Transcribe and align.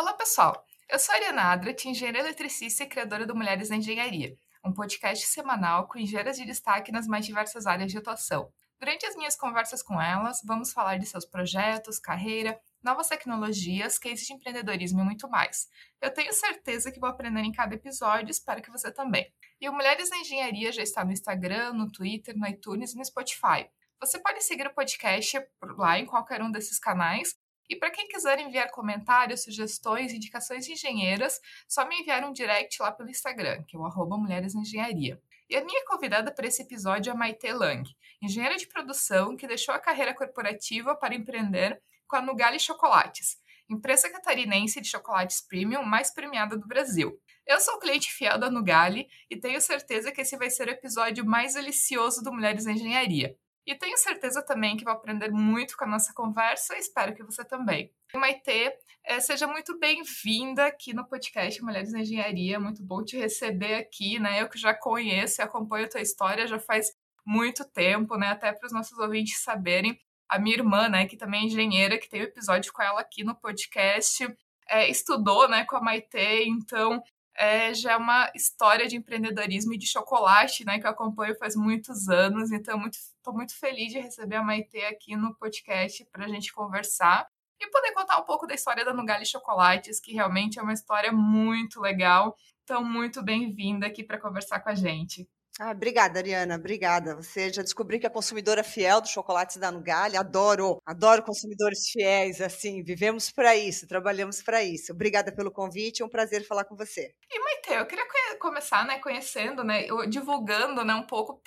Olá, 0.00 0.14
pessoal! 0.14 0.64
Eu 0.88 0.98
sou 0.98 1.14
a 1.14 1.18
Ariana 1.18 1.42
Adrat, 1.52 1.84
engenheira 1.84 2.20
eletricista 2.20 2.84
e 2.84 2.86
criadora 2.86 3.26
do 3.26 3.36
Mulheres 3.36 3.68
na 3.68 3.76
Engenharia, 3.76 4.34
um 4.64 4.72
podcast 4.72 5.26
semanal 5.26 5.88
com 5.88 5.98
engenheiras 5.98 6.38
de 6.38 6.46
destaque 6.46 6.90
nas 6.90 7.06
mais 7.06 7.26
diversas 7.26 7.66
áreas 7.66 7.92
de 7.92 7.98
atuação. 7.98 8.50
Durante 8.80 9.04
as 9.04 9.14
minhas 9.14 9.36
conversas 9.36 9.82
com 9.82 10.00
elas, 10.00 10.40
vamos 10.42 10.72
falar 10.72 10.96
de 10.96 11.04
seus 11.04 11.26
projetos, 11.26 11.98
carreira, 11.98 12.58
novas 12.82 13.08
tecnologias, 13.08 13.98
cases 13.98 14.26
de 14.26 14.32
empreendedorismo 14.32 15.02
e 15.02 15.04
muito 15.04 15.28
mais. 15.28 15.68
Eu 16.00 16.10
tenho 16.10 16.32
certeza 16.32 16.90
que 16.90 16.98
vou 16.98 17.10
aprender 17.10 17.40
em 17.40 17.52
cada 17.52 17.74
episódio, 17.74 18.30
espero 18.30 18.62
que 18.62 18.70
você 18.70 18.90
também. 18.90 19.30
E 19.60 19.68
o 19.68 19.72
Mulheres 19.74 20.08
na 20.08 20.16
Engenharia 20.16 20.72
já 20.72 20.82
está 20.82 21.04
no 21.04 21.12
Instagram, 21.12 21.74
no 21.74 21.92
Twitter, 21.92 22.34
no 22.38 22.48
iTunes 22.48 22.94
e 22.94 22.96
no 22.96 23.04
Spotify. 23.04 23.68
Você 24.00 24.18
pode 24.18 24.42
seguir 24.42 24.66
o 24.66 24.74
podcast 24.74 25.38
lá 25.76 25.98
em 25.98 26.06
qualquer 26.06 26.40
um 26.40 26.50
desses 26.50 26.78
canais. 26.78 27.36
E 27.70 27.76
para 27.76 27.88
quem 27.88 28.08
quiser 28.08 28.40
enviar 28.40 28.68
comentários, 28.72 29.44
sugestões, 29.44 30.12
indicações 30.12 30.66
de 30.66 30.72
engenheiras, 30.72 31.40
só 31.68 31.86
me 31.86 32.00
enviar 32.00 32.24
um 32.24 32.32
direct 32.32 32.82
lá 32.82 32.90
pelo 32.90 33.08
Instagram, 33.08 33.62
que 33.62 33.76
é 33.76 33.78
o 33.78 33.86
arroba 33.86 34.18
Mulheres 34.18 34.56
Engenharia. 34.56 35.22
E 35.48 35.56
a 35.56 35.64
minha 35.64 35.84
convidada 35.86 36.34
para 36.34 36.48
esse 36.48 36.62
episódio 36.62 37.12
é 37.12 37.14
Maite 37.14 37.52
Lang, 37.52 37.88
engenheira 38.20 38.56
de 38.56 38.66
produção 38.66 39.36
que 39.36 39.46
deixou 39.46 39.72
a 39.72 39.78
carreira 39.78 40.12
corporativa 40.12 40.96
para 40.96 41.14
empreender 41.14 41.80
com 42.08 42.16
a 42.16 42.20
Nugali 42.20 42.58
Chocolates, 42.58 43.38
empresa 43.68 44.10
catarinense 44.10 44.80
de 44.80 44.88
chocolates 44.88 45.40
premium 45.40 45.84
mais 45.84 46.12
premiada 46.12 46.56
do 46.56 46.66
Brasil. 46.66 47.16
Eu 47.46 47.60
sou 47.60 47.78
cliente 47.78 48.12
fiel 48.12 48.36
da 48.36 48.50
Nugali 48.50 49.06
e 49.30 49.36
tenho 49.36 49.60
certeza 49.60 50.10
que 50.10 50.22
esse 50.22 50.36
vai 50.36 50.50
ser 50.50 50.66
o 50.66 50.72
episódio 50.72 51.24
mais 51.24 51.54
delicioso 51.54 52.20
do 52.20 52.32
Mulheres 52.32 52.66
Engenharia. 52.66 53.36
E 53.66 53.74
tenho 53.74 53.96
certeza 53.98 54.42
também 54.42 54.76
que 54.76 54.84
vou 54.84 54.92
aprender 54.92 55.30
muito 55.30 55.76
com 55.76 55.84
a 55.84 55.88
nossa 55.88 56.12
conversa 56.14 56.74
e 56.76 56.80
espero 56.80 57.14
que 57.14 57.22
você 57.22 57.44
também. 57.44 57.92
Maitê, 58.14 58.74
é, 59.04 59.20
seja 59.20 59.46
muito 59.46 59.78
bem-vinda 59.78 60.66
aqui 60.66 60.92
no 60.92 61.06
podcast 61.06 61.62
Mulheres 61.62 61.92
na 61.92 62.00
Engenharia. 62.00 62.58
Muito 62.58 62.82
bom 62.82 63.04
te 63.04 63.16
receber 63.16 63.74
aqui, 63.74 64.18
né? 64.18 64.42
Eu 64.42 64.48
que 64.48 64.58
já 64.58 64.74
conheço 64.74 65.40
e 65.40 65.42
acompanho 65.42 65.86
a 65.86 65.88
tua 65.88 66.00
história 66.00 66.46
já 66.46 66.58
faz 66.58 66.88
muito 67.24 67.64
tempo, 67.64 68.16
né? 68.16 68.28
Até 68.28 68.52
para 68.52 68.66
os 68.66 68.72
nossos 68.72 68.98
ouvintes 68.98 69.42
saberem. 69.42 69.98
A 70.28 70.38
minha 70.38 70.56
irmã, 70.56 70.88
né, 70.88 71.06
que 71.06 71.16
também 71.16 71.42
é 71.42 71.44
engenheira, 71.46 71.98
que 71.98 72.08
tem 72.08 72.20
um 72.20 72.24
episódio 72.24 72.72
com 72.72 72.80
ela 72.80 73.00
aqui 73.00 73.24
no 73.24 73.34
podcast, 73.34 74.24
é, 74.68 74.88
estudou, 74.88 75.48
né, 75.48 75.64
com 75.64 75.76
a 75.76 75.80
Maitê, 75.80 76.44
então 76.44 77.02
é, 77.36 77.74
já 77.74 77.92
é 77.92 77.96
uma 77.96 78.30
história 78.34 78.86
de 78.86 78.96
empreendedorismo 78.96 79.72
e 79.74 79.78
de 79.78 79.88
chocolate, 79.88 80.64
né, 80.64 80.78
que 80.78 80.86
eu 80.86 80.90
acompanho 80.90 81.36
faz 81.36 81.56
muitos 81.56 82.08
anos. 82.08 82.52
Então, 82.52 82.76
estou 82.76 82.80
muito, 82.80 82.98
muito 83.28 83.54
feliz 83.58 83.92
de 83.92 83.98
receber 83.98 84.36
a 84.36 84.42
Maitê 84.42 84.86
aqui 84.86 85.14
no 85.14 85.34
podcast 85.36 86.04
para 86.06 86.24
a 86.24 86.28
gente 86.28 86.52
conversar 86.52 87.28
e 87.60 87.70
poder 87.70 87.92
contar 87.92 88.18
um 88.18 88.24
pouco 88.24 88.46
da 88.46 88.54
história 88.54 88.84
da 88.84 88.94
Nugali 88.94 89.26
Chocolates, 89.26 90.00
que 90.00 90.14
realmente 90.14 90.58
é 90.58 90.62
uma 90.62 90.72
história 90.72 91.12
muito 91.12 91.78
legal. 91.80 92.34
Então, 92.64 92.82
muito 92.82 93.22
bem-vinda 93.22 93.86
aqui 93.86 94.02
para 94.02 94.18
conversar 94.18 94.60
com 94.60 94.70
a 94.70 94.74
gente. 94.74 95.28
Ah, 95.62 95.72
obrigada, 95.72 96.18
Ariana, 96.18 96.54
obrigada. 96.54 97.14
Você 97.16 97.52
já 97.52 97.62
descobriu 97.62 98.00
que 98.00 98.06
é 98.06 98.08
consumidora 98.08 98.64
fiel 98.64 98.98
dos 98.98 99.10
chocolates 99.10 99.58
da 99.58 99.70
Nugali. 99.70 100.16
Adoro, 100.16 100.80
adoro 100.86 101.22
consumidores 101.22 101.90
fiéis, 101.90 102.40
assim, 102.40 102.82
vivemos 102.82 103.30
para 103.30 103.54
isso, 103.54 103.86
trabalhamos 103.86 104.40
para 104.40 104.64
isso. 104.64 104.90
Obrigada 104.90 105.30
pelo 105.30 105.50
convite, 105.50 106.00
é 106.00 106.04
um 106.06 106.08
prazer 106.08 106.46
falar 106.46 106.64
com 106.64 106.74
você. 106.74 107.14
E 107.30 107.38
Maite, 107.44 107.72
eu 107.74 107.84
queria 107.84 108.06
começar, 108.38 108.86
né, 108.86 108.98
conhecendo, 108.98 109.62
né, 109.62 109.86
divulgando, 110.08 110.82
né, 110.82 110.94
um 110.94 111.02
pouco 111.02 111.40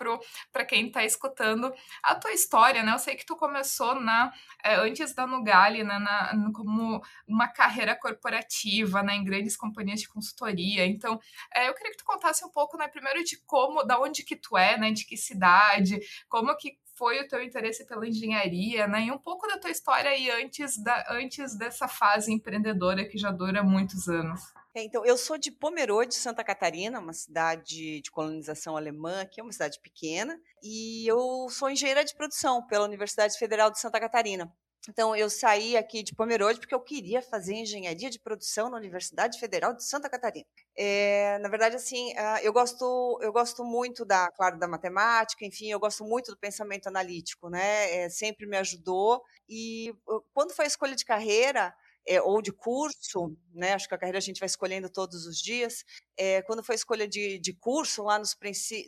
para 0.51 0.63
quem 0.63 0.87
está 0.87 1.03
escutando 1.03 1.73
a 2.03 2.13
tua 2.13 2.31
história, 2.33 2.83
né? 2.83 2.93
Eu 2.93 2.99
sei 2.99 3.15
que 3.15 3.25
tu 3.25 3.35
começou 3.35 3.95
na 3.95 4.31
é, 4.63 4.75
antes 4.75 5.13
da 5.15 5.25
Nugali, 5.25 5.83
né, 5.83 5.97
na, 5.97 6.51
como 6.53 7.01
uma 7.27 7.47
carreira 7.47 7.95
corporativa, 7.95 9.01
né, 9.01 9.15
em 9.15 9.23
grandes 9.23 9.57
companhias 9.57 10.01
de 10.01 10.07
consultoria. 10.07 10.85
Então, 10.85 11.19
é, 11.53 11.67
eu 11.67 11.73
queria 11.73 11.91
que 11.91 11.97
tu 11.97 12.05
contasse 12.05 12.45
um 12.45 12.49
pouco, 12.49 12.77
né, 12.77 12.87
primeiro 12.87 13.23
de 13.23 13.37
como, 13.45 13.83
da 13.83 13.99
onde 14.03 14.23
que 14.23 14.35
tu 14.35 14.57
é, 14.57 14.77
né, 14.77 14.91
de 14.91 15.05
que 15.05 15.17
cidade, 15.17 15.99
como 16.29 16.55
que 16.57 16.77
foi 16.95 17.19
o 17.21 17.27
teu 17.27 17.41
interesse 17.41 17.85
pela 17.85 18.07
engenharia, 18.07 18.87
né? 18.87 19.05
E 19.05 19.11
um 19.11 19.17
pouco 19.17 19.47
da 19.47 19.57
tua 19.57 19.71
história 19.71 20.11
aí 20.11 20.29
antes, 20.29 20.81
da, 20.81 21.05
antes 21.09 21.57
dessa 21.57 21.87
fase 21.87 22.31
empreendedora 22.31 23.07
que 23.07 23.17
já 23.17 23.31
dura 23.31 23.63
muitos 23.63 24.07
anos. 24.07 24.41
É, 24.75 24.83
então, 24.83 25.05
eu 25.05 25.17
sou 25.17 25.37
de 25.37 25.51
Pomerode, 25.51 26.15
Santa 26.15 26.43
Catarina, 26.43 26.99
uma 26.99 27.13
cidade 27.13 28.01
de 28.01 28.11
colonização 28.11 28.75
alemã, 28.75 29.23
que 29.25 29.39
é 29.39 29.43
uma 29.43 29.51
cidade 29.51 29.79
pequena, 29.79 30.39
e 30.63 31.05
eu 31.07 31.47
sou 31.49 31.69
engenheira 31.69 32.03
de 32.03 32.15
produção 32.15 32.65
pela 32.65 32.85
Universidade 32.85 33.37
Federal 33.37 33.69
de 33.69 33.79
Santa 33.79 33.99
Catarina. 33.99 34.51
Então, 34.89 35.15
eu 35.15 35.29
saí 35.29 35.77
aqui 35.77 36.03
de 36.03 36.13
Pomerode 36.13 36.59
porque 36.59 36.75
eu 36.75 36.79
queria 36.79 37.21
fazer 37.21 37.53
engenharia 37.53 38.09
de 38.09 38.19
produção 38.19 38.69
na 38.69 38.75
Universidade 38.75 39.39
Federal 39.39 39.73
de 39.73 39.83
Santa 39.85 40.09
Catarina. 40.09 40.45
É, 40.77 41.37
na 41.39 41.47
verdade, 41.47 41.77
assim, 41.77 42.13
ah, 42.17 42.41
eu 42.43 42.51
gosto, 42.51 43.17
eu 43.21 43.31
gosto 43.31 43.63
muito 43.63 44.03
da, 44.03 44.29
claro, 44.31 44.59
da 44.59 44.67
matemática, 44.67 45.45
enfim, 45.45 45.71
eu 45.71 45.79
gosto 45.79 46.03
muito 46.03 46.31
do 46.31 46.37
pensamento 46.37 46.87
analítico, 46.87 47.49
né? 47.49 47.95
É, 47.95 48.09
sempre 48.09 48.45
me 48.45 48.57
ajudou. 48.57 49.21
E 49.47 49.93
quando 50.33 50.53
foi 50.53 50.65
a 50.65 50.67
escolha 50.67 50.95
de 50.95 51.05
carreira, 51.05 51.73
é, 52.05 52.21
ou 52.21 52.41
de 52.41 52.51
curso, 52.51 53.35
né? 53.53 53.73
Acho 53.73 53.87
que 53.87 53.95
a 53.95 53.97
carreira 53.97 54.17
a 54.17 54.21
gente 54.21 54.39
vai 54.39 54.47
escolhendo 54.47 54.89
todos 54.89 55.25
os 55.25 55.37
dias. 55.37 55.85
É, 56.17 56.41
quando 56.43 56.63
foi 56.63 56.75
escolha 56.75 57.07
de, 57.07 57.39
de 57.39 57.53
curso, 57.53 58.03
lá 58.03 58.19
nos, 58.19 58.35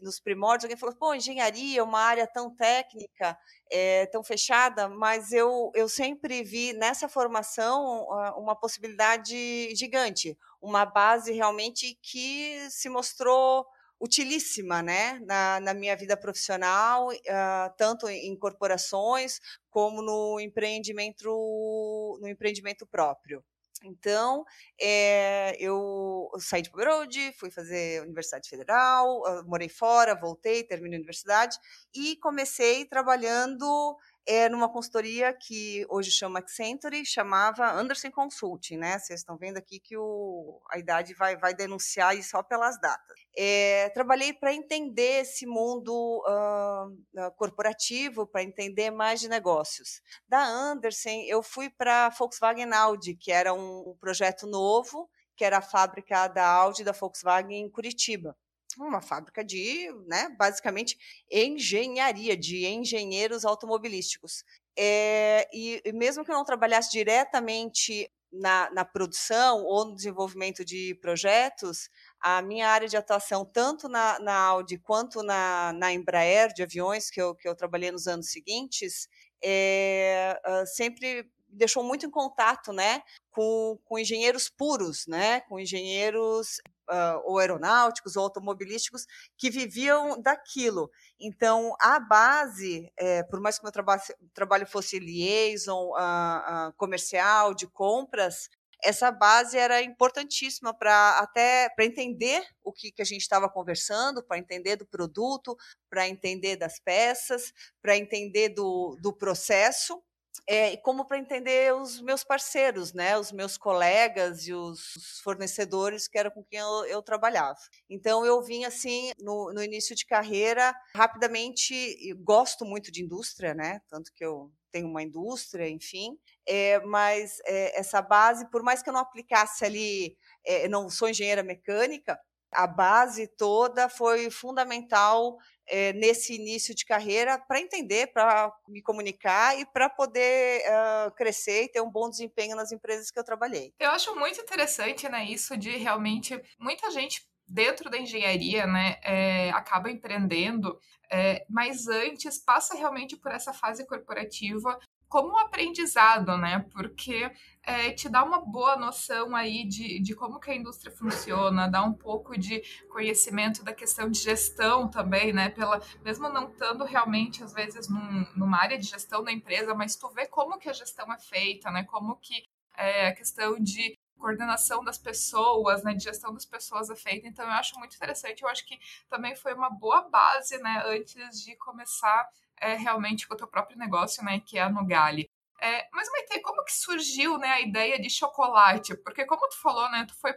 nos 0.02 0.20
primórdios, 0.20 0.66
alguém 0.66 0.78
falou: 0.78 0.96
pô, 0.96 1.14
engenharia 1.14 1.80
é 1.80 1.84
uma 1.84 2.00
área 2.00 2.28
tão 2.28 2.53
técnica, 2.53 3.38
é, 3.72 4.06
tão 4.08 4.24
fechada, 4.24 4.90
mas 4.90 5.31
eu, 5.31 5.72
eu 5.74 5.88
sempre 5.88 6.44
vi 6.44 6.74
nessa 6.74 7.08
formação 7.08 8.08
uma 8.38 8.56
possibilidade 8.56 9.74
gigante, 9.76 10.38
uma 10.62 10.86
base 10.86 11.32
realmente 11.32 11.97
que 12.02 12.68
se 12.70 12.90
mostrou 12.90 13.66
utilíssima 14.00 14.82
né, 14.82 15.20
na, 15.26 15.60
na 15.60 15.74
minha 15.74 15.96
vida 15.96 16.18
profissional, 16.18 17.08
uh, 17.08 17.74
tanto 17.78 18.08
em 18.10 18.36
corporações 18.38 19.40
como 19.70 20.02
no 20.02 20.40
empreendimento, 20.40 22.18
no 22.22 22.28
empreendimento 22.28 22.86
próprio. 22.86 23.44
Então, 23.84 24.44
é, 24.82 25.56
eu 25.60 26.30
saí 26.40 26.62
de 26.62 26.72
Pomerode, 26.72 27.34
fui 27.38 27.52
fazer 27.52 28.02
Universidade 28.02 28.50
Federal, 28.50 29.22
morei 29.46 29.70
fora, 29.70 30.16
voltei, 30.16 30.64
terminei 30.64 30.98
a 30.98 31.00
universidade 31.00 31.58
e 31.94 32.16
comecei 32.18 32.86
trabalhando 32.86 33.96
é, 34.28 34.50
numa 34.50 34.68
consultoria 34.68 35.31
que 35.34 35.86
hoje 35.90 36.09
chama 36.09 36.40
Accenture, 36.40 37.06
chamava 37.06 37.72
Anderson 37.72 38.09
Consulting, 38.12 38.78
né? 38.78 38.97
Vocês 38.97 39.19
estão 39.19 39.38
vendo 39.38 39.58
aqui 39.58 39.80
que 39.80 39.96
o, 39.96 40.62
a 40.72 40.80
idade 40.80 41.13
vai, 41.13 41.38
vai 41.38 41.53
denunciar 41.53 42.16
só 42.24 42.41
pelas 42.41 42.80
datas. 42.81 43.16
É, 43.38 43.90
trabalhei 43.90 44.34
para 44.34 44.53
entender 44.53 45.22
esse 45.22 45.46
mundo 45.46 46.24
uh, 46.25 47.31
corporativo, 47.38 48.25
para 48.25 48.41
entender 48.41 48.90
mais 48.90 49.19
de 49.19 49.28
negócios. 49.28 50.02
Da 50.28 50.44
Anderson, 50.44 51.24
eu 51.28 51.44
fui 51.44 51.69
para 51.69 52.09
Volkswagen 52.09 52.74
Audi, 52.74 53.16
que 53.16 53.31
era 53.31 53.53
um 53.53 53.96
projeto 54.00 54.47
novo, 54.47 55.09
que 55.35 55.46
era 55.46 55.59
a 55.59 55.62
fábrica 55.62 56.28
da 56.28 56.47
Audi 56.47 56.84
da 56.84 56.94
Volkswagen 56.94 57.66
em 57.66 57.69
Curitiba 57.69 58.35
uma 58.78 59.02
fábrica 59.02 59.44
de, 59.44 59.91
né, 60.08 60.30
basicamente, 60.38 60.97
engenharia, 61.31 62.36
de 62.36 62.66
engenheiros 62.66 63.46
automobilísticos. 63.46 64.44
É, 64.78 65.47
e, 65.53 65.81
mesmo 65.94 66.24
que 66.24 66.31
eu 66.31 66.36
não 66.36 66.44
trabalhasse 66.44 66.91
diretamente 66.91 68.12
na, 68.31 68.69
na, 68.72 68.84
produção 68.84 69.64
ou 69.64 69.85
no 69.85 69.96
desenvolvimento 69.96 70.66
de 70.66 70.96
projetos, 71.02 71.90
a 72.19 72.41
minha 72.41 72.68
área 72.68 72.88
de 72.88 72.97
atuação, 72.97 73.46
tanto 73.46 73.88
na, 73.88 74.19
na 74.19 74.35
Audi 74.35 74.78
quanto 74.78 75.24
na, 75.24 75.72
na, 75.74 75.94
Embraer, 75.94 76.53
de 76.53 76.64
aviões, 76.64 77.09
que 77.09 77.22
eu, 77.22 77.34
que 77.34 77.47
eu 77.47 77.56
trabalhei 77.56 77.91
nos 77.91 78.08
anos 78.08 78.30
seguintes, 78.30 79.08
é, 79.44 80.38
sempre 80.66 81.30
deixou 81.47 81.84
muito 81.84 82.06
em 82.06 82.12
contato 82.12 82.74
né, 82.74 83.02
com, 83.31 83.80
com 83.85 83.97
engenheiros 83.97 84.50
puros, 84.50 85.08
né, 85.08 85.41
com 85.41 85.59
engenheiros 85.59 86.61
uh, 86.90 87.22
ou 87.23 87.40
aeronáuticos 87.40 88.16
ou 88.16 88.23
automobilísticos 88.23 89.05
que 89.37 89.49
viviam 89.49 90.22
daquilo. 90.22 90.90
Então, 91.20 91.76
a 91.79 91.99
base, 91.99 92.91
é, 92.97 93.23
por 93.23 93.40
mais 93.40 93.58
que 93.58 93.64
meu 93.64 93.72
trabalho, 93.72 94.02
trabalho 94.34 94.67
fosse 94.67 94.99
liaison, 94.99 95.91
uh, 95.91 96.70
uh, 96.70 96.73
comercial, 96.78 97.53
de 97.53 97.67
compras, 97.67 98.49
essa 98.84 99.11
base 99.11 99.58
era 99.58 99.82
importantíssima 99.82 100.73
para 100.73 101.20
até 101.20 101.70
para 101.70 101.85
entender 101.85 102.43
o 102.64 102.72
que, 102.72 102.91
que 102.91 103.02
a 103.02 103.05
gente 103.05 103.22
estava 103.22 103.49
conversando, 103.49 104.23
para 104.23 104.38
entender 104.38 104.76
do 104.76 104.85
produto, 104.85 105.58
para 105.90 106.08
entender 106.08 106.55
das 106.55 106.79
peças, 106.79 107.52
para 107.81 107.97
entender 107.97 108.49
do, 108.49 108.97
do 109.02 109.11
processo 109.11 110.02
é, 110.47 110.78
como 110.78 111.05
para 111.05 111.17
entender 111.17 111.73
os 111.73 112.02
meus 112.02 112.23
parceiros, 112.23 112.93
né, 112.93 113.17
os 113.17 113.32
meus 113.32 113.58
colegas 113.58 114.47
e 114.47 114.53
os 114.53 115.20
fornecedores 115.23 116.08
que 116.08 116.17
eram 116.17 116.32
com 116.32 116.43
quem 116.43 116.59
eu, 116.59 116.85
eu 116.85 117.02
trabalhava. 117.02 117.58
Então 117.90 118.26
eu 118.26 118.41
vim 118.41 118.66
assim 118.66 119.11
no, 119.20 119.52
no, 119.53 119.64
início 119.64 119.96
de 119.96 120.05
carreira 120.05 120.73
rapidamente. 120.96 122.14
Gosto 122.23 122.66
muito 122.66 122.91
de 122.91 123.03
indústria, 123.03 123.53
né, 123.53 123.79
tanto 123.90 124.11
que 124.14 124.26
eu 124.26 124.52
tenho 124.72 124.87
uma 124.87 125.02
indústria, 125.02 125.70
enfim. 125.70 126.17
É, 126.46 126.79
mas 126.81 127.38
é, 127.46 127.79
essa 127.79 128.02
base, 128.02 128.49
por 128.52 128.61
mais 128.61 128.84
que 128.84 128.90
eu 128.90 128.93
não 128.93 128.99
aplicasse 128.99 129.64
ali, 129.64 130.17
é, 130.46 130.67
não 130.67 130.90
sou 130.90 131.09
engenheira 131.09 131.41
mecânica, 131.41 132.20
a 132.55 132.67
base 132.67 133.28
toda 133.28 133.90
foi 133.90 134.29
fundamental 134.29 135.37
é, 135.67 135.93
nesse 135.93 136.35
início 136.35 136.75
de 136.75 136.85
carreira 136.85 137.40
para 137.40 137.59
entender, 137.59 138.07
para 138.07 138.52
me 138.67 138.81
comunicar 138.81 139.57
e 139.59 139.66
para 139.66 139.90
poder 139.90 140.61
uh, 140.61 141.11
crescer 141.16 141.63
e 141.63 141.69
ter 141.69 141.81
um 141.81 141.90
bom 141.90 142.09
desempenho 142.09 142.55
nas 142.55 142.72
empresas 142.72 143.09
que 143.09 143.19
eu 143.19 143.23
trabalhei. 143.23 143.73
Eu 143.79 143.90
acho 143.91 144.16
muito 144.16 144.40
interessante, 144.40 145.09
né, 145.09 145.25
isso 145.25 145.57
de 145.57 145.72
realmente 145.72 146.40
muita 146.59 146.91
gente 146.91 147.25
dentro 147.47 147.90
da 147.90 147.97
engenharia, 147.97 148.66
né, 148.66 148.97
é, 149.03 149.49
acaba 149.52 149.91
empreendendo, 149.91 150.79
é, 151.11 151.46
mas 151.49 151.87
antes 151.87 152.40
passa 152.40 152.75
realmente 152.75 153.16
por 153.16 153.31
essa 153.31 153.53
fase 153.53 153.85
corporativa 153.85 154.79
como 155.16 155.32
um 155.32 155.38
aprendizado, 155.38 156.38
né? 156.38 156.66
Porque 156.73 157.32
é, 157.64 157.91
te 157.91 158.09
dá 158.09 158.22
uma 158.22 158.41
boa 158.41 158.76
noção 158.76 159.34
aí 159.34 159.66
de, 159.66 160.02
de 160.02 160.14
como 160.14 160.41
que 160.41 160.52
a 160.52 160.56
indústria 160.56 160.94
funciona, 160.94 161.70
dá 161.70 161.82
um 161.84 161.94
pouco 161.94 162.38
de 162.38 162.62
conhecimento 162.90 163.64
da 163.64 163.73
questão 163.73 164.12
de 164.12 164.20
gestão 164.20 164.90
também, 164.90 165.32
né? 165.32 165.47
Pela, 165.47 165.82
mesmo 166.03 166.28
não 166.28 166.50
estando 166.50 166.84
realmente, 166.84 167.41
às 167.41 167.53
vezes, 167.53 167.88
num, 167.88 168.28
numa 168.35 168.59
área 168.62 168.78
de 168.78 168.85
gestão 168.85 169.23
da 169.23 169.32
empresa, 169.32 169.73
mas 169.73 169.96
tu 169.96 170.09
vê 170.09 170.26
como 170.26 170.59
que 170.59 170.67
a 170.67 170.73
gestão 170.73 171.09
é 171.14 171.17
feita, 171.17 171.72
né? 171.72 171.85
Como 171.85 172.17
que 172.17 172.44
é, 172.76 173.08
a 173.08 173.16
questão 173.16 173.58
de 173.58 173.97
coordenação 174.17 174.84
das 174.84 174.97
pessoas, 174.97 175.82
né, 175.82 175.94
de 175.94 176.03
gestão 176.03 176.34
das 176.34 176.46
pessoas 176.46 176.90
é 176.90 176.96
feita. 176.96 177.26
Então, 177.26 177.46
eu 177.46 177.52
acho 177.52 177.79
muito 177.79 177.96
interessante. 177.96 178.41
Eu 178.44 178.50
acho 178.50 178.66
que 178.66 178.78
também 179.09 179.34
foi 179.34 179.53
uma 179.53 179.70
boa 179.70 180.09
base, 180.09 180.58
né, 180.58 180.84
antes 180.88 181.41
de 181.41 181.56
começar 181.56 182.28
é, 182.59 182.75
realmente 182.75 183.28
com 183.28 183.34
o 183.34 183.37
teu 183.37 183.47
próprio 183.47 183.78
negócio, 183.78 184.23
né, 184.23 184.40
que 184.40 184.57
é 184.57 184.61
a 184.61 184.69
Nugali. 184.69 185.29
É, 185.61 185.87
mas, 185.91 186.09
Maite, 186.11 186.41
como 186.41 186.63
que 186.63 186.73
surgiu, 186.73 187.37
né, 187.37 187.49
a 187.49 187.61
ideia 187.61 187.99
de 187.99 188.09
chocolate? 188.09 188.96
Porque, 189.03 189.25
como 189.25 189.47
tu 189.47 189.59
falou, 189.61 189.90
né, 189.90 190.05
tu 190.07 190.13
foi 190.19 190.34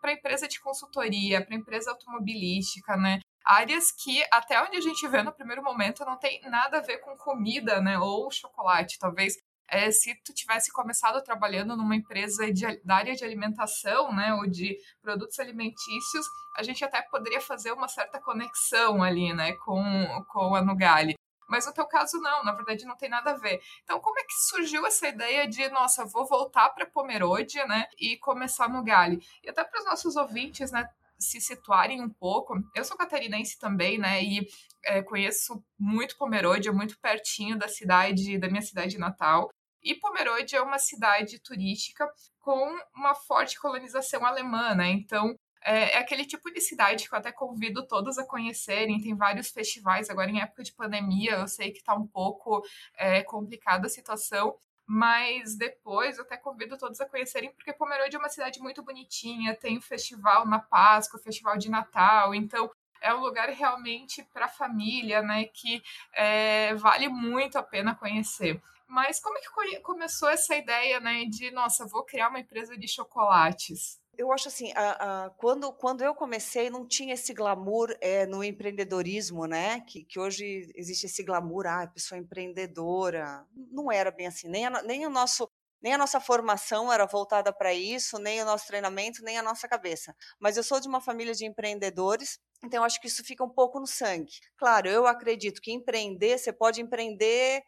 para 0.00 0.12
empresa 0.12 0.46
de 0.48 0.60
consultoria, 0.60 1.44
para 1.44 1.56
empresa 1.56 1.90
automobilística, 1.90 2.96
né, 2.96 3.20
áreas 3.44 3.92
que, 3.92 4.24
até 4.32 4.60
onde 4.62 4.76
a 4.76 4.80
gente 4.80 5.06
vê 5.08 5.22
no 5.22 5.32
primeiro 5.32 5.62
momento, 5.62 6.04
não 6.04 6.18
tem 6.18 6.40
nada 6.42 6.78
a 6.78 6.82
ver 6.82 6.98
com 6.98 7.16
comida, 7.16 7.80
né, 7.80 7.98
ou 7.98 8.30
chocolate. 8.30 8.98
Talvez 8.98 9.36
é, 9.68 9.90
se 9.90 10.14
tu 10.24 10.32
tivesse 10.32 10.72
começado 10.72 11.22
trabalhando 11.22 11.76
numa 11.76 11.96
empresa 11.96 12.52
de, 12.52 12.80
da 12.84 12.96
área 12.96 13.14
de 13.14 13.24
alimentação, 13.24 14.12
né, 14.12 14.34
ou 14.34 14.46
de 14.46 14.76
produtos 15.00 15.38
alimentícios, 15.38 16.26
a 16.56 16.62
gente 16.62 16.84
até 16.84 17.02
poderia 17.02 17.40
fazer 17.40 17.72
uma 17.72 17.88
certa 17.88 18.20
conexão 18.20 19.02
ali, 19.02 19.32
né, 19.32 19.52
com, 19.64 20.24
com 20.28 20.54
a 20.54 20.62
Nugali. 20.62 21.14
Mas 21.48 21.66
no 21.66 21.72
teu 21.72 21.86
caso, 21.86 22.18
não, 22.20 22.44
na 22.44 22.52
verdade 22.52 22.84
não 22.84 22.96
tem 22.96 23.08
nada 23.08 23.32
a 23.32 23.36
ver. 23.36 23.60
Então, 23.84 24.00
como 24.00 24.18
é 24.18 24.24
que 24.24 24.34
surgiu 24.34 24.86
essa 24.86 25.08
ideia 25.08 25.46
de, 25.46 25.68
nossa, 25.70 26.04
vou 26.04 26.26
voltar 26.26 26.70
para 26.70 26.86
Pomerode, 26.86 27.58
né, 27.66 27.86
e 27.98 28.16
começar 28.16 28.68
no 28.68 28.82
Gali? 28.82 29.20
E 29.42 29.50
até 29.50 29.64
para 29.64 29.80
os 29.80 29.86
nossos 29.86 30.16
ouvintes, 30.16 30.70
né, 30.70 30.88
se 31.18 31.40
situarem 31.40 32.02
um 32.02 32.10
pouco. 32.10 32.54
Eu 32.74 32.84
sou 32.84 32.96
catarinense 32.96 33.58
também, 33.58 33.98
né, 33.98 34.22
e 34.22 34.46
é, 34.84 35.02
conheço 35.02 35.62
muito 35.78 36.16
Pomerode, 36.16 36.68
é 36.68 36.72
muito 36.72 36.98
pertinho 37.00 37.58
da 37.58 37.68
cidade, 37.68 38.38
da 38.38 38.48
minha 38.48 38.62
cidade 38.62 38.98
natal. 38.98 39.50
E 39.82 39.94
Pomerode 39.94 40.56
é 40.56 40.60
uma 40.60 40.78
cidade 40.78 41.38
turística 41.40 42.08
com 42.40 42.76
uma 42.94 43.14
forte 43.14 43.58
colonização 43.58 44.26
alemã, 44.26 44.74
né? 44.74 44.88
Então, 44.90 45.36
é, 45.66 45.94
é, 45.94 45.98
aquele 45.98 46.24
tipo 46.24 46.48
de 46.52 46.60
cidade 46.60 47.08
que 47.08 47.14
eu 47.14 47.18
até 47.18 47.32
convido 47.32 47.84
todos 47.86 48.18
a 48.18 48.24
conhecerem. 48.24 49.00
Tem 49.00 49.16
vários 49.16 49.50
festivais 49.50 50.08
agora 50.08 50.30
em 50.30 50.40
época 50.40 50.62
de 50.62 50.72
pandemia. 50.72 51.32
Eu 51.32 51.48
sei 51.48 51.72
que 51.72 51.78
está 51.78 51.92
um 51.92 52.06
pouco 52.06 52.64
é, 52.96 53.24
complicada 53.24 53.88
a 53.88 53.90
situação, 53.90 54.56
mas 54.86 55.56
depois 55.56 56.18
eu 56.18 56.24
até 56.24 56.36
convido 56.36 56.78
todos 56.78 57.00
a 57.00 57.08
conhecerem, 57.08 57.52
porque 57.52 57.72
Pomerode 57.72 58.14
é 58.14 58.18
uma 58.18 58.28
cidade 58.28 58.60
muito 58.60 58.80
bonitinha. 58.80 59.56
Tem 59.56 59.76
o 59.76 59.82
festival 59.82 60.46
na 60.46 60.60
Páscoa, 60.60 61.18
o 61.18 61.22
festival 61.22 61.58
de 61.58 61.68
Natal. 61.68 62.32
Então, 62.32 62.70
é 63.00 63.12
um 63.12 63.20
lugar 63.20 63.48
realmente 63.48 64.22
para 64.32 64.44
a 64.44 64.48
família, 64.48 65.20
né? 65.20 65.46
Que 65.46 65.82
é, 66.12 66.74
vale 66.76 67.08
muito 67.08 67.58
a 67.58 67.62
pena 67.62 67.92
conhecer. 67.92 68.62
Mas 68.86 69.18
como 69.18 69.36
é 69.36 69.40
que 69.40 69.80
começou 69.80 70.28
essa 70.28 70.54
ideia, 70.54 71.00
né, 71.00 71.24
de 71.24 71.50
nossa, 71.50 71.86
vou 71.86 72.04
criar 72.04 72.28
uma 72.28 72.38
empresa 72.38 72.78
de 72.78 72.86
chocolates? 72.86 74.00
Eu 74.18 74.32
acho 74.32 74.48
assim, 74.48 74.72
a, 74.74 75.26
a, 75.26 75.30
quando, 75.30 75.72
quando 75.72 76.02
eu 76.02 76.14
comecei, 76.14 76.70
não 76.70 76.86
tinha 76.86 77.14
esse 77.14 77.32
glamour 77.34 77.96
é, 78.00 78.26
no 78.26 78.42
empreendedorismo, 78.42 79.46
né? 79.46 79.80
Que, 79.80 80.04
que 80.04 80.18
hoje 80.18 80.70
existe 80.74 81.06
esse 81.06 81.22
glamour, 81.22 81.66
ah, 81.66 81.86
pessoa 81.86 82.18
empreendedora. 82.18 83.46
Não 83.70 83.90
era 83.90 84.10
bem 84.10 84.26
assim, 84.26 84.48
nem, 84.48 84.66
a, 84.66 84.82
nem 84.82 85.06
o 85.06 85.10
nosso. 85.10 85.48
Nem 85.82 85.92
a 85.92 85.98
nossa 85.98 86.18
formação 86.18 86.90
era 86.90 87.04
voltada 87.04 87.52
para 87.52 87.72
isso, 87.72 88.18
nem 88.18 88.40
o 88.40 88.46
nosso 88.46 88.66
treinamento, 88.66 89.22
nem 89.22 89.38
a 89.38 89.42
nossa 89.42 89.68
cabeça. 89.68 90.16
Mas 90.40 90.56
eu 90.56 90.62
sou 90.64 90.80
de 90.80 90.88
uma 90.88 91.02
família 91.02 91.34
de 91.34 91.44
empreendedores, 91.44 92.40
então 92.64 92.82
acho 92.82 92.98
que 92.98 93.06
isso 93.06 93.22
fica 93.22 93.44
um 93.44 93.50
pouco 93.50 93.78
no 93.78 93.86
sangue. 93.86 94.32
Claro, 94.56 94.88
eu 94.88 95.06
acredito 95.06 95.60
que 95.60 95.70
empreender, 95.70 96.38
você 96.38 96.50
pode 96.50 96.80
empreender 96.80 97.62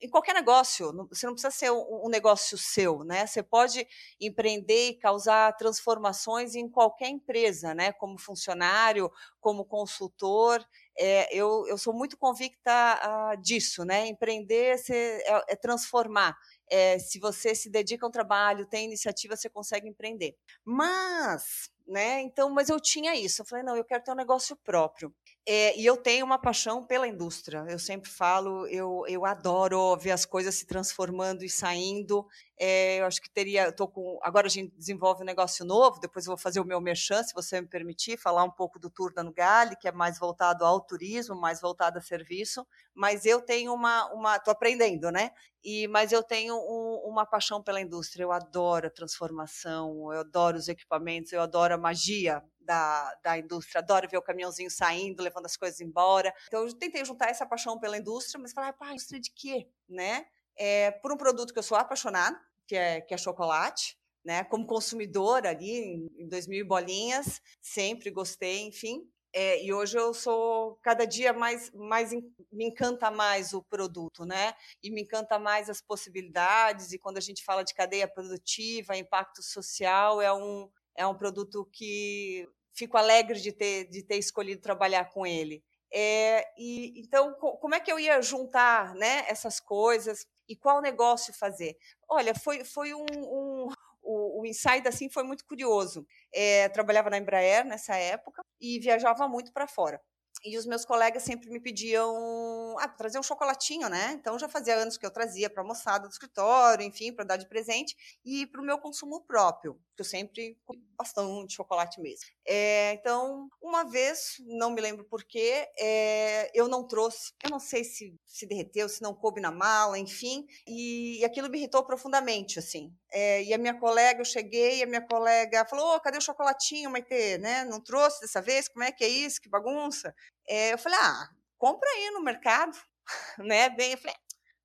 em 0.00 0.08
qualquer 0.08 0.34
negócio, 0.34 0.92
você 1.08 1.26
não 1.26 1.34
precisa 1.34 1.50
ser 1.50 1.70
um, 1.70 2.08
negócio 2.08 2.58
seu, 2.58 3.04
né? 3.04 3.26
Você 3.26 3.42
pode 3.42 3.86
empreender 4.20 4.88
e 4.88 4.98
causar 4.98 5.56
transformações 5.56 6.54
em 6.54 6.68
qualquer 6.68 7.08
empresa, 7.08 7.74
né? 7.74 7.92
Como 7.92 8.18
funcionário, 8.18 9.10
como 9.40 9.64
consultor. 9.64 10.64
É, 10.98 11.34
eu, 11.34 11.66
eu 11.66 11.78
sou 11.78 11.94
muito 11.94 12.18
convicta 12.18 12.72
uh, 12.72 13.40
disso, 13.40 13.84
né? 13.84 14.06
Empreender 14.06 14.76
é, 14.90 15.52
é 15.52 15.56
transformar. 15.56 16.36
É, 16.68 16.98
se 16.98 17.18
você 17.18 17.54
se 17.54 17.70
dedica 17.70 18.04
a 18.04 18.08
um 18.08 18.12
trabalho, 18.12 18.66
tem 18.66 18.86
iniciativa, 18.86 19.36
você 19.36 19.48
consegue 19.48 19.88
empreender. 19.88 20.36
Mas, 20.64 21.70
né? 21.86 22.20
Então, 22.20 22.50
mas 22.50 22.68
eu 22.68 22.80
tinha 22.80 23.14
isso. 23.14 23.42
Eu 23.42 23.46
falei, 23.46 23.64
não, 23.64 23.76
eu 23.76 23.84
quero 23.84 24.02
ter 24.02 24.12
um 24.12 24.16
negócio 24.16 24.56
próprio. 24.56 25.14
É, 25.44 25.76
e 25.76 25.84
eu 25.84 25.96
tenho 25.96 26.24
uma 26.24 26.38
paixão 26.38 26.86
pela 26.86 27.08
indústria. 27.08 27.64
Eu 27.68 27.78
sempre 27.78 28.08
falo, 28.08 28.64
eu, 28.68 29.04
eu 29.08 29.24
adoro 29.26 29.96
ver 29.96 30.12
as 30.12 30.24
coisas 30.24 30.54
se 30.54 30.64
transformando 30.66 31.44
e 31.44 31.50
saindo. 31.50 32.24
É, 32.56 33.00
eu 33.00 33.06
acho 33.06 33.20
que 33.20 33.28
teria, 33.28 33.72
tô 33.72 33.88
com, 33.88 34.20
agora 34.22 34.46
a 34.46 34.50
gente 34.50 34.72
desenvolve 34.76 35.22
um 35.22 35.26
negócio 35.26 35.64
novo. 35.64 35.98
Depois 35.98 36.26
eu 36.26 36.30
vou 36.30 36.38
fazer 36.38 36.60
o 36.60 36.64
meu 36.64 36.80
merchan, 36.80 37.24
se 37.24 37.34
você 37.34 37.60
me 37.60 37.66
permitir, 37.66 38.16
falar 38.16 38.44
um 38.44 38.50
pouco 38.52 38.78
do 38.78 38.88
Tour 38.88 39.12
da 39.12 39.24
Nugali, 39.24 39.74
que 39.76 39.88
é 39.88 39.92
mais 39.92 40.16
voltado 40.16 40.64
ao 40.64 40.80
turismo, 40.80 41.34
mais 41.34 41.60
voltado 41.60 41.98
a 41.98 42.02
serviço. 42.02 42.64
Mas 42.94 43.24
eu 43.24 43.40
tenho 43.40 43.74
uma, 43.74 44.12
uma, 44.12 44.34
aprendendo, 44.36 45.10
né? 45.10 45.32
E, 45.64 45.88
mas 45.88 46.12
eu 46.12 46.22
tenho 46.22 46.54
um, 46.54 47.10
uma 47.10 47.26
paixão 47.26 47.60
pela 47.60 47.80
indústria. 47.80 48.22
Eu 48.22 48.30
adoro 48.30 48.86
a 48.86 48.90
transformação, 48.90 50.12
eu 50.12 50.20
adoro 50.20 50.56
os 50.56 50.68
equipamentos, 50.68 51.32
eu 51.32 51.40
adoro 51.42 51.74
a 51.74 51.78
magia 51.78 52.44
da, 52.64 53.14
da 53.22 53.38
indústria, 53.38 53.80
adoro 53.80 54.08
ver 54.08 54.18
o 54.18 54.22
caminhãozinho 54.22 54.70
saindo, 54.70 55.22
levando 55.22 55.46
as 55.46 55.56
coisas 55.56 55.80
embora. 55.80 56.32
Então, 56.46 56.66
eu 56.66 56.72
tentei 56.78 57.04
juntar 57.04 57.28
essa 57.28 57.46
paixão 57.46 57.78
pela 57.78 57.98
indústria, 57.98 58.40
mas 58.40 58.52
falar, 58.52 58.72
pá, 58.72 58.90
indústria 58.92 59.20
de 59.20 59.30
quê? 59.30 59.68
Né? 59.88 60.26
É, 60.56 60.90
por 60.90 61.12
um 61.12 61.16
produto 61.16 61.52
que 61.52 61.58
eu 61.58 61.62
sou 61.62 61.76
apaixonada, 61.76 62.38
que 62.66 62.76
é, 62.76 63.00
que 63.00 63.14
é 63.14 63.18
chocolate, 63.18 63.98
né? 64.24 64.44
Como 64.44 64.66
consumidora 64.66 65.50
ali, 65.50 65.70
em, 65.70 66.10
em 66.18 66.28
2000 66.28 66.66
bolinhas, 66.66 67.40
sempre 67.60 68.10
gostei, 68.10 68.60
enfim. 68.60 69.06
É, 69.34 69.64
e 69.64 69.72
hoje 69.72 69.98
eu 69.98 70.12
sou 70.12 70.78
cada 70.82 71.06
dia 71.06 71.32
mais, 71.32 71.70
mais 71.72 72.12
me 72.12 72.66
encanta 72.66 73.10
mais 73.10 73.54
o 73.54 73.62
produto, 73.62 74.26
né? 74.26 74.52
E 74.82 74.90
me 74.90 75.02
encanta 75.02 75.38
mais 75.38 75.70
as 75.70 75.80
possibilidades. 75.80 76.92
E 76.92 76.98
quando 76.98 77.16
a 77.16 77.20
gente 77.20 77.42
fala 77.42 77.64
de 77.64 77.72
cadeia 77.74 78.06
produtiva, 78.06 78.96
impacto 78.96 79.42
social, 79.42 80.20
é 80.20 80.32
um, 80.32 80.70
é 80.96 81.06
um 81.06 81.14
produto 81.14 81.68
que 81.72 82.48
fico 82.74 82.96
alegre 82.96 83.40
de 83.40 83.52
ter, 83.52 83.88
de 83.88 84.02
ter 84.02 84.16
escolhido 84.16 84.60
trabalhar 84.60 85.06
com 85.10 85.26
ele. 85.26 85.62
É, 85.94 86.46
e 86.56 87.00
então 87.00 87.34
como 87.34 87.74
é 87.74 87.80
que 87.80 87.92
eu 87.92 88.00
ia 88.00 88.22
juntar 88.22 88.94
né, 88.94 89.26
essas 89.28 89.60
coisas 89.60 90.26
e 90.48 90.56
qual 90.56 90.80
negócio 90.80 91.34
fazer? 91.34 91.76
Olha, 92.08 92.34
foi, 92.34 92.64
foi 92.64 92.94
um, 92.94 93.04
um 93.12 93.68
o, 94.02 94.40
o 94.40 94.46
insight 94.46 94.86
assim 94.88 95.08
foi 95.08 95.22
muito 95.22 95.44
curioso. 95.44 96.06
É, 96.32 96.68
trabalhava 96.70 97.10
na 97.10 97.18
Embraer 97.18 97.64
nessa 97.64 97.96
época 97.96 98.42
e 98.60 98.78
viajava 98.80 99.28
muito 99.28 99.52
para 99.52 99.66
fora. 99.66 100.00
E 100.44 100.58
os 100.58 100.66
meus 100.66 100.84
colegas 100.84 101.22
sempre 101.22 101.50
me 101.50 101.60
pediam 101.60 102.76
ah, 102.78 102.88
trazer 102.88 103.18
um 103.18 103.22
chocolatinho, 103.22 103.88
né? 103.88 104.12
Então 104.12 104.38
já 104.38 104.48
fazia 104.48 104.76
anos 104.76 104.96
que 104.96 105.06
eu 105.06 105.10
trazia 105.10 105.48
para 105.48 105.62
a 105.62 105.66
moçada 105.66 106.08
do 106.08 106.12
escritório, 106.12 106.84
enfim, 106.84 107.12
para 107.12 107.24
dar 107.24 107.36
de 107.36 107.48
presente, 107.48 107.96
e 108.24 108.46
para 108.46 108.60
o 108.60 108.64
meu 108.64 108.78
consumo 108.78 109.20
próprio, 109.22 109.78
que 109.96 110.02
eu 110.02 110.04
sempre 110.04 110.58
bastante 110.96 111.54
chocolate 111.54 112.00
mesmo. 112.00 112.26
É, 112.46 112.92
então, 112.94 113.48
uma 113.60 113.84
vez, 113.84 114.36
não 114.46 114.70
me 114.70 114.80
lembro 114.80 115.04
porquê, 115.04 115.68
é, 115.78 116.50
eu 116.54 116.68
não 116.68 116.86
trouxe, 116.86 117.32
eu 117.42 117.50
não 117.50 117.58
sei 117.60 117.84
se 117.84 118.14
se 118.26 118.46
derreteu, 118.46 118.88
se 118.88 119.02
não 119.02 119.14
coube 119.14 119.40
na 119.40 119.50
mala, 119.50 119.98
enfim, 119.98 120.46
e, 120.66 121.20
e 121.20 121.24
aquilo 121.24 121.50
me 121.50 121.58
irritou 121.58 121.84
profundamente, 121.84 122.58
assim. 122.58 122.92
É, 123.12 123.42
e 123.42 123.52
a 123.52 123.58
minha 123.58 123.78
colega, 123.78 124.20
eu 124.20 124.24
cheguei, 124.24 124.82
a 124.82 124.86
minha 124.86 125.06
colega 125.06 125.66
falou, 125.66 125.94
oh, 125.94 126.00
cadê 126.00 126.16
o 126.16 126.20
chocolatinho, 126.20 126.90
Maite, 126.90 127.38
né? 127.38 127.64
Não 127.64 127.78
trouxe 127.80 128.22
dessa 128.22 128.40
vez? 128.40 128.68
Como 128.68 128.84
é 128.84 128.90
que 128.90 129.04
é 129.04 129.08
isso? 129.08 129.40
Que 129.40 129.50
bagunça? 129.50 130.14
É, 130.48 130.72
eu 130.72 130.78
falei, 130.78 130.98
ah, 131.00 131.28
compra 131.58 131.88
aí 131.90 132.10
no 132.10 132.22
mercado, 132.22 132.76
né? 133.38 133.68
Bem, 133.70 133.92
eu 133.92 133.98
falei, 133.98 134.16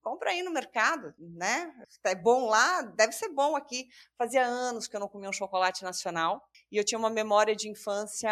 compra 0.01 0.31
aí 0.31 0.41
no 0.41 0.51
mercado, 0.51 1.13
né? 1.19 1.71
É 2.05 2.15
bom 2.15 2.47
lá, 2.47 2.81
deve 2.81 3.11
ser 3.13 3.29
bom 3.29 3.55
aqui. 3.55 3.89
Fazia 4.17 4.45
anos 4.45 4.87
que 4.87 4.95
eu 4.95 4.99
não 4.99 5.07
comia 5.09 5.29
um 5.29 5.33
chocolate 5.33 5.83
nacional 5.83 6.47
e 6.71 6.77
eu 6.77 6.83
tinha 6.83 6.97
uma 6.97 7.09
memória 7.09 7.55
de 7.55 7.69
infância. 7.69 8.31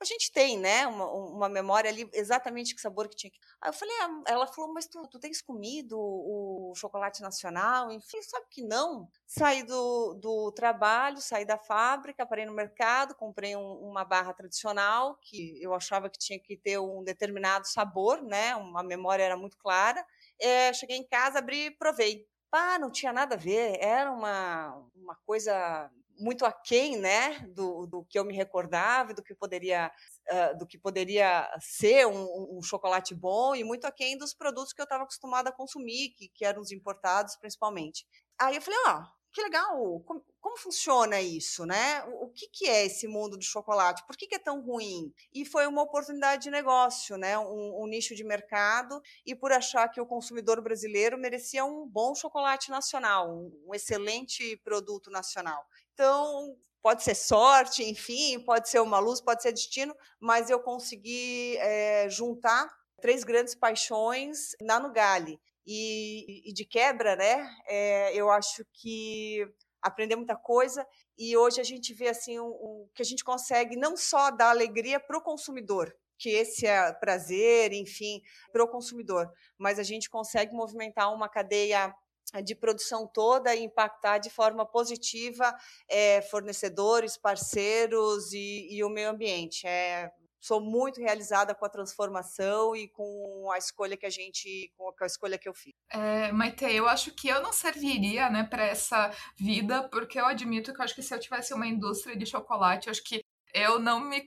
A 0.00 0.04
gente 0.04 0.32
tem, 0.32 0.58
né? 0.58 0.86
Uma, 0.86 1.06
uma 1.06 1.48
memória 1.48 1.90
ali 1.90 2.08
exatamente 2.12 2.74
que 2.74 2.80
sabor 2.80 3.08
que 3.08 3.16
tinha. 3.16 3.32
Aí 3.60 3.68
eu 3.68 3.72
falei, 3.74 3.94
ah, 4.00 4.22
ela 4.26 4.46
falou, 4.46 4.72
mas 4.72 4.86
tu, 4.86 5.06
tu 5.08 5.18
tens 5.18 5.42
comido 5.42 5.98
o, 5.98 6.72
chocolate 6.74 7.20
nacional? 7.20 7.92
Enfim, 7.92 8.22
sabe 8.22 8.46
que 8.50 8.62
não? 8.62 9.08
Saí 9.26 9.62
do, 9.62 10.14
do 10.14 10.52
trabalho, 10.52 11.20
saí 11.20 11.44
da 11.44 11.58
fábrica, 11.58 12.24
parei 12.24 12.46
no 12.46 12.54
mercado, 12.54 13.14
comprei 13.14 13.54
um, 13.54 13.72
uma 13.74 14.04
barra 14.04 14.32
tradicional 14.32 15.18
que 15.20 15.62
eu 15.62 15.74
achava 15.74 16.08
que 16.08 16.18
tinha 16.18 16.38
que 16.38 16.56
ter 16.56 16.78
um 16.78 17.04
determinado 17.04 17.66
sabor, 17.66 18.22
né? 18.22 18.56
Uma 18.56 18.82
memória 18.82 19.22
era 19.22 19.36
muito 19.36 19.58
clara 19.58 20.04
é, 20.40 20.72
cheguei 20.72 20.96
em 20.96 21.06
casa, 21.06 21.38
abri 21.38 21.66
e 21.66 21.70
provei. 21.70 22.26
Pá, 22.50 22.78
não 22.78 22.90
tinha 22.90 23.12
nada 23.12 23.36
a 23.36 23.38
ver, 23.38 23.78
era 23.80 24.10
uma, 24.10 24.74
uma 24.96 25.14
coisa 25.24 25.88
muito 26.20 26.44
aquém, 26.44 26.96
né, 26.96 27.40
do, 27.48 27.86
do 27.86 28.04
que 28.04 28.18
eu 28.18 28.24
me 28.24 28.34
recordava, 28.34 29.14
do 29.14 29.22
que 29.22 29.34
poderia, 29.34 29.90
uh, 30.30 30.58
do 30.58 30.66
que 30.66 30.78
poderia 30.78 31.50
ser 31.60 32.06
um, 32.06 32.58
um, 32.58 32.62
chocolate 32.62 33.14
bom 33.14 33.54
e 33.54 33.64
muito 33.64 33.86
aquém 33.86 34.16
dos 34.18 34.34
produtos 34.34 34.72
que 34.72 34.80
eu 34.80 34.84
estava 34.84 35.04
acostumada 35.04 35.48
a 35.48 35.52
consumir, 35.52 36.10
que, 36.10 36.28
que 36.28 36.44
eram 36.44 36.60
os 36.60 36.70
importados 36.70 37.36
principalmente. 37.36 38.06
Aí 38.38 38.56
eu 38.56 38.62
falei, 38.62 38.78
ó, 38.86 38.98
oh, 38.98 39.20
que 39.32 39.42
legal, 39.42 40.00
como, 40.00 40.24
como, 40.40 40.56
funciona 40.56 41.20
isso, 41.20 41.64
né? 41.64 42.02
O, 42.04 42.24
o, 42.24 42.28
que, 42.30 42.48
que 42.48 42.66
é 42.66 42.86
esse 42.86 43.06
mundo 43.06 43.36
do 43.36 43.44
chocolate? 43.44 44.04
Por 44.04 44.16
que, 44.16 44.26
que 44.26 44.34
é 44.34 44.38
tão 44.38 44.60
ruim? 44.60 45.12
E 45.32 45.44
foi 45.44 45.66
uma 45.68 45.82
oportunidade 45.82 46.42
de 46.42 46.50
negócio, 46.50 47.16
né? 47.16 47.38
Um, 47.38 47.82
um, 47.82 47.86
nicho 47.86 48.14
de 48.14 48.24
mercado 48.24 49.00
e 49.24 49.34
por 49.34 49.52
achar 49.52 49.88
que 49.88 50.00
o 50.00 50.06
consumidor 50.06 50.60
brasileiro 50.60 51.16
merecia 51.16 51.64
um 51.64 51.86
bom 51.86 52.12
chocolate 52.14 52.70
nacional, 52.70 53.30
um, 53.30 53.66
um 53.68 53.74
excelente 53.74 54.56
produto 54.64 55.10
nacional. 55.10 55.64
Então, 56.00 56.56
pode 56.82 57.02
ser 57.02 57.14
sorte, 57.14 57.84
enfim, 57.84 58.40
pode 58.40 58.70
ser 58.70 58.80
uma 58.80 58.98
luz, 58.98 59.20
pode 59.20 59.42
ser 59.42 59.52
destino, 59.52 59.94
mas 60.18 60.48
eu 60.48 60.58
consegui 60.58 61.58
é, 61.58 62.08
juntar 62.08 62.74
três 63.02 63.22
grandes 63.22 63.54
paixões 63.54 64.56
na 64.62 64.80
Nugali 64.80 65.38
e, 65.66 66.48
e 66.48 66.54
de 66.54 66.64
quebra, 66.64 67.16
né? 67.16 67.46
É, 67.68 68.14
eu 68.14 68.30
acho 68.30 68.64
que 68.72 69.46
aprender 69.82 70.16
muita 70.16 70.36
coisa 70.36 70.86
e 71.18 71.36
hoje 71.36 71.60
a 71.60 71.64
gente 71.64 71.92
vê 71.92 72.08
assim 72.08 72.40
um, 72.40 72.88
que 72.94 73.02
a 73.02 73.04
gente 73.04 73.22
consegue 73.22 73.76
não 73.76 73.94
só 73.94 74.30
dar 74.30 74.48
alegria 74.48 74.98
para 74.98 75.18
o 75.18 75.22
consumidor, 75.22 75.94
que 76.18 76.30
esse 76.30 76.66
é 76.66 76.94
prazer, 76.94 77.74
enfim, 77.74 78.22
para 78.50 78.64
o 78.64 78.68
consumidor, 78.68 79.30
mas 79.58 79.78
a 79.78 79.82
gente 79.82 80.08
consegue 80.08 80.54
movimentar 80.54 81.12
uma 81.12 81.28
cadeia 81.28 81.94
de 82.44 82.54
produção 82.54 83.06
toda 83.06 83.54
e 83.54 83.64
impactar 83.64 84.18
de 84.18 84.30
forma 84.30 84.64
positiva 84.64 85.54
é, 85.88 86.22
fornecedores, 86.22 87.16
parceiros 87.16 88.32
e, 88.32 88.68
e, 88.70 88.84
o 88.84 88.88
meio 88.88 89.10
ambiente. 89.10 89.66
É 89.66 90.10
sou 90.40 90.60
muito 90.60 91.00
realizada 91.00 91.54
com 91.54 91.64
a 91.66 91.68
transformação 91.68 92.74
e 92.74 92.88
com 92.88 93.50
a 93.52 93.58
escolha 93.58 93.96
que 93.96 94.06
a 94.06 94.10
gente, 94.10 94.72
com 94.76 95.04
a 95.04 95.06
escolha 95.06 95.38
que 95.38 95.48
eu 95.48 95.54
fiz. 95.54 95.72
É, 95.90 96.32
Maite, 96.32 96.64
eu 96.64 96.88
acho 96.88 97.14
que 97.14 97.28
eu 97.28 97.42
não 97.42 97.52
serviria, 97.52 98.30
né, 98.30 98.44
para 98.44 98.64
essa 98.64 99.10
vida, 99.38 99.86
porque 99.88 100.18
eu 100.18 100.24
admito 100.24 100.72
que 100.72 100.80
eu 100.80 100.84
acho 100.84 100.94
que 100.94 101.02
se 101.02 101.14
eu 101.14 101.20
tivesse 101.20 101.52
uma 101.52 101.66
indústria 101.66 102.16
de 102.16 102.24
chocolate, 102.24 102.86
eu 102.86 102.90
acho 102.90 103.04
que 103.04 103.22
eu 103.52 103.78
não 103.78 104.00
me, 104.00 104.24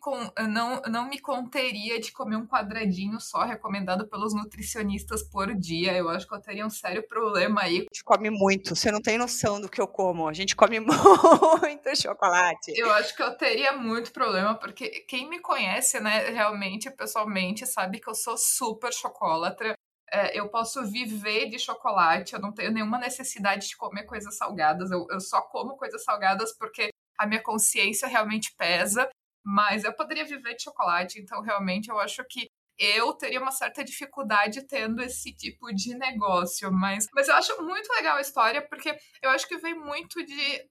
não, 0.49 0.81
não 0.89 1.07
me 1.07 1.19
conteria 1.19 1.99
de 1.99 2.11
comer 2.11 2.35
um 2.35 2.47
quadradinho 2.47 3.19
só 3.19 3.43
recomendado 3.43 4.07
pelos 4.07 4.33
nutricionistas 4.33 5.23
por 5.23 5.53
dia. 5.55 5.93
Eu 5.95 6.09
acho 6.09 6.27
que 6.27 6.35
eu 6.35 6.41
teria 6.41 6.65
um 6.65 6.69
sério 6.69 7.07
problema 7.07 7.61
aí. 7.61 7.77
A 7.77 7.79
gente 7.81 8.03
come 8.03 8.29
muito, 8.29 8.75
você 8.75 8.91
não 8.91 9.01
tem 9.01 9.17
noção 9.17 9.61
do 9.61 9.69
que 9.69 9.81
eu 9.81 9.87
como. 9.87 10.27
A 10.27 10.33
gente 10.33 10.55
come 10.55 10.79
muito 11.61 11.95
chocolate. 11.95 12.73
Eu 12.75 12.91
acho 12.91 13.15
que 13.15 13.23
eu 13.23 13.35
teria 13.37 13.73
muito 13.73 14.11
problema, 14.11 14.55
porque 14.55 14.89
quem 15.07 15.29
me 15.29 15.39
conhece, 15.39 15.99
né, 15.99 16.29
realmente, 16.29 16.91
pessoalmente, 16.91 17.65
sabe 17.65 17.99
que 17.99 18.09
eu 18.09 18.15
sou 18.15 18.37
super 18.37 18.93
chocolatra. 18.93 19.73
É, 20.11 20.37
eu 20.39 20.47
posso 20.49 20.85
viver 20.85 21.49
de 21.49 21.57
chocolate, 21.57 22.33
eu 22.33 22.39
não 22.39 22.51
tenho 22.51 22.71
nenhuma 22.71 22.99
necessidade 22.99 23.67
de 23.67 23.75
comer 23.75 24.03
coisas 24.03 24.37
salgadas, 24.37 24.91
eu, 24.91 25.07
eu 25.09 25.19
só 25.19 25.41
como 25.41 25.75
coisas 25.75 26.03
salgadas 26.03 26.55
porque 26.55 26.92
a 27.17 27.25
minha 27.25 27.41
consciência 27.41 28.07
realmente 28.07 28.53
pesa, 28.57 29.09
mas 29.45 29.83
eu 29.83 29.93
poderia 29.93 30.25
viver 30.25 30.55
de 30.55 30.63
chocolate, 30.63 31.19
então 31.19 31.41
realmente 31.41 31.89
eu 31.89 31.99
acho 31.99 32.23
que 32.29 32.49
eu 32.77 33.13
teria 33.13 33.39
uma 33.39 33.51
certa 33.51 33.83
dificuldade 33.83 34.65
tendo 34.65 35.01
esse 35.01 35.31
tipo 35.35 35.71
de 35.73 35.95
negócio, 35.95 36.71
mas, 36.71 37.07
mas 37.13 37.27
eu 37.27 37.35
acho 37.35 37.61
muito 37.61 37.87
legal 37.93 38.17
a 38.17 38.21
história, 38.21 38.67
porque 38.67 38.97
eu 39.21 39.29
acho 39.29 39.47
que 39.47 39.57
vem 39.57 39.75
muito 39.75 40.25
de 40.25 40.69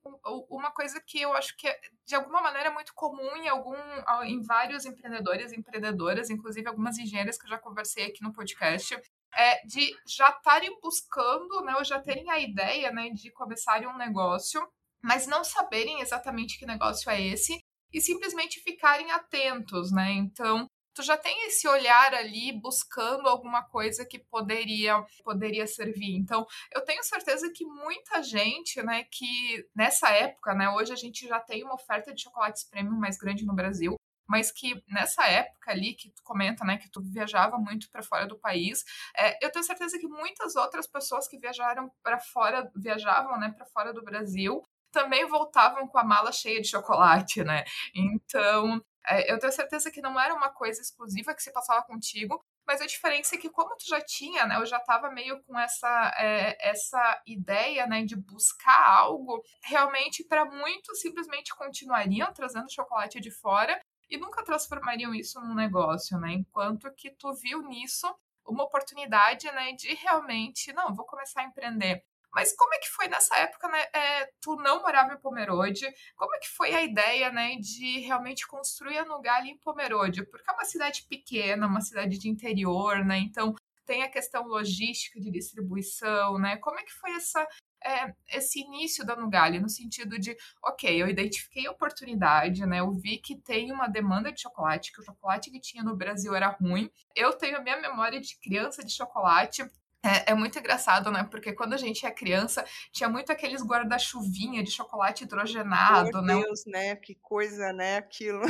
uma 0.50 0.72
coisa 0.72 1.00
que 1.06 1.20
eu 1.20 1.32
acho 1.32 1.56
que 1.56 1.68
é, 1.68 1.80
de 2.04 2.14
alguma 2.16 2.42
maneira 2.42 2.70
é 2.70 2.72
muito 2.72 2.92
comum 2.94 3.36
em 3.36 3.48
algum 3.48 3.76
em 4.24 4.42
vários 4.42 4.84
empreendedores 4.84 5.52
e 5.52 5.56
empreendedoras, 5.56 6.28
inclusive 6.28 6.66
algumas 6.66 6.98
engenheiras 6.98 7.38
que 7.38 7.46
eu 7.46 7.50
já 7.50 7.58
conversei 7.58 8.06
aqui 8.06 8.22
no 8.22 8.32
podcast, 8.32 9.00
é 9.34 9.64
de 9.64 9.94
já 10.06 10.28
estarem 10.28 10.76
buscando, 10.80 11.62
né, 11.62 11.76
ou 11.76 11.84
já 11.84 12.00
terem 12.00 12.28
a 12.30 12.38
ideia, 12.38 12.90
né, 12.90 13.10
de 13.10 13.30
começarem 13.30 13.88
um 13.88 13.96
negócio 13.96 14.60
mas 15.02 15.26
não 15.26 15.44
saberem 15.44 16.00
exatamente 16.00 16.58
que 16.58 16.66
negócio 16.66 17.10
é 17.10 17.20
esse 17.20 17.58
e 17.92 18.00
simplesmente 18.00 18.60
ficarem 18.60 19.10
atentos, 19.10 19.92
né? 19.92 20.12
Então, 20.12 20.66
tu 20.94 21.02
já 21.02 21.16
tem 21.16 21.46
esse 21.46 21.66
olhar 21.68 22.14
ali 22.14 22.52
buscando 22.60 23.28
alguma 23.28 23.62
coisa 23.64 24.04
que 24.04 24.18
poderia 24.18 25.04
poderia 25.24 25.66
servir. 25.66 26.16
Então, 26.16 26.46
eu 26.74 26.82
tenho 26.84 27.02
certeza 27.02 27.50
que 27.54 27.64
muita 27.64 28.22
gente, 28.22 28.82
né, 28.82 29.04
que 29.10 29.66
nessa 29.74 30.10
época, 30.10 30.54
né, 30.54 30.68
hoje 30.70 30.92
a 30.92 30.96
gente 30.96 31.26
já 31.26 31.40
tem 31.40 31.64
uma 31.64 31.74
oferta 31.74 32.12
de 32.12 32.22
chocolates 32.22 32.64
premium 32.64 32.98
mais 32.98 33.16
grande 33.16 33.44
no 33.44 33.54
Brasil, 33.54 33.96
mas 34.28 34.50
que 34.50 34.82
nessa 34.88 35.26
época 35.26 35.70
ali 35.70 35.94
que 35.94 36.10
tu 36.10 36.22
comenta, 36.22 36.64
né, 36.64 36.78
que 36.78 36.90
tu 36.90 37.02
viajava 37.02 37.58
muito 37.58 37.90
para 37.90 38.02
fora 38.02 38.26
do 38.26 38.38
país, 38.38 38.84
é, 39.16 39.44
eu 39.44 39.50
tenho 39.50 39.64
certeza 39.64 39.98
que 39.98 40.06
muitas 40.08 40.56
outras 40.56 40.86
pessoas 40.86 41.28
que 41.28 41.38
viajaram 41.38 41.90
para 42.02 42.18
fora, 42.18 42.70
viajavam, 42.76 43.38
né, 43.38 43.52
para 43.54 43.66
fora 43.66 43.92
do 43.92 44.02
Brasil, 44.02 44.62
também 44.92 45.26
voltavam 45.26 45.88
com 45.88 45.98
a 45.98 46.04
mala 46.04 46.30
cheia 46.32 46.60
de 46.60 46.68
chocolate, 46.68 47.42
né? 47.42 47.64
Então, 47.94 48.80
é, 49.06 49.32
eu 49.32 49.38
tenho 49.38 49.52
certeza 49.52 49.90
que 49.90 50.00
não 50.00 50.18
era 50.18 50.34
uma 50.34 50.50
coisa 50.50 50.80
exclusiva 50.80 51.34
que 51.34 51.42
se 51.42 51.52
passava 51.52 51.82
contigo, 51.82 52.40
mas 52.66 52.80
a 52.80 52.86
diferença 52.86 53.34
é 53.34 53.38
que 53.38 53.50
como 53.50 53.76
tu 53.76 53.86
já 53.88 54.00
tinha, 54.00 54.46
né, 54.46 54.56
eu 54.56 54.66
já 54.66 54.76
estava 54.76 55.10
meio 55.10 55.42
com 55.42 55.58
essa 55.58 56.14
é, 56.16 56.56
essa 56.60 57.20
ideia, 57.26 57.86
né, 57.86 58.04
de 58.04 58.14
buscar 58.14 58.88
algo, 58.88 59.42
realmente 59.64 60.24
para 60.24 60.44
muitos 60.44 61.00
simplesmente 61.00 61.54
continuariam 61.56 62.32
trazendo 62.32 62.72
chocolate 62.72 63.20
de 63.20 63.30
fora 63.30 63.80
e 64.08 64.16
nunca 64.16 64.44
transformariam 64.44 65.14
isso 65.14 65.40
num 65.40 65.54
negócio, 65.54 66.18
né? 66.18 66.32
Enquanto 66.32 66.92
que 66.94 67.10
tu 67.10 67.32
viu 67.34 67.62
nisso 67.62 68.06
uma 68.46 68.64
oportunidade, 68.64 69.46
né, 69.52 69.72
de 69.72 69.94
realmente, 69.94 70.72
não, 70.72 70.94
vou 70.94 71.06
começar 71.06 71.42
a 71.42 71.44
empreender. 71.44 72.04
Mas 72.34 72.54
como 72.54 72.74
é 72.74 72.78
que 72.78 72.88
foi 72.88 73.08
nessa 73.08 73.36
época, 73.36 73.68
né? 73.68 73.80
É, 73.92 74.30
tu 74.40 74.56
não 74.56 74.82
morava 74.82 75.12
em 75.12 75.20
Pomerode. 75.20 75.86
Como 76.16 76.34
é 76.34 76.38
que 76.38 76.48
foi 76.48 76.74
a 76.74 76.82
ideia, 76.82 77.30
né, 77.30 77.56
de 77.56 78.00
realmente 78.00 78.46
construir 78.46 78.98
a 78.98 79.04
Nugali 79.04 79.50
em 79.50 79.58
Pomerode? 79.58 80.24
Porque 80.24 80.50
é 80.50 80.54
uma 80.54 80.64
cidade 80.64 81.04
pequena, 81.08 81.66
uma 81.66 81.80
cidade 81.80 82.18
de 82.18 82.28
interior, 82.28 83.04
né? 83.04 83.18
Então 83.18 83.54
tem 83.84 84.02
a 84.02 84.08
questão 84.08 84.46
logística 84.46 85.20
de 85.20 85.30
distribuição, 85.30 86.38
né? 86.38 86.56
Como 86.56 86.78
é 86.78 86.82
que 86.82 86.92
foi 86.92 87.12
essa 87.12 87.46
é, 87.84 88.14
esse 88.28 88.60
início 88.60 89.04
da 89.04 89.16
Nugali, 89.16 89.58
no 89.58 89.68
sentido 89.68 90.18
de, 90.18 90.36
ok, 90.62 91.02
eu 91.02 91.08
identifiquei 91.08 91.66
a 91.66 91.70
oportunidade, 91.70 92.64
né? 92.64 92.80
Eu 92.80 92.92
vi 92.92 93.18
que 93.18 93.36
tem 93.36 93.72
uma 93.72 93.88
demanda 93.88 94.32
de 94.32 94.40
chocolate, 94.40 94.92
que 94.92 95.00
o 95.00 95.04
chocolate 95.04 95.50
que 95.50 95.60
tinha 95.60 95.82
no 95.82 95.96
Brasil 95.96 96.34
era 96.34 96.48
ruim. 96.48 96.90
Eu 97.14 97.32
tenho 97.32 97.56
a 97.56 97.60
minha 97.60 97.80
memória 97.80 98.20
de 98.20 98.38
criança 98.38 98.84
de 98.84 98.92
chocolate 98.92 99.68
É, 100.04 100.32
é, 100.32 100.34
muito 100.34 100.58
engraçado, 100.58 101.12
né? 101.12 101.22
Porque 101.30 101.52
quando 101.52 101.74
a 101.74 101.76
gente 101.76 102.04
é 102.04 102.10
criança, 102.10 102.64
tinha 102.90 103.08
muito 103.08 103.30
aqueles 103.30 103.62
guarda-chuvinha 103.62 104.60
de 104.62 104.70
chocolate 104.70 105.22
hidrogenado, 105.22 106.20
Meu 106.20 106.22
né? 106.22 106.42
Deus, 106.42 106.64
né? 106.66 106.96
Que 106.96 107.14
coisa, 107.14 107.72
né? 107.72 107.98
Aquilo. 107.98 108.42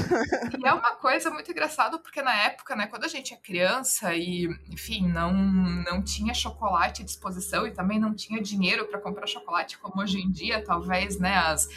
E 0.59 0.67
é 0.67 0.73
uma 0.73 0.97
coisa 0.97 1.31
muito 1.31 1.51
engraçada, 1.51 1.99
porque 1.99 2.23
na 2.23 2.35
época, 2.35 2.75
né, 2.75 2.87
quando 2.87 3.05
a 3.05 3.09
gente 3.09 3.35
é 3.35 3.37
criança 3.37 4.15
e, 4.15 4.49
enfim, 4.71 5.07
não, 5.09 5.33
não 5.33 6.03
tinha 6.03 6.33
chocolate 6.33 7.03
à 7.03 7.05
disposição 7.05 7.67
e 7.67 7.73
também 7.73 7.99
não 8.01 8.15
tinha 8.15 8.41
dinheiro 8.41 8.87
para 8.87 9.01
comprar 9.01 9.27
chocolate 9.27 9.77
como 9.79 10.01
hoje 10.01 10.19
em 10.21 10.31
dia, 10.31 10.65
talvez, 10.65 11.19
né? 11.19 11.37
As, 11.37 11.69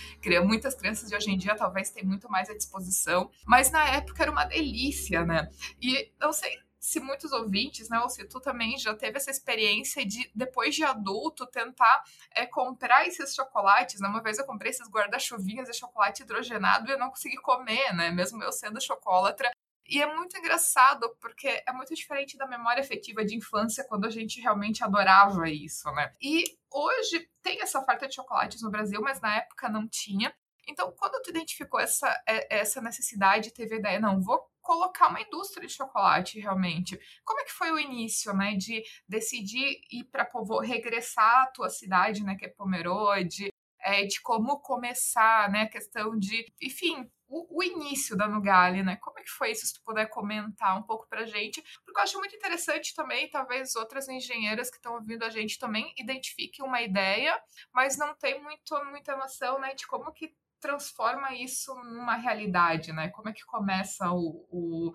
muitas 0.46 0.74
crianças 0.74 1.10
de 1.10 1.16
hoje 1.16 1.32
em 1.32 1.38
dia 1.38 1.56
talvez 1.56 1.90
tenham 1.90 2.08
muito 2.08 2.30
mais 2.30 2.50
à 2.50 2.54
disposição. 2.54 3.30
Mas 3.46 3.72
na 3.72 3.86
época 3.90 4.24
era 4.24 4.32
uma 4.32 4.46
delícia, 4.46 5.26
né? 5.26 5.50
E 5.82 6.12
não 6.20 6.32
sei 6.32 6.65
se 6.86 7.00
muitos 7.00 7.32
ouvintes, 7.32 7.90
né, 7.90 8.00
ou 8.00 8.08
se 8.08 8.24
tu 8.28 8.40
também 8.40 8.78
já 8.78 8.94
teve 8.94 9.18
essa 9.18 9.32
experiência 9.32 10.06
de, 10.06 10.30
depois 10.36 10.76
de 10.76 10.84
adulto, 10.84 11.48
tentar 11.48 12.04
é, 12.30 12.46
comprar 12.46 13.08
esses 13.08 13.34
chocolates. 13.34 14.00
Né? 14.00 14.08
Uma 14.08 14.22
vez 14.22 14.38
eu 14.38 14.46
comprei 14.46 14.70
esses 14.70 14.88
guarda-chuvinhas 14.88 15.68
de 15.68 15.76
chocolate 15.76 16.22
hidrogenado 16.22 16.88
e 16.88 16.92
eu 16.92 17.00
não 17.00 17.10
consegui 17.10 17.38
comer, 17.38 17.92
né? 17.92 18.12
Mesmo 18.12 18.44
eu 18.44 18.52
sendo 18.52 18.80
chocolatra. 18.80 19.50
E 19.88 20.00
é 20.00 20.16
muito 20.16 20.38
engraçado, 20.38 21.10
porque 21.20 21.64
é 21.68 21.74
muito 21.74 21.96
diferente 21.96 22.38
da 22.38 22.46
memória 22.46 22.82
afetiva 22.82 23.26
de 23.26 23.36
infância, 23.36 23.84
quando 23.88 24.06
a 24.06 24.12
gente 24.12 24.40
realmente 24.40 24.84
adorava 24.84 25.50
isso, 25.50 25.92
né? 25.92 26.14
E 26.22 26.44
hoje 26.72 27.28
tem 27.42 27.62
essa 27.64 27.80
oferta 27.80 28.08
de 28.08 28.14
chocolates 28.14 28.62
no 28.62 28.70
Brasil, 28.70 29.02
mas 29.02 29.20
na 29.20 29.38
época 29.38 29.68
não 29.70 29.88
tinha. 29.88 30.32
Então, 30.68 30.92
quando 30.92 31.20
tu 31.24 31.32
identificou 31.32 31.80
essa, 31.80 32.08
é, 32.28 32.60
essa 32.60 32.80
necessidade, 32.80 33.52
teve 33.52 33.76
a 33.76 33.80
ideia, 33.80 34.00
não, 34.00 34.22
vou 34.22 34.48
colocar 34.66 35.10
uma 35.10 35.22
indústria 35.22 35.68
de 35.68 35.74
chocolate 35.74 36.40
realmente. 36.40 37.00
Como 37.24 37.40
é 37.40 37.44
que 37.44 37.52
foi 37.52 37.72
o 37.72 37.80
início, 37.80 38.34
né, 38.34 38.56
de 38.56 38.84
decidir 39.08 39.80
ir 39.92 40.06
para 40.06 40.28
regressar 40.64 41.44
à 41.44 41.48
tua 41.48 41.70
cidade, 41.70 42.24
né, 42.24 42.36
que 42.36 42.46
é 42.46 42.50
Pomerode, 42.50 43.54
é, 43.80 44.04
de 44.06 44.20
como 44.22 44.60
começar, 44.60 45.52
né, 45.52 45.62
a 45.62 45.70
questão 45.70 46.18
de, 46.18 46.52
enfim, 46.60 47.08
o, 47.28 47.60
o, 47.60 47.64
início 47.64 48.16
da 48.16 48.28
Nugali, 48.28 48.84
né? 48.84 48.98
Como 48.98 49.20
é 49.20 49.24
que 49.24 49.30
foi 49.30 49.52
isso? 49.52 49.66
Se 49.66 49.74
tu 49.74 49.84
puder 49.84 50.08
comentar 50.10 50.78
um 50.78 50.84
pouco 50.84 51.08
pra 51.08 51.26
gente, 51.26 51.62
porque 51.84 52.00
eu 52.00 52.04
acho 52.04 52.18
muito 52.20 52.36
interessante 52.36 52.94
também, 52.96 53.30
talvez 53.30 53.76
outras 53.76 54.08
engenheiras 54.08 54.70
que 54.70 54.78
estão 54.78 54.94
ouvindo 54.96 55.24
a 55.24 55.30
gente 55.30 55.58
também 55.58 55.94
identifiquem 55.98 56.66
uma 56.66 56.82
ideia, 56.82 57.40
mas 57.74 57.98
não 57.98 58.16
tem 58.16 58.42
muito, 58.42 58.86
muita 58.86 59.16
noção, 59.18 59.60
né, 59.60 59.74
de 59.74 59.88
como 59.88 60.12
que 60.12 60.36
transforma 60.60 61.34
isso 61.34 61.74
numa 61.76 62.16
realidade, 62.16 62.92
né? 62.92 63.10
Como 63.10 63.30
é 63.30 63.34
que 63.34 63.46
começa 63.46 64.12
o, 64.12 64.46
o, 64.50 64.94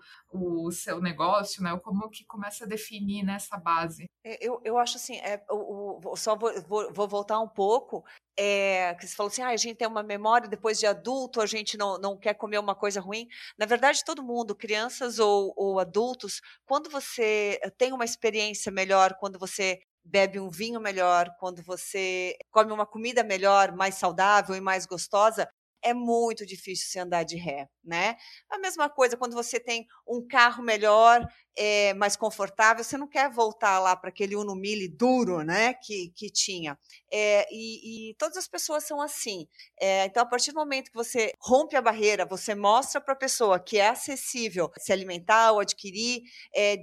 o 0.67 0.71
seu 0.71 1.01
negócio, 1.01 1.63
né? 1.63 1.77
Como 1.79 2.09
que 2.09 2.25
começa 2.25 2.65
a 2.65 2.67
definir 2.67 3.23
nessa 3.23 3.57
base? 3.57 4.09
É, 4.23 4.37
eu, 4.45 4.61
eu 4.63 4.77
acho 4.77 4.97
assim, 4.97 5.17
é, 5.17 5.43
o, 5.49 6.15
só 6.15 6.35
vou, 6.35 6.51
vou, 6.63 6.93
vou, 6.93 7.07
voltar 7.07 7.39
um 7.39 7.47
pouco, 7.47 8.03
é, 8.37 8.93
que 8.95 9.07
você 9.07 9.15
falou 9.15 9.31
assim, 9.31 9.41
ah, 9.41 9.49
a 9.49 9.57
gente 9.57 9.75
tem 9.75 9.87
uma 9.87 10.03
memória 10.03 10.47
depois 10.47 10.79
de 10.79 10.85
adulto, 10.85 11.41
a 11.41 11.45
gente 11.45 11.77
não, 11.77 11.97
não 11.97 12.17
quer 12.17 12.33
comer 12.33 12.59
uma 12.59 12.75
coisa 12.75 12.99
ruim. 13.01 13.27
Na 13.57 13.65
verdade, 13.65 14.03
todo 14.03 14.23
mundo, 14.23 14.55
crianças 14.55 15.19
ou, 15.19 15.53
ou 15.55 15.79
adultos, 15.79 16.41
quando 16.65 16.89
você 16.89 17.59
tem 17.77 17.93
uma 17.93 18.05
experiência 18.05 18.71
melhor, 18.71 19.15
quando 19.19 19.39
você 19.39 19.79
bebe 20.03 20.39
um 20.39 20.49
vinho 20.49 20.79
melhor, 20.81 21.29
quando 21.39 21.61
você 21.63 22.35
come 22.51 22.71
uma 22.71 22.85
comida 22.85 23.23
melhor, 23.23 23.71
mais 23.73 23.95
saudável 23.95 24.55
e 24.55 24.61
mais 24.61 24.85
gostosa, 24.85 25.47
é 25.83 25.93
muito 25.93 26.45
difícil 26.45 26.87
se 26.87 26.99
andar 26.99 27.23
de 27.23 27.35
ré, 27.35 27.67
né? 27.83 28.15
A 28.49 28.57
mesma 28.59 28.89
coisa 28.89 29.17
quando 29.17 29.33
você 29.33 29.59
tem 29.59 29.87
um 30.07 30.25
carro 30.25 30.63
melhor, 30.63 31.27
é, 31.57 31.93
mais 31.93 32.15
confortável, 32.15 32.83
você 32.83 32.97
não 32.97 33.07
quer 33.07 33.29
voltar 33.29 33.79
lá 33.79 33.95
para 33.95 34.09
aquele 34.09 34.35
Uno 34.35 34.55
Mille 34.55 34.87
duro, 34.87 35.43
né? 35.43 35.73
Que, 35.73 36.11
que 36.15 36.29
tinha. 36.29 36.77
É, 37.11 37.47
e, 37.51 38.11
e, 38.11 38.15
todas 38.15 38.37
as 38.37 38.47
pessoas 38.47 38.83
são 38.83 39.01
assim. 39.01 39.47
É, 39.79 40.05
então, 40.05 40.23
a 40.23 40.25
partir 40.25 40.51
do 40.51 40.59
momento 40.59 40.91
que 40.91 40.97
você 40.97 41.33
rompe 41.39 41.75
a 41.75 41.81
barreira, 41.81 42.25
você 42.25 42.55
mostra 42.55 43.01
para 43.01 43.13
a 43.13 43.17
pessoa 43.17 43.59
que 43.59 43.77
é 43.77 43.89
acessível 43.89 44.71
se 44.77 44.91
alimentar 44.93 45.51
ou 45.51 45.59
adquirir 45.59 46.21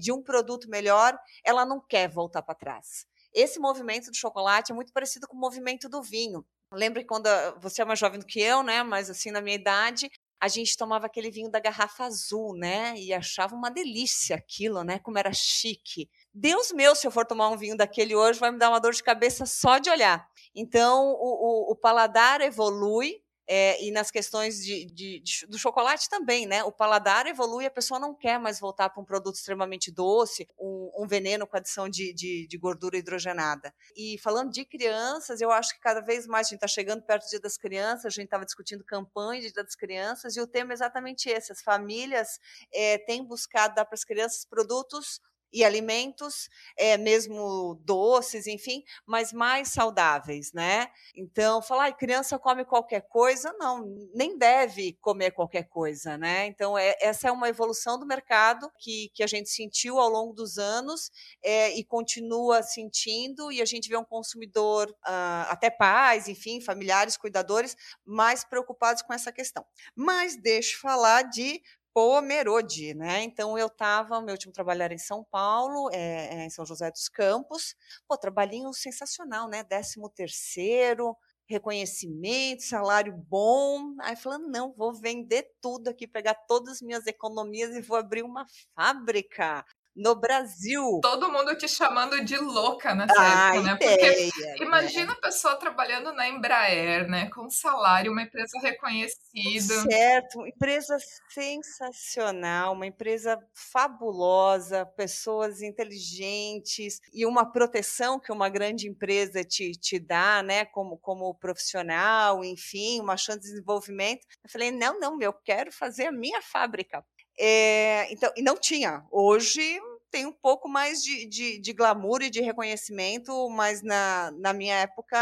de 0.01 0.13
um 0.13 0.23
produto 0.23 0.69
melhor, 0.69 1.19
ela 1.45 1.65
não 1.65 1.81
quer 1.81 2.09
voltar 2.09 2.43
para 2.43 2.55
trás. 2.55 3.07
Esse 3.33 3.59
movimento 3.59 4.11
do 4.11 4.17
chocolate 4.17 4.73
é 4.73 4.75
muito 4.75 4.93
parecido 4.93 5.29
com 5.29 5.37
o 5.37 5.41
movimento 5.41 5.89
do 5.89 6.03
vinho. 6.03 6.45
Lembro 6.73 7.01
que 7.01 7.07
quando 7.07 7.29
você 7.61 7.83
é 7.83 7.85
mais 7.85 7.99
jovem 7.99 8.21
do 8.21 8.27
que 8.27 8.41
eu, 8.41 8.63
né? 8.63 8.83
Mas 8.83 9.09
assim, 9.09 9.31
na 9.31 9.41
minha 9.41 9.57
idade, 9.57 10.11
a 10.41 10.49
gente 10.49 10.77
tomava 10.77 11.07
aquele 11.07 11.31
vinho 11.31 11.51
da 11.51 11.59
garrafa 11.59 12.05
azul, 12.05 12.55
né? 12.57 12.95
E 12.97 13.13
achava 13.13 13.55
uma 13.55 13.71
delícia 13.71 14.37
aquilo, 14.37 14.85
né? 14.85 14.99
Como 14.99 15.19
era 15.19 15.33
chique. 15.33 16.09
Deus 16.33 16.71
meu, 16.73 16.95
se 16.95 17.07
eu 17.07 17.11
for 17.11 17.27
tomar 17.27 17.49
um 17.49 17.57
vinho 17.57 17.77
daquele 17.77 18.15
hoje, 18.15 18.39
vai 18.39 18.53
me 18.53 18.59
dar 18.59 18.69
uma 18.69 18.81
dor 18.81 18.93
de 18.93 19.03
cabeça 19.03 19.47
só 19.47 19.79
de 19.79 19.91
olhar. 19.91 20.29
Então, 20.55 21.07
o, 21.07 21.71
o, 21.71 21.73
o 21.73 21.77
paladar 21.77 22.41
evolui, 22.41 23.23
é, 23.49 23.83
e 23.83 23.91
nas 23.91 24.11
questões 24.11 24.63
de, 24.63 24.85
de, 24.85 25.21
de, 25.21 25.47
do 25.47 25.59
chocolate 25.59 26.09
também, 26.11 26.47
né? 26.47 26.63
O 26.65 26.71
paladar 26.71 27.27
evolui, 27.27 27.65
a 27.65 27.71
pessoa 27.71 27.99
não 27.99 28.15
quer 28.15 28.39
mais 28.39 28.61
voltar 28.61 28.91
para 28.91 29.03
um 29.03 29.07
produto 29.07 29.37
extremamente 29.37 29.91
doce, 29.91 30.47
um, 30.59 30.93
um 30.99 31.07
veneno 31.07 31.47
com 31.47 31.57
adição 31.57 31.89
de, 31.89 32.13
de, 32.13 32.59
gordura 32.59 32.99
hidrogenada. 32.99 33.75
E 33.97 34.19
falando 34.19 34.53
de 34.53 34.67
crianças, 34.67 35.41
eu 35.41 35.51
acho 35.51 35.75
que 35.75 35.81
cada 35.81 36.01
vez 36.01 36.27
mais 36.27 36.47
a 36.47 36.51
gente 36.51 36.59
está 36.59 36.69
chegando 36.69 37.03
perto 37.03 37.25
do 37.25 37.31
Dia 37.31 37.41
das 37.41 37.57
Crianças, 37.57 38.05
a 38.05 38.11
gente 38.11 38.27
estava 38.27 38.45
discutindo 38.45 38.85
campanha 38.85 39.41
de 39.41 39.51
Dia 39.51 39.65
das 39.65 39.75
Crianças, 39.75 40.37
e 40.37 40.41
o 40.41 40.47
tema 40.47 40.73
é 40.73 40.75
exatamente 40.75 41.31
esse: 41.31 41.51
as 41.51 41.63
famílias 41.63 42.39
é, 42.73 42.99
têm 42.99 43.25
buscado 43.25 43.75
dar 43.75 43.87
para 43.87 43.95
as 43.95 44.05
crianças 44.05 44.45
produtos 44.45 45.23
e 45.53 45.65
alimentos, 45.65 46.49
é, 46.77 46.97
mesmo 46.97 47.81
doces, 47.85 48.47
enfim, 48.47 48.83
mas 49.07 49.33
mais 49.33 49.69
saudáveis, 49.69 50.53
né? 50.53 50.89
Então, 51.15 51.63
falar, 51.63 51.87
ah, 51.87 51.93
criança 51.93 52.39
come 52.39 52.65
qualquer 52.65 53.03
coisa, 53.09 53.53
não, 53.59 53.85
nem 54.15 54.37
deve 54.37 54.99
comer 55.01 55.31
qualquer 55.31 55.65
coisa, 55.65 56.19
né? 56.19 56.47
Então, 56.47 56.77
é, 56.77 56.97
essa 57.01 57.29
é 57.29 57.33
uma 57.33 57.49
evolução 57.49 57.99
do 57.99 58.07
mercado 58.07 58.71
que, 58.79 59.11
que 59.15 59.23
a 59.23 59.27
gente 59.27 59.49
sentiu 59.49 59.99
ao 59.99 60.09
longo 60.09 60.33
dos 60.33 60.59
anos 60.59 61.11
é, 61.43 61.77
e 61.77 61.85
continua 61.85 62.63
sentindo, 62.63 63.51
e 63.51 63.63
a 63.63 63.65
gente 63.65 63.89
vê 63.89 63.97
um 63.97 64.05
consumidor, 64.05 64.95
ah, 65.05 65.47
até 65.51 65.71
pais, 65.71 66.29
enfim, 66.29 66.61
familiares, 66.61 67.17
cuidadores, 67.17 67.77
mais 68.05 68.45
preocupados 68.45 69.03
com 69.03 69.13
essa 69.13 69.33
questão. 69.33 69.65
Mas 69.95 70.37
deixa 70.37 70.77
eu 70.77 70.81
falar 70.81 71.23
de 71.23 71.63
Pomerode, 71.95 72.95
né? 72.95 73.23
Então 73.23 73.59
eu 73.59 73.67
estava, 73.67 74.21
meu 74.21 74.33
último 74.33 74.53
trabalho 74.53 74.83
era 74.83 74.95
em 74.95 74.99
São 74.99 75.25
Paulo, 75.25 75.91
é, 75.93 76.43
é, 76.43 76.45
em 76.47 76.51
São 76.51 76.65
José 76.65 76.91
dos 76.91 77.09
Campos. 77.09 77.75
Pô, 78.07 78.17
trabalhinho 78.17 78.73
sensacional, 78.73 79.49
né? 79.49 79.65
Décimo 79.65 80.09
terceiro, 80.09 81.17
reconhecimento, 81.49 82.63
salário 82.63 83.13
bom. 83.17 83.95
Aí 84.01 84.15
falando, 84.17 84.49
não, 84.49 84.73
vou 84.73 84.93
vender 84.93 85.51
tudo 85.61 85.89
aqui, 85.89 86.07
pegar 86.07 86.35
todas 86.47 86.75
as 86.75 86.83
minhas 86.83 87.07
economias 87.07 87.75
e 87.75 87.81
vou 87.81 87.97
abrir 87.97 88.23
uma 88.23 88.47
fábrica 88.75 89.65
no 89.99 90.15
Brasil. 90.15 91.01
Todo 91.03 91.31
mundo 91.31 91.57
te 91.59 91.67
chamando 91.69 92.25
de 92.25 92.37
louca 92.37 92.95
nessa 92.95 93.15
ah, 93.19 93.57
época, 93.57 93.63
né? 93.63 93.77
Porque 93.77 94.31
né? 94.47 94.57
imagina 94.61 95.07
né? 95.07 95.13
a 95.13 95.21
pessoa 95.21 95.57
trabalhando 95.57 96.13
na 96.13 96.29
Embraer, 96.29 97.09
né? 97.09 97.29
Com 97.31 97.51
salário, 97.51 98.13
uma 98.13 98.23
empresa 98.23 98.59
reconhecida. 98.63 99.75
Certo, 99.91 100.47
empresa 100.47 100.97
sensacional, 101.29 102.75
uma 102.75 102.87
empresa 102.87 103.39
fabulosa, 103.53 104.87
pessoas 104.87 105.63
inteligentes 105.63 107.01
e 107.13 107.27
uma 107.27 107.51
proteção 107.51 108.21
que 108.21 108.31
uma 108.31 108.49
grande 108.49 108.89
empresa 108.89 109.43
te, 109.43 109.73
te 109.73 109.99
dá, 109.99 110.45
né? 110.45 110.65
Como, 110.67 110.97
como 110.97 111.35
profissional, 111.35 112.45
enfim, 112.45 113.01
uma 113.01 113.17
chance 113.17 113.41
de 113.41 113.49
desenvolvimento. 113.49 114.25
Eu 114.45 114.51
falei, 114.51 114.71
não, 114.71 115.01
não, 115.01 115.21
eu 115.21 115.33
quero 115.33 115.73
fazer 115.73 116.07
a 116.07 116.13
minha 116.13 116.41
fábrica. 116.41 117.05
É, 117.39 118.13
então, 118.13 118.33
e 118.37 118.43
não 118.43 118.57
tinha. 118.57 119.07
Hoje 119.11 119.81
tem 120.11 120.27
um 120.27 120.33
pouco 120.33 120.69
mais 120.69 121.03
de, 121.03 121.27
de, 121.27 121.59
de, 121.61 121.73
glamour 121.73 122.23
e 122.23 122.31
de 122.31 122.41
reconhecimento, 122.41 123.49
mas 123.51 123.83
na, 123.83 124.31
na 124.39 124.53
minha 124.53 124.77
época 124.77 125.19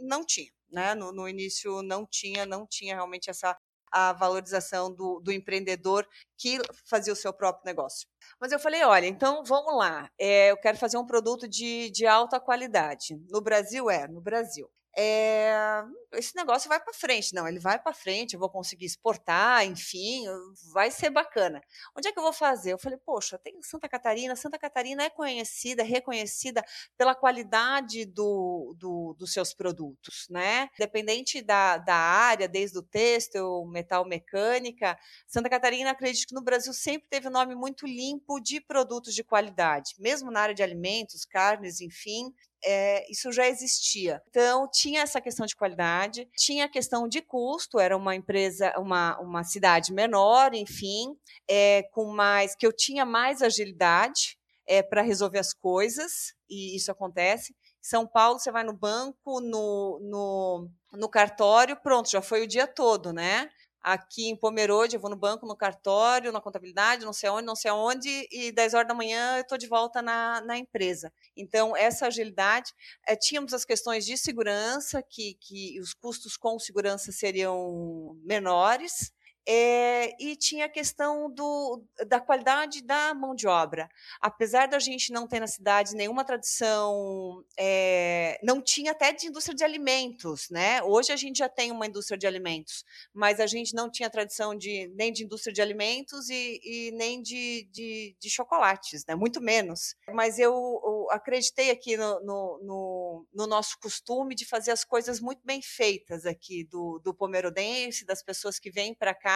não 0.00 0.24
tinha. 0.24 0.50
Né? 0.70 0.94
No, 0.94 1.12
no 1.12 1.28
início 1.28 1.82
não 1.82 2.06
tinha, 2.06 2.46
não 2.46 2.66
tinha 2.66 2.94
realmente 2.94 3.28
essa 3.30 3.56
a 3.92 4.14
valorização 4.14 4.90
do, 4.90 5.20
do 5.20 5.30
empreendedor 5.30 6.08
que 6.38 6.58
fazia 6.86 7.12
o 7.12 7.16
seu 7.16 7.32
próprio 7.32 7.66
negócio. 7.66 8.08
Mas 8.40 8.50
eu 8.50 8.58
falei, 8.58 8.82
olha, 8.82 9.06
então 9.06 9.44
vamos 9.44 9.76
lá, 9.76 10.10
é, 10.18 10.50
eu 10.50 10.56
quero 10.56 10.78
fazer 10.78 10.96
um 10.96 11.06
produto 11.06 11.46
de, 11.46 11.90
de 11.90 12.06
alta 12.06 12.40
qualidade. 12.40 13.20
No 13.28 13.42
Brasil 13.42 13.90
é, 13.90 14.08
no 14.08 14.22
Brasil. 14.22 14.66
É, 14.96 15.82
esse 16.12 16.36
negócio 16.36 16.68
vai 16.68 16.78
para 16.78 16.92
frente. 16.92 17.34
Não, 17.34 17.48
ele 17.48 17.58
vai 17.58 17.78
para 17.78 17.94
frente, 17.94 18.34
eu 18.34 18.40
vou 18.40 18.50
conseguir 18.50 18.84
exportar, 18.84 19.64
enfim, 19.64 20.24
vai 20.72 20.90
ser 20.90 21.10
bacana. 21.10 21.62
Onde 21.96 22.08
é 22.08 22.12
que 22.12 22.18
eu 22.18 22.22
vou 22.22 22.32
fazer? 22.32 22.72
Eu 22.72 22.78
falei, 22.78 22.98
poxa, 22.98 23.38
tem 23.38 23.62
Santa 23.62 23.88
Catarina. 23.88 24.36
Santa 24.36 24.58
Catarina 24.58 25.04
é 25.04 25.10
conhecida, 25.10 25.82
reconhecida 25.82 26.62
pela 26.96 27.14
qualidade 27.14 28.04
do, 28.04 28.74
do, 28.78 29.14
dos 29.18 29.32
seus 29.32 29.54
produtos, 29.54 30.26
né? 30.28 30.68
Independente 30.74 31.40
da, 31.40 31.78
da 31.78 31.96
área, 31.96 32.46
desde 32.46 32.78
o 32.78 32.82
têxtil, 32.82 33.64
metal 33.66 34.04
mecânica, 34.04 34.98
Santa 35.26 35.48
Catarina, 35.48 35.90
acredito 35.90 36.28
que 36.28 36.34
no 36.34 36.42
Brasil 36.42 36.72
sempre 36.72 37.08
teve 37.08 37.28
um 37.28 37.32
nome 37.32 37.54
muito 37.54 37.86
limpo 37.86 38.40
de 38.40 38.60
produtos 38.60 39.14
de 39.14 39.24
qualidade, 39.24 39.94
mesmo 39.98 40.30
na 40.30 40.40
área 40.40 40.54
de 40.54 40.62
alimentos, 40.62 41.24
carnes, 41.24 41.80
enfim 41.80 42.32
é, 42.64 43.10
isso 43.10 43.32
já 43.32 43.48
existia. 43.48 44.22
Então, 44.28 44.68
tinha 44.70 45.02
essa 45.02 45.20
questão 45.20 45.46
de 45.46 45.56
qualidade, 45.56 46.28
tinha 46.36 46.66
a 46.66 46.68
questão 46.68 47.08
de 47.08 47.20
custo, 47.20 47.78
era 47.78 47.96
uma 47.96 48.14
empresa, 48.14 48.72
uma, 48.78 49.18
uma 49.20 49.44
cidade 49.44 49.92
menor, 49.92 50.54
enfim, 50.54 51.16
é, 51.48 51.82
com 51.92 52.06
mais 52.06 52.54
que 52.54 52.66
eu 52.66 52.72
tinha 52.72 53.04
mais 53.04 53.42
agilidade 53.42 54.36
é, 54.66 54.82
para 54.82 55.02
resolver 55.02 55.38
as 55.38 55.52
coisas, 55.52 56.34
e 56.48 56.76
isso 56.76 56.90
acontece. 56.90 57.54
São 57.80 58.06
Paulo, 58.06 58.38
você 58.38 58.52
vai 58.52 58.62
no 58.62 58.72
banco, 58.72 59.40
no, 59.40 59.98
no, 60.00 60.68
no 60.92 61.08
cartório, 61.08 61.76
pronto, 61.82 62.08
já 62.08 62.22
foi 62.22 62.42
o 62.42 62.46
dia 62.46 62.66
todo, 62.66 63.12
né? 63.12 63.50
Aqui 63.82 64.28
em 64.28 64.36
Pomerode, 64.36 64.94
eu 64.94 65.00
vou 65.00 65.10
no 65.10 65.16
banco, 65.16 65.46
no 65.46 65.56
cartório, 65.56 66.30
na 66.30 66.40
contabilidade, 66.40 67.04
não 67.04 67.12
sei 67.12 67.28
onde, 67.28 67.46
não 67.46 67.56
sei 67.56 67.70
aonde, 67.70 68.28
e 68.30 68.52
10 68.52 68.74
horas 68.74 68.88
da 68.88 68.94
manhã 68.94 69.36
eu 69.36 69.42
estou 69.42 69.58
de 69.58 69.66
volta 69.66 70.00
na, 70.00 70.40
na 70.42 70.56
empresa. 70.56 71.12
Então, 71.36 71.76
essa 71.76 72.06
agilidade, 72.06 72.72
é, 73.06 73.16
tínhamos 73.16 73.52
as 73.52 73.64
questões 73.64 74.06
de 74.06 74.16
segurança, 74.16 75.02
que, 75.02 75.34
que 75.40 75.80
os 75.80 75.92
custos 75.94 76.36
com 76.36 76.58
segurança 76.58 77.10
seriam 77.10 78.16
menores, 78.24 79.12
é, 79.46 80.14
e 80.22 80.36
tinha 80.36 80.66
a 80.66 80.68
questão 80.68 81.30
do, 81.30 81.82
da 82.06 82.20
qualidade 82.20 82.82
da 82.82 83.12
mão 83.12 83.34
de 83.34 83.46
obra. 83.46 83.90
Apesar 84.20 84.66
da 84.66 84.78
gente 84.78 85.12
não 85.12 85.26
ter 85.26 85.40
na 85.40 85.46
cidade 85.46 85.96
nenhuma 85.96 86.24
tradição, 86.24 87.44
é, 87.58 88.38
não 88.42 88.60
tinha 88.62 88.92
até 88.92 89.12
de 89.12 89.26
indústria 89.26 89.54
de 89.54 89.64
alimentos, 89.64 90.48
né? 90.50 90.82
Hoje 90.82 91.12
a 91.12 91.16
gente 91.16 91.38
já 91.38 91.48
tem 91.48 91.72
uma 91.72 91.86
indústria 91.86 92.16
de 92.16 92.26
alimentos, 92.26 92.84
mas 93.12 93.40
a 93.40 93.46
gente 93.46 93.74
não 93.74 93.90
tinha 93.90 94.08
tradição 94.08 94.56
de, 94.56 94.86
nem 94.94 95.12
de 95.12 95.24
indústria 95.24 95.52
de 95.52 95.60
alimentos 95.60 96.28
e, 96.28 96.60
e 96.62 96.90
nem 96.92 97.20
de, 97.20 97.68
de, 97.72 98.16
de, 98.18 98.30
chocolates, 98.30 99.04
né? 99.06 99.14
Muito 99.14 99.40
menos. 99.40 99.96
Mas 100.12 100.38
eu, 100.38 100.52
eu 100.52 101.08
acreditei 101.10 101.70
aqui 101.70 101.96
no, 101.96 102.20
no, 102.20 102.60
no, 102.62 103.26
no, 103.34 103.46
nosso 103.46 103.78
costume 103.80 104.34
de 104.34 104.44
fazer 104.44 104.70
as 104.70 104.84
coisas 104.84 105.20
muito 105.20 105.40
bem 105.44 105.60
feitas 105.60 106.24
aqui 106.26 106.64
do, 106.64 107.00
do 107.00 107.12
Pomerodense, 107.12 108.04
das 108.04 108.22
pessoas 108.22 108.58
que 108.58 108.70
vêm 108.70 108.94
para 108.94 109.12
cá 109.14 109.31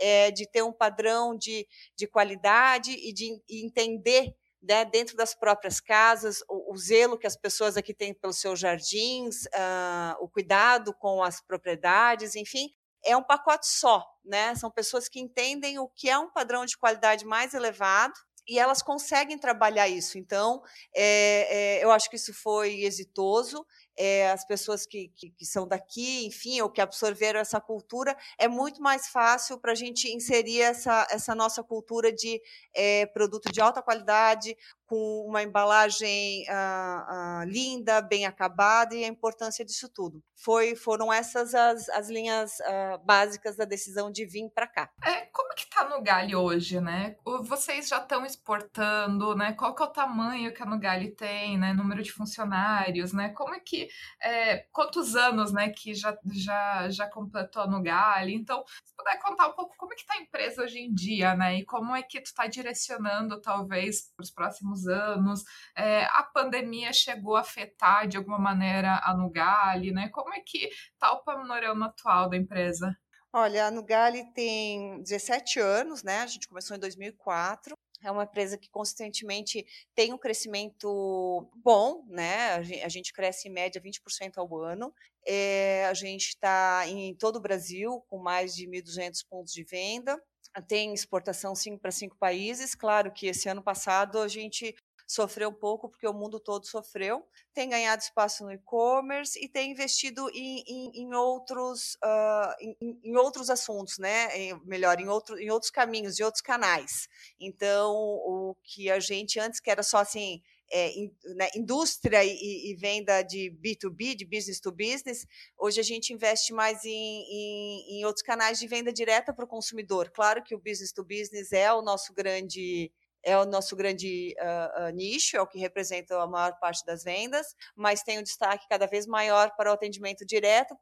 é, 0.00 0.30
de 0.30 0.46
ter 0.50 0.62
um 0.62 0.72
padrão 0.72 1.36
de, 1.36 1.66
de 1.96 2.06
qualidade 2.06 2.92
e 2.92 3.12
de 3.12 3.40
entender 3.48 4.34
né, 4.62 4.84
dentro 4.84 5.16
das 5.16 5.34
próprias 5.34 5.80
casas, 5.80 6.42
o, 6.48 6.72
o, 6.72 6.76
zelo 6.76 7.18
que 7.18 7.26
as 7.26 7.36
pessoas 7.36 7.76
aqui 7.76 7.92
têm 7.92 8.14
pelos 8.14 8.38
seus 8.38 8.60
jardins, 8.60 9.44
uh, 9.46 10.16
o 10.20 10.28
cuidado 10.28 10.94
com 10.94 11.22
as 11.22 11.40
propriedades, 11.40 12.36
enfim, 12.36 12.68
é 13.04 13.16
um 13.16 13.22
pacote 13.22 13.66
só, 13.66 14.06
né? 14.24 14.54
São 14.54 14.70
pessoas 14.70 15.08
que 15.08 15.18
entendem 15.18 15.78
o 15.80 15.88
que 15.88 16.08
é 16.08 16.16
um 16.16 16.30
padrão 16.30 16.64
de 16.64 16.78
qualidade 16.78 17.24
mais 17.24 17.52
elevado 17.52 18.14
e 18.46 18.58
elas 18.58 18.82
conseguem 18.82 19.38
trabalhar 19.38 19.88
isso. 19.88 20.18
Então, 20.18 20.62
é, 20.94 21.78
é, 21.80 21.84
eu 21.84 21.90
acho 21.90 22.08
que 22.08 22.16
isso 22.16 22.32
foi 22.32 22.82
exitoso 22.82 23.66
é, 23.96 24.30
as 24.30 24.46
pessoas 24.46 24.86
que, 24.86 25.08
que, 25.16 25.30
que, 25.30 25.44
são 25.44 25.66
daqui, 25.66 26.26
enfim, 26.26 26.60
ou 26.60 26.70
que 26.70 26.80
absorveram 26.80 27.40
essa 27.40 27.60
cultura, 27.60 28.16
é 28.38 28.48
muito 28.48 28.80
mais 28.80 29.08
fácil 29.08 29.58
para 29.58 29.72
a 29.72 29.76
gente 29.76 30.08
inserir 30.08 30.60
essa, 30.60 31.06
essa 31.10 31.34
nossa 31.34 31.62
cultura 31.62 32.12
de 32.12 32.40
é, 32.74 33.06
produto 33.06 33.50
de 33.52 33.60
alta 33.60 33.82
qualidade, 33.82 34.56
com 34.92 35.24
uma 35.26 35.42
embalagem 35.42 36.44
ah, 36.50 37.06
ah, 37.40 37.44
linda, 37.46 38.02
bem 38.02 38.26
acabada 38.26 38.94
e 38.94 39.02
a 39.02 39.08
importância 39.08 39.64
disso 39.64 39.88
tudo. 39.88 40.22
Foi, 40.44 40.76
foram 40.76 41.10
essas 41.10 41.54
as, 41.54 41.88
as 41.88 42.10
linhas 42.10 42.60
ah, 42.60 43.00
básicas 43.02 43.56
da 43.56 43.64
decisão 43.64 44.12
de 44.12 44.26
vir 44.26 44.50
para 44.54 44.66
cá. 44.66 44.90
É, 45.02 45.22
como 45.32 45.54
que 45.54 45.62
está 45.62 45.88
no 45.88 46.02
Gale 46.02 46.36
hoje, 46.36 46.78
né? 46.78 47.16
Vocês 47.24 47.88
já 47.88 47.98
estão 47.98 48.26
exportando, 48.26 49.34
né? 49.34 49.52
Qual 49.52 49.74
que 49.74 49.82
é 49.82 49.86
o 49.86 49.90
tamanho 49.90 50.52
que 50.52 50.62
a 50.62 50.66
Nugali 50.66 51.10
tem, 51.10 51.58
né? 51.58 51.72
Número 51.72 52.02
de 52.02 52.12
funcionários, 52.12 53.14
né? 53.14 53.30
Como 53.30 53.54
é 53.54 53.60
que, 53.60 53.81
é, 54.20 54.58
quantos 54.72 55.16
anos, 55.16 55.52
né? 55.52 55.70
Que 55.70 55.94
já, 55.94 56.16
já, 56.32 56.90
já 56.90 57.06
completou 57.08 57.62
a 57.62 57.66
Nugali? 57.66 58.34
Então, 58.34 58.64
se 58.84 58.94
puder 58.96 59.18
contar 59.20 59.48
um 59.48 59.52
pouco 59.52 59.76
como 59.76 59.92
é 59.92 59.96
que 59.96 60.02
está 60.02 60.14
a 60.14 60.22
empresa 60.22 60.62
hoje 60.62 60.78
em 60.78 60.92
dia, 60.92 61.34
né? 61.34 61.58
E 61.58 61.64
como 61.64 61.94
é 61.94 62.02
que 62.02 62.20
tu 62.20 62.26
está 62.26 62.46
direcionando, 62.46 63.40
talvez, 63.40 64.12
para 64.16 64.24
os 64.24 64.30
próximos 64.30 64.86
anos? 64.86 65.42
É, 65.76 66.04
a 66.04 66.22
pandemia 66.22 66.92
chegou 66.92 67.36
a 67.36 67.40
afetar 67.40 68.06
de 68.06 68.16
alguma 68.16 68.38
maneira 68.38 69.00
a 69.02 69.14
Nugali, 69.14 69.92
né? 69.92 70.08
Como 70.10 70.32
é 70.34 70.40
que 70.40 70.68
está 70.92 71.12
o 71.12 71.22
panorama 71.22 71.86
atual 71.86 72.28
da 72.28 72.36
empresa? 72.36 72.96
Olha, 73.34 73.66
a 73.66 73.70
Nugali 73.70 74.30
tem 74.34 75.02
17 75.02 75.58
anos, 75.58 76.02
né? 76.02 76.20
A 76.20 76.26
gente 76.26 76.46
começou 76.46 76.76
em 76.76 76.80
2004. 76.80 77.74
É 78.02 78.10
uma 78.10 78.24
empresa 78.24 78.58
que 78.58 78.70
consistentemente 78.70 79.64
tem 79.94 80.12
um 80.12 80.18
crescimento 80.18 81.48
bom, 81.56 82.04
né? 82.08 82.54
A 82.84 82.88
gente 82.88 83.12
cresce 83.12 83.48
em 83.48 83.52
média 83.52 83.80
20% 83.80 84.38
ao 84.38 84.56
ano. 84.58 84.92
É, 85.26 85.86
a 85.86 85.94
gente 85.94 86.28
está 86.28 86.84
em 86.86 87.14
todo 87.14 87.36
o 87.36 87.40
Brasil 87.40 88.04
com 88.08 88.18
mais 88.18 88.54
de 88.54 88.66
1.200 88.66 89.24
pontos 89.28 89.52
de 89.52 89.64
venda 89.64 90.20
tem 90.60 90.92
exportação 90.92 91.54
para 91.80 91.90
cinco 91.90 92.16
países. 92.18 92.74
Claro 92.74 93.10
que 93.10 93.26
esse 93.28 93.48
ano 93.48 93.62
passado 93.62 94.18
a 94.18 94.28
gente 94.28 94.74
sofreu 95.06 95.50
um 95.50 95.54
pouco 95.54 95.88
porque 95.88 96.06
o 96.06 96.12
mundo 96.12 96.40
todo 96.40 96.66
sofreu. 96.66 97.26
Tem 97.52 97.68
ganhado 97.68 98.02
espaço 98.02 98.44
no 98.44 98.52
e-commerce 98.52 99.38
e 99.42 99.48
tem 99.48 99.72
investido 99.72 100.28
em, 100.30 100.62
em, 100.66 101.02
em 101.02 101.14
outros, 101.14 101.94
uh, 102.04 102.54
em, 102.60 103.00
em, 103.04 103.16
outros 103.16 103.50
assuntos, 103.50 103.98
né? 103.98 104.36
Em, 104.36 104.60
melhor, 104.64 105.00
em, 105.00 105.08
outro, 105.08 105.38
em 105.38 105.50
outros 105.50 105.70
caminhos, 105.70 106.18
em 106.18 106.24
outros 106.24 106.42
canais. 106.42 107.08
Então, 107.38 107.92
o 107.94 108.56
que 108.62 108.90
a 108.90 109.00
gente 109.00 109.38
antes 109.38 109.60
que 109.60 109.70
era 109.70 109.82
só 109.82 109.98
assim 109.98 110.42
é, 110.72 110.90
in, 110.98 111.14
né, 111.36 111.48
indústria 111.54 112.24
e, 112.24 112.70
e, 112.70 112.74
venda 112.76 113.22
de 113.22 113.50
B2B, 113.62 114.16
de 114.16 114.24
business 114.24 114.58
to 114.58 114.72
business, 114.72 115.26
hoje 115.58 115.78
a 115.78 115.82
gente 115.82 116.14
investe 116.14 116.52
mais 116.54 116.82
em, 116.84 116.90
em, 116.90 117.98
em 117.98 118.04
outros 118.06 118.24
canais 118.24 118.58
de 118.58 118.66
venda 118.66 118.90
direta 118.90 119.34
para 119.34 119.44
o 119.44 119.48
consumidor. 119.48 120.10
Claro 120.10 120.42
que 120.42 120.54
o 120.54 120.58
business 120.58 120.90
to 120.90 121.04
business 121.04 121.52
é 121.52 121.70
o 121.72 121.82
nosso 121.82 122.14
grande 122.14 122.90
é 123.22 123.36
o 123.38 123.44
nosso 123.44 123.76
grande 123.76 124.34
uh, 124.38 124.88
uh, 124.88 124.90
nicho, 124.90 125.36
é 125.36 125.40
o 125.40 125.46
que 125.46 125.58
representa 125.58 126.20
a 126.20 126.26
maior 126.26 126.58
parte 126.58 126.84
das 126.84 127.04
vendas, 127.04 127.54
mas 127.74 128.02
tem 128.02 128.18
um 128.18 128.22
destaque 128.22 128.66
cada 128.68 128.86
vez 128.86 129.06
maior 129.06 129.54
para 129.56 129.70
o 129.70 129.74
atendimento 129.74 130.24
direto 130.24 130.76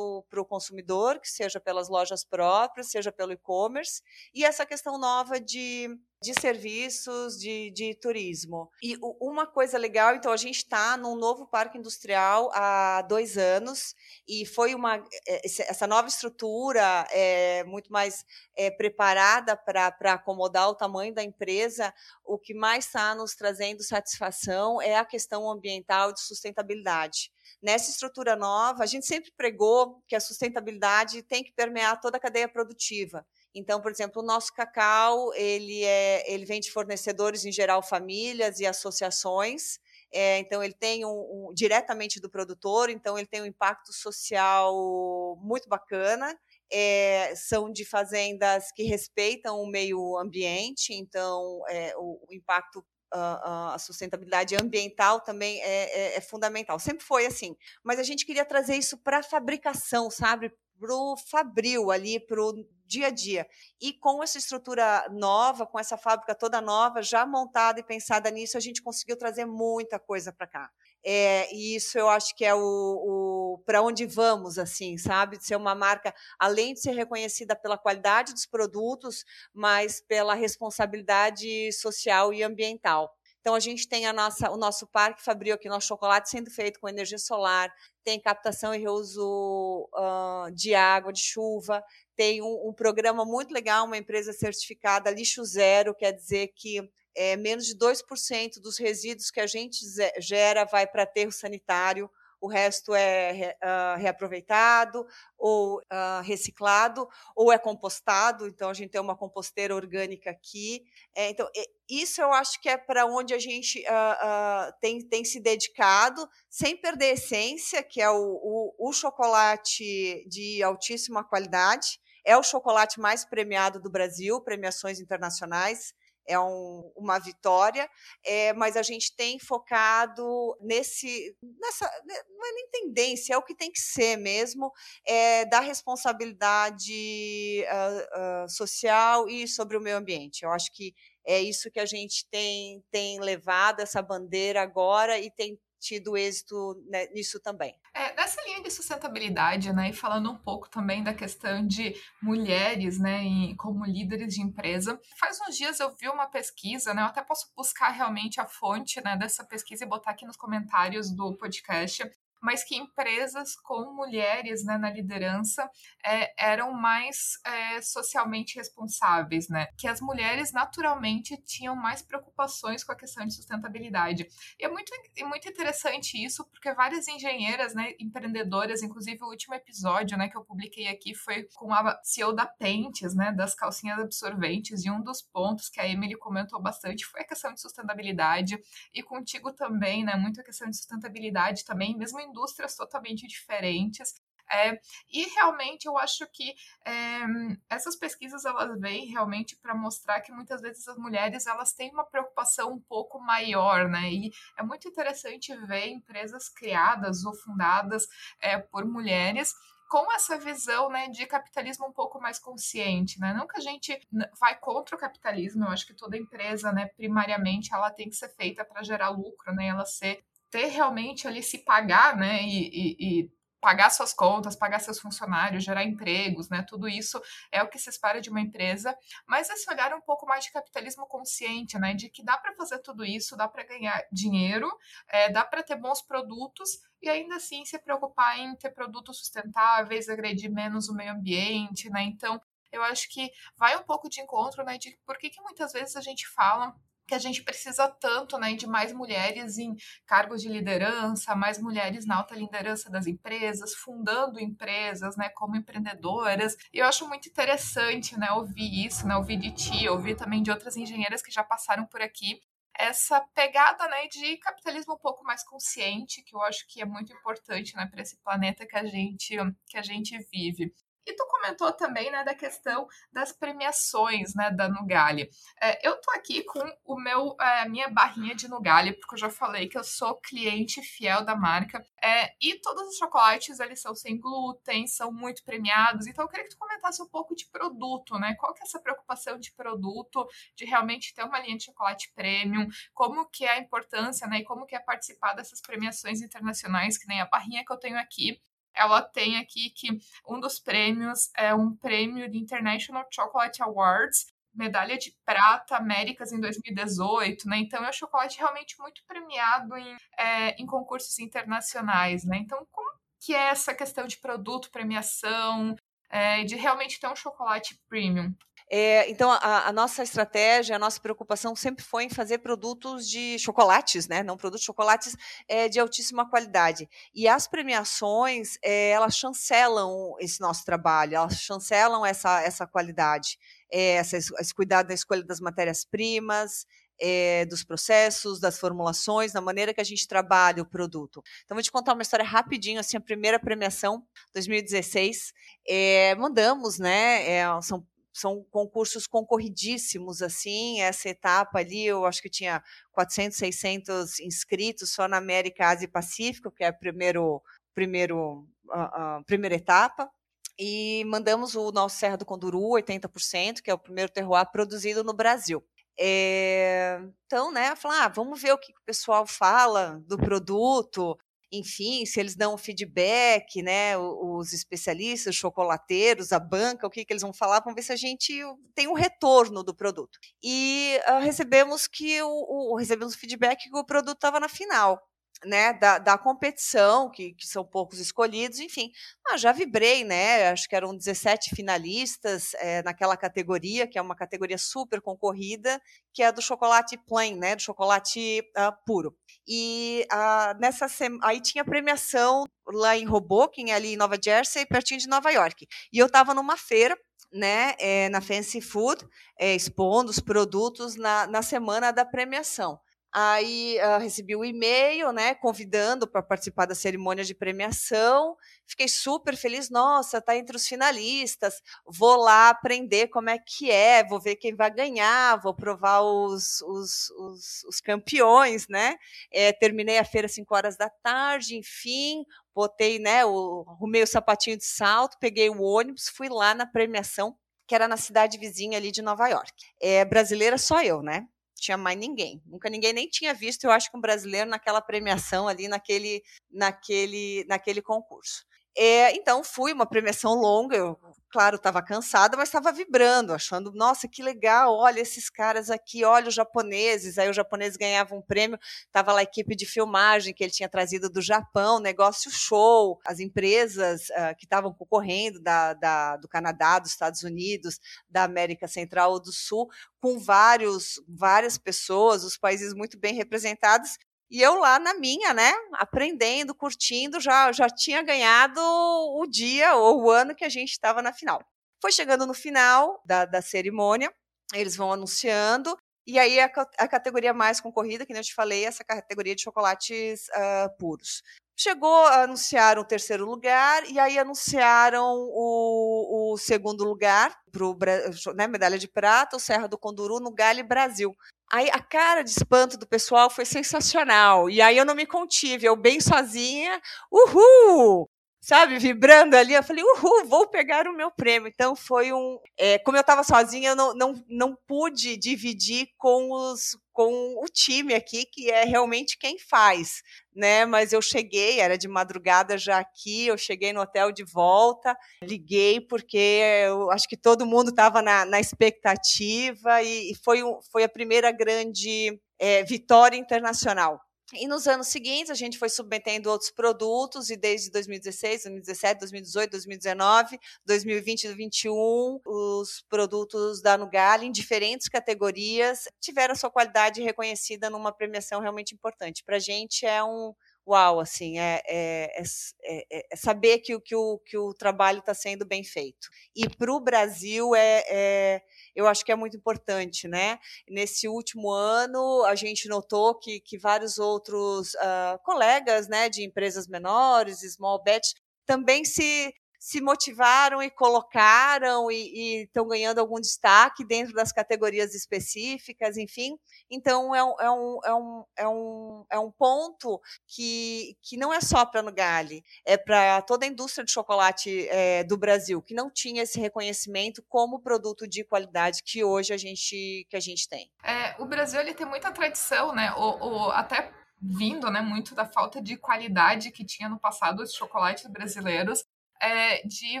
para 0.28 0.40
o 0.40 0.44
consumidor, 0.44 1.18
que 1.20 1.28
seja 1.28 1.58
pelas 1.58 1.88
lojas 1.88 2.24
próprias, 2.24 2.90
seja 2.90 3.10
pelo 3.10 3.32
e-commerce, 3.32 4.02
e 4.34 4.44
essa 4.44 4.66
questão 4.66 4.98
nova 4.98 5.40
de 5.40 5.88
de 6.22 6.38
serviços, 6.38 7.38
de, 7.38 7.70
de 7.70 7.94
turismo. 7.94 8.70
E 8.82 8.94
uma 9.18 9.46
coisa 9.46 9.78
legal, 9.78 10.14
então, 10.14 10.30
a 10.30 10.36
gente 10.36 10.58
está 10.58 10.94
num 10.96 11.16
novo 11.16 11.46
parque 11.46 11.78
industrial 11.78 12.50
há 12.52 13.00
dois 13.02 13.38
anos 13.38 13.94
e 14.28 14.44
foi 14.44 14.74
uma 14.74 14.96
é, 15.26 15.40
essa 15.44 15.86
nova 15.86 16.08
estrutura 16.08 17.06
é 17.10 17.64
muito 17.64 17.90
mais 17.90 18.24
é, 18.54 18.70
preparada 18.70 19.56
para 19.56 20.12
acomodar 20.12 20.68
o 20.68 20.74
tamanho 20.74 21.14
da 21.14 21.22
empresa. 21.22 21.92
O 22.22 22.38
que 22.38 22.52
mais 22.52 22.84
está 22.84 23.14
nos 23.14 23.34
trazendo 23.34 23.82
satisfação 23.82 24.80
é 24.82 24.96
a 24.96 25.04
questão 25.06 25.50
ambiental 25.50 26.12
de 26.12 26.20
sustentabilidade. 26.20 27.32
Nessa 27.62 27.90
estrutura 27.90 28.36
nova, 28.36 28.82
a 28.82 28.86
gente 28.86 29.06
sempre 29.06 29.32
pregou 29.36 30.02
que 30.06 30.14
a 30.14 30.20
sustentabilidade 30.20 31.22
tem 31.22 31.42
que 31.42 31.52
permear 31.52 31.98
toda 32.00 32.18
a 32.18 32.20
cadeia 32.20 32.48
produtiva. 32.48 33.26
Então, 33.54 33.80
por 33.80 33.90
exemplo, 33.90 34.22
o 34.22 34.24
nosso 34.24 34.52
cacau, 34.52 35.32
ele, 35.34 35.82
é, 35.84 36.32
ele 36.32 36.44
vem 36.44 36.60
de 36.60 36.70
fornecedores, 36.70 37.44
em 37.44 37.52
geral, 37.52 37.82
famílias 37.82 38.60
e 38.60 38.66
associações. 38.66 39.78
É, 40.12 40.38
então, 40.38 40.62
ele 40.62 40.74
tem 40.74 41.04
um, 41.04 41.08
um, 41.48 41.54
diretamente 41.54 42.20
do 42.20 42.30
produtor, 42.30 42.90
então 42.90 43.18
ele 43.18 43.26
tem 43.26 43.42
um 43.42 43.46
impacto 43.46 43.92
social 43.92 45.36
muito 45.42 45.68
bacana. 45.68 46.38
É, 46.72 47.34
são 47.34 47.70
de 47.72 47.84
fazendas 47.84 48.70
que 48.72 48.84
respeitam 48.84 49.60
o 49.60 49.66
meio 49.66 50.16
ambiente, 50.18 50.94
então 50.94 51.62
é, 51.68 51.92
o, 51.96 52.24
o, 52.28 52.32
impacto 52.32 52.84
a, 53.12 53.74
a 53.74 53.78
sustentabilidade 53.78 54.54
ambiental 54.54 55.20
também 55.20 55.60
é, 55.62 55.66
é, 55.66 56.16
é, 56.16 56.20
fundamental. 56.20 56.78
Sempre 56.78 57.04
foi 57.04 57.26
assim. 57.26 57.56
Mas 57.82 57.98
a 57.98 58.02
gente 58.02 58.24
queria 58.24 58.44
trazer 58.44 58.76
isso 58.76 58.96
para 58.98 59.18
a 59.18 59.22
fabricação, 59.22 60.10
sabe? 60.10 60.52
Para 60.80 60.94
o 60.94 61.14
fabril 61.16 61.90
ali, 61.90 62.18
para 62.18 62.42
o 62.42 62.54
dia 62.86 63.08
a 63.08 63.10
dia. 63.10 63.46
E 63.80 63.92
com 63.92 64.22
essa 64.22 64.38
estrutura 64.38 65.06
nova, 65.10 65.66
com 65.66 65.78
essa 65.78 65.98
fábrica 65.98 66.34
toda 66.34 66.60
nova, 66.60 67.02
já 67.02 67.26
montada 67.26 67.78
e 67.78 67.84
pensada 67.84 68.30
nisso, 68.30 68.56
a 68.56 68.60
gente 68.60 68.82
conseguiu 68.82 69.16
trazer 69.16 69.44
muita 69.44 69.98
coisa 69.98 70.32
para 70.32 70.46
cá. 70.46 70.70
É, 71.04 71.52
e 71.54 71.76
isso 71.76 71.98
eu 71.98 72.08
acho 72.08 72.34
que 72.34 72.44
é 72.44 72.54
o, 72.54 72.58
o 72.58 73.62
para 73.64 73.82
onde 73.82 74.06
vamos, 74.06 74.58
assim, 74.58 74.98
sabe? 74.98 75.38
De 75.38 75.46
ser 75.46 75.56
uma 75.56 75.74
marca, 75.74 76.14
além 76.38 76.74
de 76.74 76.80
ser 76.80 76.92
reconhecida 76.92 77.54
pela 77.54 77.78
qualidade 77.78 78.32
dos 78.32 78.46
produtos, 78.46 79.24
mas 79.52 80.00
pela 80.00 80.34
responsabilidade 80.34 81.72
social 81.72 82.32
e 82.32 82.42
ambiental. 82.42 83.14
Então 83.40 83.54
a 83.54 83.60
gente 83.60 83.88
tem 83.88 84.06
a 84.06 84.12
nossa, 84.12 84.50
o 84.50 84.56
nosso 84.56 84.86
parque 84.86 85.22
Fabril 85.22 85.54
aqui, 85.54 85.68
nosso 85.68 85.86
chocolate 85.86 86.28
sendo 86.28 86.50
feito 86.50 86.78
com 86.78 86.88
energia 86.88 87.18
solar, 87.18 87.72
tem 88.04 88.20
captação 88.20 88.74
e 88.74 88.78
reuso 88.78 89.88
uh, 89.94 90.50
de 90.52 90.74
água, 90.74 91.12
de 91.12 91.20
chuva, 91.20 91.82
tem 92.14 92.42
um, 92.42 92.68
um, 92.68 92.72
programa 92.72 93.24
muito 93.24 93.52
legal, 93.52 93.86
uma 93.86 93.96
empresa 93.96 94.32
certificada 94.32 95.10
lixo 95.10 95.42
zero, 95.44 95.94
quer 95.94 96.12
dizer 96.12 96.48
que 96.54 96.86
é, 97.16 97.36
menos 97.36 97.66
de 97.66 97.74
2% 97.76 98.60
dos 98.60 98.78
resíduos 98.78 99.30
que 99.30 99.40
a 99.40 99.46
gente 99.46 99.78
gera 100.18 100.64
vai 100.64 100.86
para 100.86 101.04
aterro 101.04 101.32
sanitário, 101.32 102.10
o 102.40 102.48
resto 102.48 102.94
é 102.94 103.56
uh, 103.62 103.98
reaproveitado 103.98 105.06
ou 105.38 105.78
uh, 105.78 106.22
reciclado 106.22 107.06
ou 107.36 107.52
é 107.52 107.58
compostado. 107.58 108.46
Então 108.48 108.70
a 108.70 108.74
gente 108.74 108.90
tem 108.90 109.00
uma 109.00 109.16
composteira 109.16 109.74
orgânica 109.74 110.30
aqui. 110.30 110.82
É, 111.14 111.28
então 111.30 111.48
isso 111.88 112.20
eu 112.20 112.32
acho 112.32 112.60
que 112.60 112.68
é 112.68 112.76
para 112.76 113.04
onde 113.06 113.34
a 113.34 113.38
gente 113.38 113.80
uh, 113.80 114.72
tem, 114.80 115.06
tem 115.06 115.24
se 115.24 115.40
dedicado, 115.40 116.28
sem 116.48 116.76
perder 116.76 117.10
a 117.10 117.14
essência, 117.14 117.82
que 117.82 118.00
é 118.00 118.10
o, 118.10 118.16
o, 118.18 118.88
o 118.88 118.92
chocolate 118.92 120.26
de 120.28 120.62
altíssima 120.62 121.22
qualidade. 121.22 122.00
É 122.24 122.36
o 122.36 122.42
chocolate 122.42 123.00
mais 123.00 123.24
premiado 123.24 123.80
do 123.80 123.90
Brasil, 123.90 124.40
premiações 124.40 125.00
internacionais 125.00 125.94
é 126.30 126.38
um, 126.38 126.92
uma 126.96 127.18
vitória, 127.18 127.90
é, 128.24 128.52
mas 128.52 128.76
a 128.76 128.82
gente 128.82 129.14
tem 129.16 129.38
focado 129.38 130.56
nesse, 130.60 131.36
nessa, 131.42 131.86
né, 132.06 132.14
não 132.30 132.46
é 132.46 132.52
nem 132.52 132.68
tendência, 132.70 133.34
é 133.34 133.36
o 133.36 133.42
que 133.42 133.54
tem 133.54 133.70
que 133.70 133.80
ser 133.80 134.16
mesmo, 134.16 134.72
é, 135.04 135.44
da 135.44 135.58
responsabilidade 135.58 137.64
uh, 137.64 138.44
uh, 138.44 138.48
social 138.48 139.28
e 139.28 139.48
sobre 139.48 139.76
o 139.76 139.80
meio 139.80 139.96
ambiente. 139.96 140.44
Eu 140.44 140.52
acho 140.52 140.72
que 140.72 140.94
é 141.26 141.40
isso 141.40 141.70
que 141.70 141.80
a 141.80 141.86
gente 141.86 142.26
tem, 142.30 142.82
tem 142.90 143.20
levado 143.20 143.80
essa 143.80 144.00
bandeira 144.00 144.62
agora 144.62 145.18
e 145.18 145.30
tem 145.30 145.58
tido 145.80 146.16
êxito 146.16 146.80
né, 146.88 147.06
nisso 147.08 147.40
também. 147.40 147.74
É, 147.94 148.14
nessa 148.14 148.40
linha 148.42 148.62
de 148.62 148.70
sustentabilidade, 148.70 149.72
né, 149.72 149.90
e 149.90 149.92
falando 149.92 150.30
um 150.30 150.36
pouco 150.36 150.68
também 150.68 151.02
da 151.02 151.14
questão 151.14 151.66
de 151.66 151.96
mulheres, 152.22 152.98
né, 152.98 153.22
como 153.56 153.84
líderes 153.84 154.34
de 154.34 154.42
empresa, 154.42 155.00
faz 155.18 155.38
uns 155.40 155.56
dias 155.56 155.80
eu 155.80 155.94
vi 155.96 156.08
uma 156.08 156.26
pesquisa, 156.26 156.92
né, 156.92 157.02
eu 157.02 157.06
até 157.06 157.22
posso 157.22 157.50
buscar 157.56 157.90
realmente 157.90 158.40
a 158.40 158.46
fonte, 158.46 159.02
né, 159.02 159.16
dessa 159.16 159.44
pesquisa 159.44 159.84
e 159.84 159.88
botar 159.88 160.10
aqui 160.10 160.26
nos 160.26 160.36
comentários 160.36 161.10
do 161.10 161.36
podcast, 161.36 162.04
mas 162.40 162.64
que 162.64 162.76
empresas 162.76 163.54
com 163.56 163.92
mulheres 163.94 164.64
né, 164.64 164.78
na 164.78 164.90
liderança 164.90 165.68
é, 166.04 166.32
eram 166.38 166.72
mais 166.72 167.38
é, 167.44 167.82
socialmente 167.82 168.56
responsáveis, 168.56 169.48
né? 169.48 169.68
Que 169.76 169.86
as 169.86 170.00
mulheres 170.00 170.52
naturalmente 170.52 171.36
tinham 171.42 171.76
mais 171.76 172.02
preocupações 172.02 172.82
com 172.82 172.92
a 172.92 172.96
questão 172.96 173.26
de 173.26 173.34
sustentabilidade. 173.34 174.26
E 174.58 174.64
é 174.64 174.68
muito, 174.68 174.92
é 175.16 175.24
muito 175.24 175.48
interessante 175.48 176.22
isso, 176.22 176.44
porque 176.46 176.72
várias 176.74 177.06
engenheiras, 177.08 177.74
né, 177.74 177.94
empreendedoras, 177.98 178.82
inclusive 178.82 179.22
o 179.22 179.28
último 179.28 179.54
episódio 179.54 180.16
né, 180.16 180.28
que 180.28 180.36
eu 180.36 180.44
publiquei 180.44 180.88
aqui 180.88 181.14
foi 181.14 181.44
com 181.54 181.72
a 181.72 182.00
CEO 182.02 182.32
da 182.32 182.46
Pentes, 182.46 183.14
né, 183.14 183.32
das 183.32 183.54
calcinhas 183.54 183.98
absorventes, 183.98 184.84
e 184.84 184.90
um 184.90 185.02
dos 185.02 185.22
pontos 185.22 185.68
que 185.68 185.80
a 185.80 185.86
Emily 185.86 186.16
comentou 186.16 186.60
bastante 186.60 187.04
foi 187.06 187.22
a 187.22 187.26
questão 187.26 187.52
de 187.52 187.60
sustentabilidade, 187.60 188.58
e 188.94 189.02
contigo 189.02 189.52
também, 189.52 190.04
né, 190.04 190.16
muito 190.16 190.40
a 190.40 190.44
questão 190.44 190.68
de 190.68 190.76
sustentabilidade 190.76 191.64
também, 191.64 191.96
mesmo 191.96 192.20
em 192.20 192.29
indústrias 192.30 192.76
totalmente 192.76 193.26
diferentes. 193.26 194.14
É, 194.52 194.80
e 195.12 195.28
realmente 195.34 195.86
eu 195.86 195.96
acho 195.96 196.26
que 196.32 196.52
é, 196.84 197.20
essas 197.68 197.94
pesquisas 197.94 198.44
elas 198.44 198.80
vêm 198.80 199.06
realmente 199.06 199.56
para 199.56 199.76
mostrar 199.76 200.20
que 200.20 200.32
muitas 200.32 200.60
vezes 200.60 200.88
as 200.88 200.98
mulheres 200.98 201.46
elas 201.46 201.72
têm 201.72 201.92
uma 201.92 202.04
preocupação 202.04 202.72
um 202.72 202.80
pouco 202.80 203.20
maior, 203.20 203.88
né? 203.88 204.12
E 204.12 204.32
é 204.58 204.62
muito 204.64 204.88
interessante 204.88 205.54
ver 205.66 205.86
empresas 205.90 206.48
criadas 206.48 207.24
ou 207.24 207.32
fundadas 207.32 208.08
é, 208.40 208.58
por 208.58 208.84
mulheres 208.84 209.54
com 209.90 210.10
essa 210.12 210.38
visão 210.38 210.88
né, 210.88 211.08
de 211.08 211.26
capitalismo 211.26 211.88
um 211.88 211.92
pouco 211.92 212.20
mais 212.20 212.38
consciente, 212.38 213.18
né? 213.18 213.34
Não 213.34 213.44
que 213.44 213.58
a 213.58 213.60
gente 213.60 213.98
vai 214.38 214.56
contra 214.56 214.94
o 214.94 214.98
capitalismo, 214.98 215.64
eu 215.64 215.68
acho 215.68 215.84
que 215.84 215.92
toda 215.92 216.16
empresa, 216.16 216.70
né, 216.70 216.86
primariamente, 216.96 217.74
ela 217.74 217.90
tem 217.90 218.08
que 218.08 218.14
ser 218.14 218.28
feita 218.28 218.64
para 218.64 218.84
gerar 218.84 219.08
lucro, 219.08 219.52
né? 219.52 219.66
Ela 219.66 219.84
ser 219.84 220.24
ter 220.50 220.66
realmente 220.66 221.26
ali 221.28 221.42
se 221.42 221.58
pagar, 221.58 222.16
né, 222.16 222.42
e, 222.42 222.68
e, 222.68 223.22
e, 223.22 223.40
pagar 223.60 223.90
suas 223.90 224.14
contas, 224.14 224.56
pagar 224.56 224.78
seus 224.80 224.98
funcionários, 224.98 225.62
gerar 225.62 225.84
empregos, 225.84 226.48
né, 226.48 226.64
tudo 226.66 226.88
isso 226.88 227.20
é 227.52 227.62
o 227.62 227.68
que 227.68 227.78
se 227.78 227.90
espera 227.90 228.18
de 228.18 228.30
uma 228.30 228.40
empresa, 228.40 228.96
mas 229.26 229.50
esse 229.50 229.70
olhar 229.70 229.92
um 229.94 230.00
pouco 230.00 230.24
mais 230.26 230.44
de 230.44 230.52
capitalismo 230.52 231.06
consciente, 231.06 231.78
né, 231.78 231.92
de 231.92 232.08
que 232.08 232.24
dá 232.24 232.38
para 232.38 232.54
fazer 232.54 232.78
tudo 232.78 233.04
isso, 233.04 233.36
dá 233.36 233.46
para 233.46 233.64
ganhar 233.64 234.02
dinheiro, 234.10 234.66
é, 235.06 235.30
dá 235.30 235.44
para 235.44 235.62
ter 235.62 235.76
bons 235.76 236.00
produtos 236.00 236.70
e 237.02 237.08
ainda 237.10 237.36
assim 237.36 237.64
se 237.66 237.78
preocupar 237.78 238.38
em 238.38 238.56
ter 238.56 238.70
produtos 238.70 239.18
sustentáveis, 239.18 240.08
agredir 240.08 240.50
menos 240.50 240.88
o 240.88 240.94
meio 240.94 241.12
ambiente, 241.12 241.90
né, 241.90 242.02
então 242.02 242.40
eu 242.72 242.82
acho 242.84 243.10
que 243.10 243.30
vai 243.56 243.76
um 243.76 243.82
pouco 243.82 244.08
de 244.08 244.22
encontro, 244.22 244.64
né, 244.64 244.78
de 244.78 244.98
por 245.04 245.18
que, 245.18 245.28
que 245.28 245.42
muitas 245.42 245.72
vezes 245.72 245.96
a 245.96 246.00
gente 246.00 246.26
fala 246.28 246.74
que 247.10 247.14
a 247.16 247.18
gente 247.18 247.42
precisa 247.42 247.88
tanto 247.88 248.38
né, 248.38 248.54
de 248.54 248.68
mais 248.68 248.92
mulheres 248.92 249.58
em 249.58 249.74
cargos 250.06 250.40
de 250.40 250.48
liderança, 250.48 251.34
mais 251.34 251.60
mulheres 251.60 252.06
na 252.06 252.18
alta 252.18 252.36
liderança 252.36 252.88
das 252.88 253.08
empresas, 253.08 253.74
fundando 253.74 254.38
empresas 254.38 255.16
né, 255.16 255.28
como 255.30 255.56
empreendedoras. 255.56 256.56
E 256.72 256.78
eu 256.78 256.86
acho 256.86 257.08
muito 257.08 257.28
interessante 257.28 258.16
né, 258.16 258.30
ouvir 258.30 258.86
isso, 258.86 259.08
né, 259.08 259.16
ouvir 259.16 259.38
de 259.38 259.50
ti, 259.50 259.88
ouvir 259.88 260.14
também 260.14 260.40
de 260.40 260.52
outras 260.52 260.76
engenheiras 260.76 261.20
que 261.20 261.32
já 261.32 261.42
passaram 261.42 261.84
por 261.84 262.00
aqui, 262.00 262.40
essa 262.78 263.20
pegada 263.34 263.88
né, 263.88 264.06
de 264.06 264.36
capitalismo 264.36 264.94
um 264.94 264.98
pouco 264.98 265.24
mais 265.24 265.42
consciente, 265.42 266.22
que 266.22 266.36
eu 266.36 266.40
acho 266.42 266.64
que 266.68 266.80
é 266.80 266.84
muito 266.84 267.12
importante 267.12 267.74
né, 267.74 267.88
para 267.90 268.02
esse 268.02 268.16
planeta 268.22 268.64
que 268.64 268.76
a 268.76 268.84
gente, 268.84 269.36
que 269.66 269.76
a 269.76 269.82
gente 269.82 270.16
vive. 270.32 270.72
E 271.10 271.16
tu 271.16 271.26
comentou 271.26 271.72
também, 271.72 272.08
né, 272.08 272.22
da 272.22 272.36
questão 272.36 272.86
das 273.12 273.32
premiações, 273.32 274.32
né, 274.32 274.48
da 274.48 274.68
Nugali. 274.68 275.28
É, 275.60 275.86
eu 275.86 276.00
tô 276.00 276.08
aqui 276.12 276.44
com 276.44 276.60
o 276.84 276.96
meu, 277.00 277.34
é, 277.40 277.62
a 277.62 277.68
minha 277.68 277.88
barrinha 277.90 278.32
de 278.32 278.46
Nugali, 278.46 278.92
porque 278.92 279.16
eu 279.16 279.18
já 279.18 279.28
falei 279.28 279.68
que 279.68 279.76
eu 279.76 279.82
sou 279.82 280.20
cliente 280.20 280.80
fiel 280.82 281.24
da 281.24 281.34
marca. 281.34 281.84
É, 282.00 282.32
e 282.40 282.60
todos 282.60 282.86
os 282.90 282.96
chocolates, 282.96 283.58
eles 283.58 283.80
são 283.80 283.92
sem 283.92 284.20
glúten, 284.20 284.86
são 284.86 285.12
muito 285.12 285.42
premiados. 285.44 286.06
Então, 286.06 286.24
eu 286.24 286.28
queria 286.28 286.44
que 286.44 286.52
tu 286.52 286.58
comentasse 286.58 287.02
um 287.02 287.08
pouco 287.08 287.34
de 287.34 287.48
produto, 287.50 288.16
né? 288.16 288.36
Qual 288.36 288.54
que 288.54 288.62
é 288.62 288.66
essa 288.66 288.80
preocupação 288.80 289.36
de 289.36 289.52
produto, 289.52 290.24
de 290.54 290.64
realmente 290.64 291.12
ter 291.12 291.24
uma 291.24 291.40
linha 291.40 291.56
de 291.56 291.64
chocolate 291.64 292.12
premium? 292.14 292.68
Como 292.94 293.28
que 293.28 293.44
é 293.44 293.50
a 293.50 293.58
importância, 293.58 294.28
né? 294.28 294.38
E 294.38 294.44
como 294.44 294.64
que 294.64 294.76
é 294.76 294.78
participar 294.78 295.34
dessas 295.34 295.60
premiações 295.60 296.22
internacionais, 296.22 296.96
que 296.96 297.08
nem 297.08 297.20
a 297.20 297.26
barrinha 297.26 297.64
que 297.66 297.72
eu 297.72 297.78
tenho 297.78 297.98
aqui 297.98 298.40
ela 298.74 299.02
tem 299.02 299.38
aqui 299.38 299.70
que 299.70 299.98
um 300.28 300.40
dos 300.40 300.58
prêmios 300.58 301.30
é 301.36 301.54
um 301.54 301.74
prêmio 301.76 302.30
de 302.30 302.38
International 302.38 303.06
Chocolate 303.10 303.62
Awards, 303.62 304.26
medalha 304.54 304.98
de 304.98 305.14
prata 305.24 305.76
Américas 305.76 306.32
em 306.32 306.40
2018, 306.40 307.48
né? 307.48 307.58
Então 307.58 307.84
é 307.84 307.88
um 307.88 307.92
chocolate 307.92 308.38
realmente 308.38 308.76
muito 308.78 309.02
premiado 309.06 309.76
em, 309.76 309.96
é, 310.18 310.50
em 310.60 310.66
concursos 310.66 311.18
internacionais, 311.18 312.24
né? 312.24 312.38
Então 312.38 312.66
como 312.70 312.90
que 313.20 313.34
é 313.34 313.48
essa 313.48 313.74
questão 313.74 314.06
de 314.06 314.16
produto, 314.16 314.70
premiação, 314.70 315.76
é, 316.08 316.42
de 316.44 316.56
realmente 316.56 316.98
ter 316.98 317.08
um 317.08 317.16
chocolate 317.16 317.78
premium? 317.88 318.34
É, 318.72 319.10
então, 319.10 319.32
a, 319.32 319.66
a, 319.66 319.72
nossa 319.72 320.00
estratégia, 320.04 320.76
a 320.76 320.78
nossa 320.78 321.00
preocupação 321.00 321.56
sempre 321.56 321.82
foi 321.84 322.04
em 322.04 322.08
fazer 322.08 322.38
produtos 322.38 323.08
de 323.08 323.36
chocolates, 323.36 324.06
né? 324.06 324.22
Não 324.22 324.36
produtos 324.36 324.60
de 324.60 324.66
chocolates 324.66 325.16
é, 325.48 325.68
de 325.68 325.80
altíssima 325.80 326.28
qualidade. 326.30 326.88
E 327.12 327.26
as 327.26 327.48
premiações, 327.48 328.58
é, 328.62 328.90
elas 328.90 329.16
chancelam 329.16 330.14
esse 330.20 330.40
nosso 330.40 330.64
trabalho, 330.64 331.16
elas 331.16 331.34
chancelam 331.40 332.06
essa, 332.06 332.40
essa 332.42 332.64
qualidade, 332.64 333.40
é, 333.72 333.94
essa, 333.94 334.16
esse 334.16 334.54
cuidado 334.54 334.86
da 334.86 334.94
escolha 334.94 335.24
das 335.24 335.40
matérias-primas, 335.40 336.64
é, 337.00 337.46
dos 337.46 337.64
processos, 337.64 338.38
das 338.38 338.58
formulações, 338.58 339.32
da 339.32 339.40
maneira 339.40 339.72
que 339.72 339.80
a 339.80 339.84
gente 339.84 340.06
trabalha 340.06 340.62
o 340.62 340.66
produto. 340.66 341.22
Então, 341.44 341.56
vou 341.56 341.62
te 341.62 341.72
contar 341.72 341.94
uma 341.94 342.02
história 342.02 342.24
rapidinho, 342.24 342.78
assim, 342.78 342.96
a 342.96 343.00
primeira 343.00 343.40
premiação, 343.40 344.04
2016, 344.34 345.32
é, 345.66 346.14
mandamos, 346.16 346.78
né, 346.78 347.28
é, 347.28 347.62
são 347.62 347.84
são 348.12 348.44
concursos 348.50 349.06
concorridíssimos, 349.06 350.22
assim, 350.22 350.80
essa 350.80 351.08
etapa 351.08 351.58
ali, 351.58 351.86
eu 351.86 352.04
acho 352.04 352.20
que 352.20 352.30
tinha 352.30 352.62
400, 352.92 353.38
600 353.38 354.20
inscritos 354.20 354.92
só 354.92 355.06
na 355.06 355.16
América, 355.16 355.68
Ásia 355.68 355.86
e 355.86 355.90
Pacífico, 355.90 356.50
que 356.50 356.64
é 356.64 356.68
a 356.68 356.72
primeiro, 356.72 357.42
primeiro, 357.74 358.46
uh, 358.66 359.18
uh, 359.20 359.24
primeira 359.24 359.54
etapa, 359.54 360.10
e 360.58 361.04
mandamos 361.06 361.54
o 361.54 361.72
nosso 361.72 361.96
Serra 361.96 362.16
do 362.16 362.26
Conduru, 362.26 362.60
80%, 362.72 363.62
que 363.62 363.70
é 363.70 363.74
o 363.74 363.78
primeiro 363.78 364.12
terroir 364.12 364.50
produzido 364.50 365.02
no 365.02 365.14
Brasil. 365.14 365.64
É, 365.98 366.98
então, 367.26 367.52
né, 367.52 367.76
falar, 367.76 368.04
ah, 368.06 368.08
vamos 368.08 368.40
ver 368.40 368.52
o 368.52 368.58
que 368.58 368.72
o 368.72 368.84
pessoal 368.86 369.26
fala 369.26 370.00
do 370.06 370.16
produto, 370.18 371.18
enfim, 371.52 372.06
se 372.06 372.20
eles 372.20 372.36
dão 372.36 372.56
feedback, 372.56 373.62
né, 373.62 373.96
os 373.98 374.52
especialistas, 374.52 375.34
os 375.34 375.40
chocolateiros, 375.40 376.32
a 376.32 376.38
banca, 376.38 376.86
o 376.86 376.90
que, 376.90 377.04
que 377.04 377.12
eles 377.12 377.22
vão 377.22 377.32
falar, 377.32 377.60
vamos 377.60 377.74
ver 377.74 377.82
se 377.82 377.92
a 377.92 377.96
gente 377.96 378.32
tem 378.74 378.88
um 378.88 378.94
retorno 378.94 379.62
do 379.62 379.74
produto. 379.74 380.18
E 380.42 380.98
uh, 381.08 381.20
recebemos 381.20 381.86
que 381.86 382.22
o, 382.22 382.72
o 382.72 382.76
recebemos 382.76 383.14
feedback 383.14 383.68
que 383.68 383.76
o 383.76 383.84
produto 383.84 384.16
estava 384.16 384.38
na 384.38 384.48
final 384.48 385.00
né, 385.44 385.72
da, 385.72 385.98
da 385.98 386.18
competição, 386.18 387.10
que, 387.10 387.32
que, 387.32 387.46
são 387.46 387.64
poucos 387.64 387.98
escolhidos, 387.98 388.60
enfim. 388.60 388.90
Ah, 389.26 389.36
já 389.36 389.52
vibrei, 389.52 390.04
né? 390.04 390.50
Acho 390.50 390.68
que 390.68 390.76
eram 390.76 390.96
17 390.96 391.54
finalistas 391.54 392.52
é, 392.54 392.82
naquela 392.82 393.16
categoria, 393.16 393.86
que 393.86 393.98
é 393.98 394.02
uma 394.02 394.14
categoria 394.14 394.58
super 394.58 395.00
concorrida, 395.00 395.80
que 396.12 396.22
é 396.22 396.30
do 396.30 396.42
chocolate 396.42 396.98
plain, 397.06 397.36
né? 397.36 397.56
Do 397.56 397.62
chocolate 397.62 398.42
uh, 398.56 398.72
puro. 398.84 399.16
E 399.48 400.06
uh, 400.12 400.60
nessa 400.60 400.86
aí 401.22 401.40
tinha 401.40 401.64
premiação 401.64 402.44
lá 402.66 402.96
em 402.96 403.08
Hoboken, 403.08 403.72
ali 403.72 403.94
em 403.94 403.96
Nova 403.96 404.18
Jersey, 404.22 404.66
pertinho 404.66 405.00
de 405.00 405.08
Nova 405.08 405.30
York. 405.30 405.66
E 405.92 405.98
eu 405.98 406.06
estava 406.06 406.34
numa 406.34 406.56
feira 406.56 406.96
né, 407.32 407.74
é, 407.78 408.08
na 408.08 408.20
Fancy 408.20 408.60
Food, 408.60 409.06
é, 409.38 409.54
expondo 409.54 410.10
os 410.10 410.18
produtos 410.18 410.96
na, 410.96 411.26
na 411.26 411.42
semana 411.42 411.92
da 411.92 412.04
premiação. 412.04 412.78
Aí 413.12 413.76
uh, 413.78 413.98
recebi 413.98 414.36
o 414.36 414.40
um 414.40 414.44
e-mail, 414.44 415.10
né, 415.10 415.34
convidando 415.34 416.06
para 416.06 416.22
participar 416.22 416.66
da 416.66 416.74
cerimônia 416.74 417.24
de 417.24 417.34
premiação. 417.34 418.36
Fiquei 418.66 418.86
super 418.86 419.36
feliz. 419.36 419.68
Nossa, 419.68 420.20
tá 420.20 420.36
entre 420.36 420.56
os 420.56 420.66
finalistas. 420.66 421.60
Vou 421.84 422.16
lá 422.16 422.50
aprender 422.50 423.08
como 423.08 423.28
é 423.28 423.38
que 423.38 423.70
é, 423.70 424.04
vou 424.04 424.20
ver 424.20 424.36
quem 424.36 424.54
vai 424.54 424.70
ganhar, 424.70 425.40
vou 425.40 425.52
provar 425.52 426.02
os, 426.02 426.60
os, 426.62 427.10
os, 427.10 427.64
os 427.64 427.80
campeões, 427.80 428.68
né? 428.68 428.96
É, 429.32 429.52
terminei 429.52 429.98
a 429.98 430.04
feira 430.04 430.26
às 430.26 430.34
5 430.34 430.54
horas 430.54 430.76
da 430.76 430.88
tarde, 430.88 431.56
enfim, 431.56 432.24
botei, 432.54 432.98
né, 432.98 433.24
o, 433.24 433.64
arrumei 433.68 434.02
o 434.02 434.06
sapatinho 434.06 434.56
de 434.56 434.64
salto, 434.64 435.16
peguei 435.18 435.48
o 435.48 435.62
ônibus, 435.62 436.08
fui 436.08 436.28
lá 436.28 436.54
na 436.54 436.66
premiação, 436.66 437.36
que 437.66 437.74
era 437.74 437.88
na 437.88 437.96
cidade 437.96 438.38
vizinha 438.38 438.78
ali 438.78 438.90
de 438.92 439.02
Nova 439.02 439.28
York. 439.28 439.52
É 439.80 440.04
brasileira 440.04 440.58
só 440.58 440.82
eu, 440.82 441.02
né? 441.02 441.26
Tinha 441.60 441.76
mais 441.76 441.98
ninguém. 441.98 442.42
Nunca 442.46 442.68
ninguém 442.68 442.92
nem 442.92 443.08
tinha 443.08 443.34
visto, 443.34 443.64
eu 443.64 443.70
acho 443.70 443.90
que 443.90 443.96
um 443.96 444.00
brasileiro 444.00 444.48
naquela 444.48 444.80
premiação 444.80 445.46
ali, 445.46 445.68
naquele, 445.68 446.22
naquele, 446.50 447.44
naquele 447.48 447.82
concurso. 447.82 448.44
É, 448.82 449.14
então 449.14 449.44
fui 449.44 449.74
uma 449.74 449.84
premiação 449.84 450.32
longa, 450.32 450.74
eu 450.74 450.98
claro, 451.30 451.56
estava 451.56 451.82
cansada, 451.82 452.34
mas 452.34 452.48
estava 452.48 452.72
vibrando, 452.72 453.32
achando, 453.32 453.70
nossa, 453.72 454.08
que 454.08 454.22
legal, 454.22 454.74
olha 454.74 455.00
esses 455.00 455.30
caras 455.30 455.70
aqui, 455.70 456.02
olha 456.02 456.28
os 456.28 456.34
japoneses, 456.34 457.18
aí 457.18 457.28
os 457.28 457.36
japoneses 457.36 457.76
ganhavam 457.76 458.18
um 458.18 458.22
prêmio, 458.22 458.58
estava 458.86 459.12
lá 459.12 459.20
a 459.20 459.22
equipe 459.22 459.54
de 459.54 459.64
filmagem 459.66 460.34
que 460.34 460.42
ele 460.42 460.50
tinha 460.50 460.68
trazido 460.68 461.10
do 461.10 461.20
Japão, 461.22 461.78
negócio 461.78 462.30
show, 462.30 462.98
as 463.06 463.20
empresas 463.20 464.08
uh, 464.10 464.34
que 464.36 464.44
estavam 464.44 464.72
concorrendo 464.72 465.40
da, 465.40 465.74
da, 465.74 466.16
do 466.16 466.26
Canadá, 466.26 466.78
dos 466.78 466.90
Estados 466.90 467.22
Unidos, 467.22 467.78
da 468.08 468.24
América 468.24 468.66
Central 468.66 469.12
ou 469.12 469.20
do 469.20 469.30
Sul, 469.32 469.68
com 470.00 470.18
vários, 470.18 471.00
várias 471.06 471.58
pessoas, 471.58 472.24
os 472.24 472.38
países 472.38 472.72
muito 472.74 472.98
bem 472.98 473.14
representados, 473.14 473.98
e 474.30 474.40
eu 474.40 474.54
lá 474.54 474.78
na 474.78 474.94
minha, 474.94 475.34
né, 475.34 475.52
aprendendo, 475.74 476.54
curtindo, 476.54 477.20
já, 477.20 477.50
já 477.52 477.68
tinha 477.68 478.02
ganhado 478.02 478.60
o 478.60 479.26
dia 479.26 479.74
ou 479.74 480.04
o 480.04 480.10
ano 480.10 480.34
que 480.34 480.44
a 480.44 480.48
gente 480.48 480.70
estava 480.70 481.02
na 481.02 481.12
final. 481.12 481.42
Foi 481.82 481.90
chegando 481.90 482.26
no 482.26 482.34
final 482.34 483.02
da, 483.04 483.24
da 483.24 483.42
cerimônia, 483.42 484.12
eles 484.54 484.76
vão 484.76 484.92
anunciando, 484.92 485.76
e 486.06 486.18
aí 486.18 486.40
a, 486.40 486.50
a, 486.78 486.88
categoria 486.88 487.32
mais 487.32 487.60
concorrida, 487.60 488.06
que 488.06 488.12
eu 488.12 488.22
te 488.22 488.34
falei, 488.34 488.64
essa 488.64 488.82
categoria 488.82 489.34
de 489.34 489.42
chocolates 489.42 490.26
uh, 490.28 490.76
puros. 490.78 491.22
Chegou 491.56 492.06
a 492.06 492.22
anunciar 492.22 492.78
o 492.78 492.84
terceiro 492.84 493.24
lugar 493.24 493.84
e 493.88 493.98
aí 493.98 494.18
anunciaram 494.18 495.04
o, 495.14 496.32
o 496.32 496.38
segundo 496.38 496.84
lugar 496.84 497.36
para 497.52 498.34
né, 498.34 498.46
medalha 498.46 498.78
de 498.78 498.88
prata, 498.88 499.36
o 499.36 499.40
Serra 499.40 499.68
do 499.68 499.78
Conduru 499.78 500.20
no 500.20 500.32
Gale 500.32 500.62
Brasil. 500.62 501.14
Aí 501.52 501.68
a 501.72 501.80
cara 501.80 502.22
de 502.22 502.30
espanto 502.30 502.78
do 502.78 502.86
pessoal 502.86 503.28
foi 503.28 503.44
sensacional. 503.44 504.48
E 504.48 504.60
aí 504.62 504.76
eu 504.76 504.84
não 504.84 504.94
me 504.94 505.04
contive, 505.04 505.66
eu 505.66 505.74
bem 505.74 506.00
sozinha, 506.00 506.80
uhul! 507.10 508.08
Sabe, 508.42 508.78
vibrando 508.78 509.36
ali, 509.36 509.52
eu 509.52 509.62
falei, 509.62 509.84
uhul, 509.84 510.24
vou 510.24 510.48
pegar 510.48 510.88
o 510.88 510.96
meu 510.96 511.10
prêmio. 511.10 511.46
Então 511.46 511.76
foi 511.76 512.10
um. 512.10 512.38
É, 512.58 512.78
como 512.78 512.96
eu 512.96 513.02
estava 513.02 513.22
sozinha, 513.22 513.70
eu 513.70 513.76
não, 513.76 513.94
não, 513.94 514.24
não 514.26 514.56
pude 514.66 515.18
dividir 515.18 515.88
com 515.98 516.32
os, 516.32 516.70
com 516.90 517.34
o 517.36 517.44
time 517.52 517.92
aqui, 517.92 518.24
que 518.24 518.50
é 518.50 518.64
realmente 518.64 519.18
quem 519.18 519.38
faz, 519.38 520.00
né? 520.34 520.64
Mas 520.64 520.94
eu 520.94 521.02
cheguei, 521.02 521.60
era 521.60 521.76
de 521.76 521.86
madrugada 521.86 522.56
já 522.56 522.78
aqui, 522.78 523.26
eu 523.26 523.36
cheguei 523.36 523.74
no 523.74 523.82
hotel 523.82 524.10
de 524.10 524.24
volta, 524.24 524.96
liguei 525.22 525.78
porque 525.78 526.40
eu 526.66 526.90
acho 526.90 527.06
que 527.06 527.18
todo 527.18 527.44
mundo 527.44 527.68
estava 527.68 528.00
na, 528.00 528.24
na, 528.24 528.40
expectativa 528.40 529.82
e, 529.82 530.12
e 530.12 530.14
foi, 530.24 530.40
foi 530.72 530.82
a 530.82 530.88
primeira 530.88 531.30
grande 531.30 532.18
é, 532.38 532.64
vitória 532.64 533.18
internacional. 533.18 534.00
E 534.32 534.46
nos 534.46 534.68
anos 534.68 534.86
seguintes, 534.86 535.30
a 535.30 535.34
gente 535.34 535.58
foi 535.58 535.68
submetendo 535.68 536.30
outros 536.30 536.52
produtos, 536.52 537.30
e 537.30 537.36
desde 537.36 537.68
2016, 537.70 538.44
2017, 538.44 539.00
2018, 539.00 539.50
2019, 539.50 540.38
2020 540.64 541.24
e 541.24 541.26
2021, 541.26 542.20
os 542.24 542.84
produtos 542.88 543.60
da 543.60 543.76
Nugali, 543.76 544.26
em 544.26 544.32
diferentes 544.32 544.88
categorias, 544.88 545.88
tiveram 546.00 546.36
sua 546.36 546.50
qualidade 546.50 547.02
reconhecida 547.02 547.68
numa 547.68 547.90
premiação 547.90 548.40
realmente 548.40 548.72
importante. 548.72 549.24
Para 549.24 549.36
a 549.36 549.40
gente 549.40 549.84
é 549.84 550.02
um, 550.04 550.32
uau, 550.66 551.00
assim, 551.00 551.38
é, 551.38 551.60
é, 551.66 552.22
é, 552.64 553.06
é, 553.12 553.16
saber 553.16 553.58
que, 553.58 553.78
que, 553.80 553.94
o, 553.94 554.18
que 554.18 554.36
o 554.36 554.54
trabalho 554.54 555.00
está 555.00 555.14
sendo 555.14 555.44
bem 555.44 555.64
feito. 555.64 556.08
E 556.34 556.48
para 556.48 556.72
o 556.72 556.80
Brasil 556.80 557.54
é, 557.56 558.42
eu 558.74 558.86
acho 558.86 559.04
que 559.04 559.12
é 559.12 559.16
muito 559.16 559.36
importante, 559.36 560.06
né? 560.06 560.38
Nesse 560.68 561.08
último 561.08 561.50
ano, 561.50 562.24
a 562.24 562.34
gente 562.34 562.68
notou 562.68 563.18
que, 563.18 563.40
que 563.40 563.58
vários 563.58 563.98
outros 563.98 564.74
uh, 564.74 565.18
colegas, 565.24 565.88
né, 565.88 566.08
de 566.08 566.24
empresas 566.24 566.66
menores, 566.66 567.40
small 567.52 567.82
batch, 567.82 568.12
também 568.46 568.84
se 568.84 569.32
se 569.60 569.78
motivaram 569.82 570.62
e 570.62 570.70
colocaram 570.70 571.90
e 571.90 572.44
estão 572.44 572.66
ganhando 572.66 572.98
algum 572.98 573.20
destaque 573.20 573.84
dentro 573.84 574.14
das 574.14 574.32
categorias 574.32 574.94
específicas, 574.94 575.98
enfim. 575.98 576.38
Então, 576.70 577.14
é 577.14 577.22
um, 577.22 577.34
é 577.38 577.50
um, 577.50 577.80
é 577.84 577.94
um, 577.94 578.24
é 578.38 578.48
um, 578.48 579.06
é 579.12 579.18
um 579.18 579.30
ponto 579.30 580.00
que, 580.26 580.96
que 581.02 581.18
não 581.18 581.30
é 581.30 581.42
só 581.42 581.66
para 581.66 581.80
a 581.80 581.82
Nugali, 581.82 582.42
é 582.64 582.78
para 582.78 583.20
toda 583.20 583.44
a 583.44 583.48
indústria 583.48 583.84
de 583.84 583.92
chocolate 583.92 584.66
é, 584.70 585.04
do 585.04 585.18
Brasil, 585.18 585.60
que 585.60 585.74
não 585.74 585.90
tinha 585.90 586.22
esse 586.22 586.40
reconhecimento 586.40 587.22
como 587.28 587.60
produto 587.60 588.08
de 588.08 588.24
qualidade 588.24 588.82
que 588.82 589.04
hoje 589.04 589.34
a 589.34 589.36
gente, 589.36 590.06
que 590.08 590.16
a 590.16 590.20
gente 590.20 590.48
tem. 590.48 590.70
É, 590.82 591.14
o 591.18 591.26
Brasil 591.26 591.60
ele 591.60 591.74
tem 591.74 591.86
muita 591.86 592.10
tradição, 592.10 592.74
né? 592.74 592.94
O, 592.96 593.26
o, 593.28 593.50
até 593.50 593.92
vindo 594.22 594.70
né, 594.70 594.80
muito 594.80 595.14
da 595.14 595.26
falta 595.26 595.60
de 595.60 595.76
qualidade 595.76 596.50
que 596.50 596.64
tinha 596.64 596.88
no 596.88 596.98
passado 596.98 597.42
os 597.42 597.52
chocolates 597.54 598.06
brasileiros 598.06 598.84
é, 599.20 599.62
de 599.66 600.00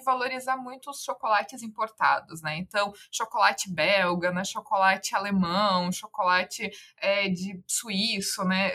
valorizar 0.00 0.56
muito 0.56 0.90
os 0.90 1.02
chocolates 1.02 1.62
importados, 1.62 2.40
né? 2.40 2.56
Então, 2.56 2.92
chocolate 3.10 3.72
belga, 3.72 4.30
né? 4.30 4.44
chocolate 4.44 5.14
alemão, 5.14 5.90
chocolate 5.90 6.70
é, 6.98 7.28
de 7.28 7.60
suíço, 7.66 8.44
né? 8.44 8.70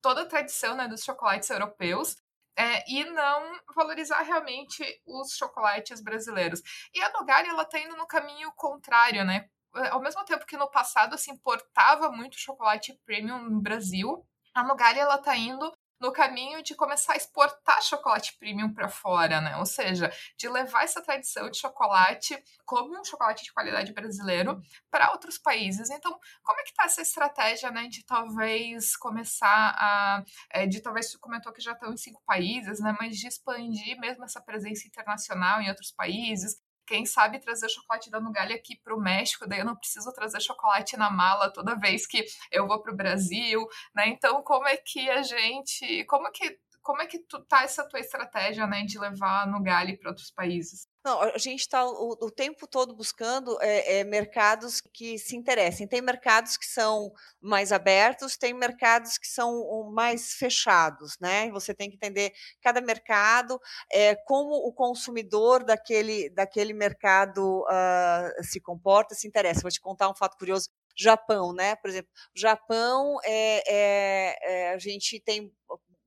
Toda 0.00 0.22
a 0.22 0.26
tradição 0.26 0.74
né, 0.74 0.88
dos 0.88 1.04
chocolates 1.04 1.48
europeus. 1.50 2.16
É, 2.54 2.84
e 2.86 3.02
não 3.04 3.58
valorizar 3.74 4.20
realmente 4.20 4.84
os 5.06 5.34
chocolates 5.34 6.02
brasileiros. 6.02 6.60
E 6.92 7.00
a 7.00 7.10
Nogari, 7.10 7.48
ela 7.48 7.64
tá 7.64 7.78
indo 7.78 7.96
no 7.96 8.06
caminho 8.06 8.52
contrário, 8.54 9.24
né? 9.24 9.48
Ao 9.90 10.02
mesmo 10.02 10.22
tempo 10.26 10.44
que 10.44 10.58
no 10.58 10.70
passado 10.70 11.16
se 11.16 11.30
importava 11.30 12.10
muito 12.10 12.38
chocolate 12.38 12.92
premium 13.06 13.48
no 13.48 13.58
Brasil, 13.62 14.22
a 14.54 14.62
Nogari 14.62 14.98
ela 14.98 15.16
tá 15.16 15.34
indo 15.34 15.72
no 16.02 16.10
caminho 16.10 16.64
de 16.64 16.74
começar 16.74 17.12
a 17.12 17.16
exportar 17.16 17.80
chocolate 17.80 18.36
premium 18.36 18.74
para 18.74 18.88
fora, 18.88 19.40
né? 19.40 19.56
Ou 19.58 19.64
seja, 19.64 20.12
de 20.36 20.48
levar 20.48 20.82
essa 20.82 21.00
tradição 21.00 21.48
de 21.48 21.56
chocolate 21.56 22.36
como 22.64 22.98
um 22.98 23.04
chocolate 23.04 23.44
de 23.44 23.52
qualidade 23.52 23.92
brasileiro 23.92 24.60
para 24.90 25.12
outros 25.12 25.38
países. 25.38 25.90
Então, 25.90 26.18
como 26.42 26.60
é 26.60 26.64
que 26.64 26.74
tá 26.74 26.86
essa 26.86 27.02
estratégia, 27.02 27.70
né, 27.70 27.86
de 27.86 28.04
talvez 28.04 28.96
começar 28.96 29.76
a, 29.78 30.24
é, 30.50 30.66
de 30.66 30.80
talvez 30.80 31.08
você 31.08 31.18
comentou 31.18 31.52
que 31.52 31.62
já 31.62 31.70
estão 31.70 31.92
em 31.92 31.96
cinco 31.96 32.20
países, 32.26 32.80
né, 32.80 32.96
mas 32.98 33.16
de 33.16 33.28
expandir 33.28 33.96
mesmo 34.00 34.24
essa 34.24 34.40
presença 34.40 34.88
internacional 34.88 35.60
em 35.60 35.68
outros 35.68 35.92
países, 35.92 36.60
quem 36.92 37.06
sabe 37.06 37.38
trazer 37.38 37.70
chocolate 37.70 38.10
da 38.10 38.20
Nugali 38.20 38.52
aqui 38.52 38.76
para 38.76 38.94
o 38.94 39.00
México, 39.00 39.48
daí 39.48 39.60
eu 39.60 39.64
não 39.64 39.74
preciso 39.74 40.12
trazer 40.12 40.42
chocolate 40.42 40.94
na 40.94 41.10
mala 41.10 41.50
toda 41.50 41.74
vez 41.74 42.06
que 42.06 42.22
eu 42.50 42.66
vou 42.66 42.82
para 42.82 42.92
o 42.92 42.96
Brasil, 42.96 43.66
né? 43.94 44.08
Então, 44.08 44.42
como 44.42 44.68
é 44.68 44.76
que 44.76 45.08
a 45.08 45.22
gente, 45.22 46.04
como 46.04 46.28
é 46.28 46.30
que 46.30 46.58
como 46.82 47.00
é 47.00 47.06
que 47.06 47.18
tu 47.18 47.40
tá 47.44 47.62
essa 47.62 47.88
tua 47.88 48.00
estratégia, 48.00 48.66
né, 48.66 48.84
de 48.84 48.98
levar 48.98 49.46
no 49.46 49.62
Gali 49.62 49.96
para 49.96 50.10
outros 50.10 50.30
países? 50.30 50.86
Não, 51.04 51.20
a 51.20 51.38
gente 51.38 51.60
está 51.60 51.84
o, 51.84 52.16
o, 52.20 52.30
tempo 52.30 52.64
todo 52.66 52.94
buscando 52.94 53.60
é, 53.60 53.98
é, 53.98 54.04
mercados 54.04 54.80
que 54.92 55.18
se 55.18 55.36
interessem. 55.36 55.86
Tem 55.86 56.00
mercados 56.00 56.56
que 56.56 56.64
são 56.64 57.12
mais 57.40 57.72
abertos, 57.72 58.36
tem 58.36 58.54
mercados 58.54 59.18
que 59.18 59.26
são 59.26 59.90
mais 59.92 60.34
fechados, 60.34 61.16
né? 61.20 61.50
Você 61.50 61.74
tem 61.74 61.90
que 61.90 61.96
entender 61.96 62.32
cada 62.60 62.80
mercado, 62.80 63.60
é, 63.90 64.14
como 64.14 64.54
o 64.54 64.72
consumidor 64.72 65.64
daquele, 65.64 66.30
daquele 66.30 66.72
mercado 66.72 67.62
uh, 67.62 68.44
se 68.44 68.60
comporta, 68.60 69.14
se 69.14 69.26
interessa. 69.26 69.62
Vou 69.62 69.72
te 69.72 69.80
contar 69.80 70.08
um 70.08 70.14
fato 70.14 70.36
curioso. 70.36 70.70
Japão, 70.96 71.52
né? 71.52 71.74
Por 71.76 71.88
exemplo, 71.88 72.10
Japão 72.34 73.18
é, 73.24 73.62
é, 73.66 74.36
é, 74.42 74.74
a 74.74 74.78
gente 74.78 75.18
tem 75.20 75.50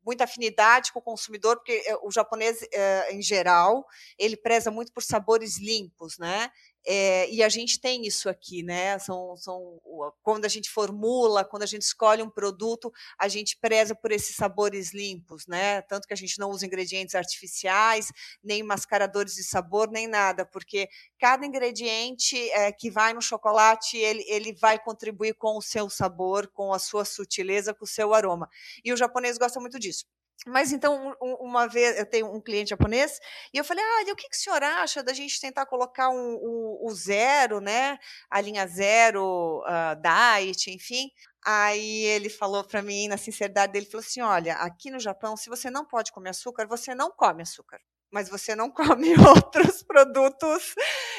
muita 0.05 0.25
afinidade 0.25 0.91
com 0.93 0.99
o 0.99 1.01
consumidor, 1.01 1.57
porque 1.57 1.83
eh, 1.85 1.97
o 2.03 2.11
japonês, 2.11 2.59
eh, 2.71 3.13
em 3.13 3.21
geral, 3.21 3.85
ele 4.17 4.37
preza 4.37 4.69
muito 4.71 4.93
por 4.93 5.03
sabores 5.03 5.57
limpos, 5.59 6.17
né? 6.17 6.49
É, 6.87 7.29
e 7.31 7.41
a 7.41 7.49
gente 7.49 7.79
tem 7.79 8.05
isso 8.05 8.29
aqui, 8.29 8.61
né? 8.61 8.99
São, 8.99 9.35
são, 9.37 9.81
quando 10.21 10.45
a 10.45 10.47
gente 10.47 10.69
formula, 10.69 11.43
quando 11.43 11.63
a 11.63 11.65
gente 11.65 11.81
escolhe 11.81 12.21
um 12.21 12.29
produto, 12.29 12.93
a 13.19 13.27
gente 13.27 13.57
preza 13.57 13.95
por 13.95 14.11
esses 14.11 14.35
sabores 14.35 14.93
limpos, 14.93 15.47
né? 15.47 15.81
Tanto 15.83 16.07
que 16.07 16.13
a 16.13 16.17
gente 16.17 16.37
não 16.37 16.51
usa 16.51 16.65
ingredientes 16.65 17.15
artificiais, 17.15 18.11
nem 18.43 18.61
mascaradores 18.61 19.33
de 19.35 19.43
sabor, 19.43 19.89
nem 19.89 20.07
nada, 20.07 20.45
porque 20.45 20.87
cada 21.17 21.45
ingrediente 21.45 22.37
é, 22.51 22.71
que 22.71 22.91
vai 22.91 23.13
no 23.13 23.21
chocolate, 23.21 23.97
ele, 23.97 24.23
ele 24.27 24.53
vai 24.53 24.77
contribuir 24.77 25.33
com 25.33 25.57
o 25.57 25.61
seu 25.61 25.89
sabor, 25.89 26.47
com 26.47 26.71
a 26.71 26.79
sua 26.79 27.03
sutileza, 27.03 27.73
com 27.73 27.85
o 27.85 27.87
seu 27.87 28.13
aroma. 28.13 28.47
E 28.83 28.93
o 28.93 28.97
japonês 28.97 29.37
gosta 29.37 29.59
muito 29.59 29.79
disso. 29.79 30.05
Mas 30.47 30.71
então, 30.71 31.15
uma 31.19 31.67
vez, 31.67 31.97
eu 31.97 32.05
tenho 32.05 32.31
um 32.31 32.39
cliente 32.39 32.69
japonês, 32.69 33.19
e 33.51 33.57
eu 33.57 33.63
falei, 33.63 33.83
ah, 33.83 34.11
o 34.11 34.15
que, 34.15 34.29
que 34.29 34.35
o 34.35 34.39
senhor 34.39 34.61
acha 34.61 35.01
da 35.01 35.11
gente 35.11 35.41
tentar 35.41 35.65
colocar 35.65 36.09
um, 36.09 36.37
o 36.81 36.93
zero, 36.93 37.59
né? 37.59 37.97
A 38.29 38.39
linha 38.41 38.67
zero, 38.67 39.63
uh, 39.65 39.95
diet, 39.99 40.69
enfim. 40.69 41.09
Aí 41.43 42.03
ele 42.05 42.29
falou 42.29 42.63
para 42.63 42.81
mim, 42.81 43.07
na 43.07 43.17
sinceridade 43.17 43.73
dele, 43.73 43.87
falou 43.87 44.05
assim: 44.05 44.21
olha, 44.21 44.53
aqui 44.55 44.91
no 44.91 44.99
Japão, 44.99 45.35
se 45.35 45.49
você 45.49 45.69
não 45.69 45.85
pode 45.85 46.11
comer 46.11 46.29
açúcar, 46.29 46.67
você 46.67 46.93
não 46.93 47.11
come 47.11 47.41
açúcar. 47.41 47.79
Mas 48.11 48.29
você 48.29 48.55
não 48.55 48.69
come 48.71 49.15
outros 49.19 49.81
produtos 49.83 50.75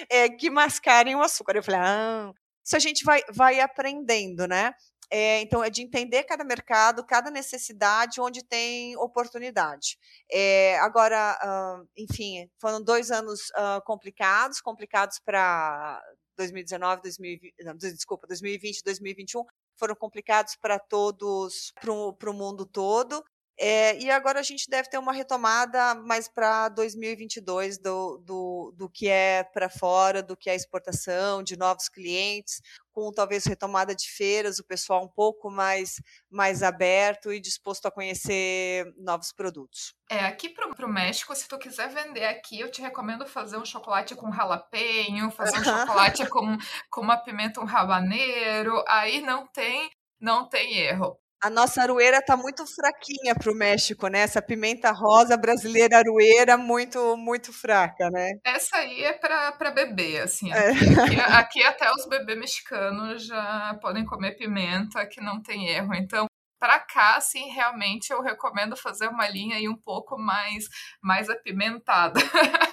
é, 0.08 0.28
que 0.28 0.50
mascarem 0.50 1.16
o 1.16 1.22
açúcar. 1.22 1.56
Eu 1.56 1.62
falei, 1.62 1.80
ah, 1.80 2.32
isso 2.64 2.76
a 2.76 2.80
gente 2.80 3.04
vai, 3.04 3.22
vai 3.30 3.60
aprendendo, 3.60 4.46
né? 4.48 4.72
É, 5.10 5.40
então, 5.40 5.62
é 5.62 5.70
de 5.70 5.82
entender 5.82 6.24
cada 6.24 6.42
mercado, 6.44 7.04
cada 7.04 7.30
necessidade, 7.30 8.20
onde 8.20 8.42
tem 8.42 8.96
oportunidade. 8.96 9.98
É, 10.30 10.78
agora, 10.80 11.38
uh, 11.42 11.88
enfim, 11.96 12.50
foram 12.58 12.82
dois 12.82 13.10
anos 13.10 13.50
uh, 13.50 13.80
complicados, 13.84 14.60
complicados 14.60 15.20
para 15.20 16.02
2019, 16.36 17.02
2020, 17.02 17.54
não, 17.64 17.76
desculpa, 17.76 18.26
2020, 18.26 18.82
2021, 18.84 19.44
foram 19.76 19.94
complicados 19.94 20.56
para 20.56 20.78
todos, 20.78 21.72
para 21.80 22.30
o 22.30 22.34
mundo 22.34 22.66
todo. 22.66 23.24
É, 23.58 23.98
e 23.98 24.10
agora 24.10 24.38
a 24.38 24.42
gente 24.42 24.68
deve 24.68 24.90
ter 24.90 24.98
uma 24.98 25.12
retomada 25.12 25.94
mais 25.94 26.28
para 26.28 26.68
2022 26.68 27.78
do, 27.78 28.18
do, 28.18 28.74
do 28.76 28.90
que 28.90 29.08
é 29.08 29.42
para 29.44 29.70
fora, 29.70 30.22
do 30.22 30.36
que 30.36 30.50
é 30.50 30.54
exportação, 30.54 31.42
de 31.42 31.56
novos 31.56 31.88
clientes, 31.88 32.60
com 32.92 33.10
talvez 33.10 33.46
retomada 33.46 33.94
de 33.94 34.10
feiras, 34.10 34.58
o 34.58 34.64
pessoal 34.64 35.04
um 35.04 35.08
pouco 35.08 35.50
mais, 35.50 36.00
mais 36.30 36.62
aberto 36.62 37.32
e 37.32 37.40
disposto 37.40 37.86
a 37.86 37.90
conhecer 37.90 38.92
novos 38.98 39.32
produtos. 39.32 39.94
É, 40.10 40.20
aqui 40.20 40.50
para 40.50 40.86
o 40.86 40.88
México, 40.88 41.34
se 41.34 41.48
tu 41.48 41.58
quiser 41.58 41.88
vender 41.88 42.26
aqui, 42.26 42.60
eu 42.60 42.70
te 42.70 42.82
recomendo 42.82 43.26
fazer 43.26 43.56
um 43.56 43.64
chocolate 43.64 44.14
com 44.14 44.32
jalapeño, 44.32 45.30
fazer 45.30 45.58
um 45.60 45.64
chocolate 45.86 46.26
com, 46.28 46.58
com 46.90 47.00
uma 47.00 47.16
pimenta 47.16 47.60
um 47.60 47.68
habanero, 47.68 48.84
aí 48.86 49.22
não 49.22 49.46
tem, 49.46 49.90
não 50.20 50.46
tem 50.46 50.78
erro. 50.78 51.18
A 51.46 51.50
nossa 51.50 51.80
aroeira 51.80 52.18
está 52.18 52.36
muito 52.36 52.66
fraquinha 52.66 53.32
para 53.32 53.52
o 53.52 53.54
México, 53.54 54.08
né? 54.08 54.22
Essa 54.22 54.42
pimenta 54.42 54.90
rosa 54.90 55.36
brasileira 55.36 55.98
aroeira 55.98 56.56
muito 56.56 57.16
muito 57.16 57.52
fraca, 57.52 58.10
né? 58.10 58.32
Essa 58.44 58.78
aí 58.78 59.04
é 59.04 59.12
para 59.12 59.70
bebê, 59.70 60.18
assim. 60.18 60.52
É. 60.52 60.70
Aqui, 60.70 60.98
aqui, 60.98 61.20
aqui, 61.20 61.62
até 61.62 61.88
os 61.92 62.04
bebês 62.08 62.36
mexicanos 62.36 63.24
já 63.24 63.78
podem 63.80 64.04
comer 64.04 64.32
pimenta, 64.32 65.06
que 65.06 65.20
não 65.20 65.40
tem 65.40 65.68
erro. 65.68 65.94
Então, 65.94 66.26
para 66.58 66.80
cá, 66.80 67.20
sim, 67.20 67.48
realmente 67.50 68.12
eu 68.12 68.20
recomendo 68.22 68.76
fazer 68.76 69.06
uma 69.06 69.28
linha 69.28 69.54
aí 69.54 69.68
um 69.68 69.76
pouco 69.76 70.18
mais 70.18 70.64
mais 71.00 71.30
apimentada. 71.30 72.18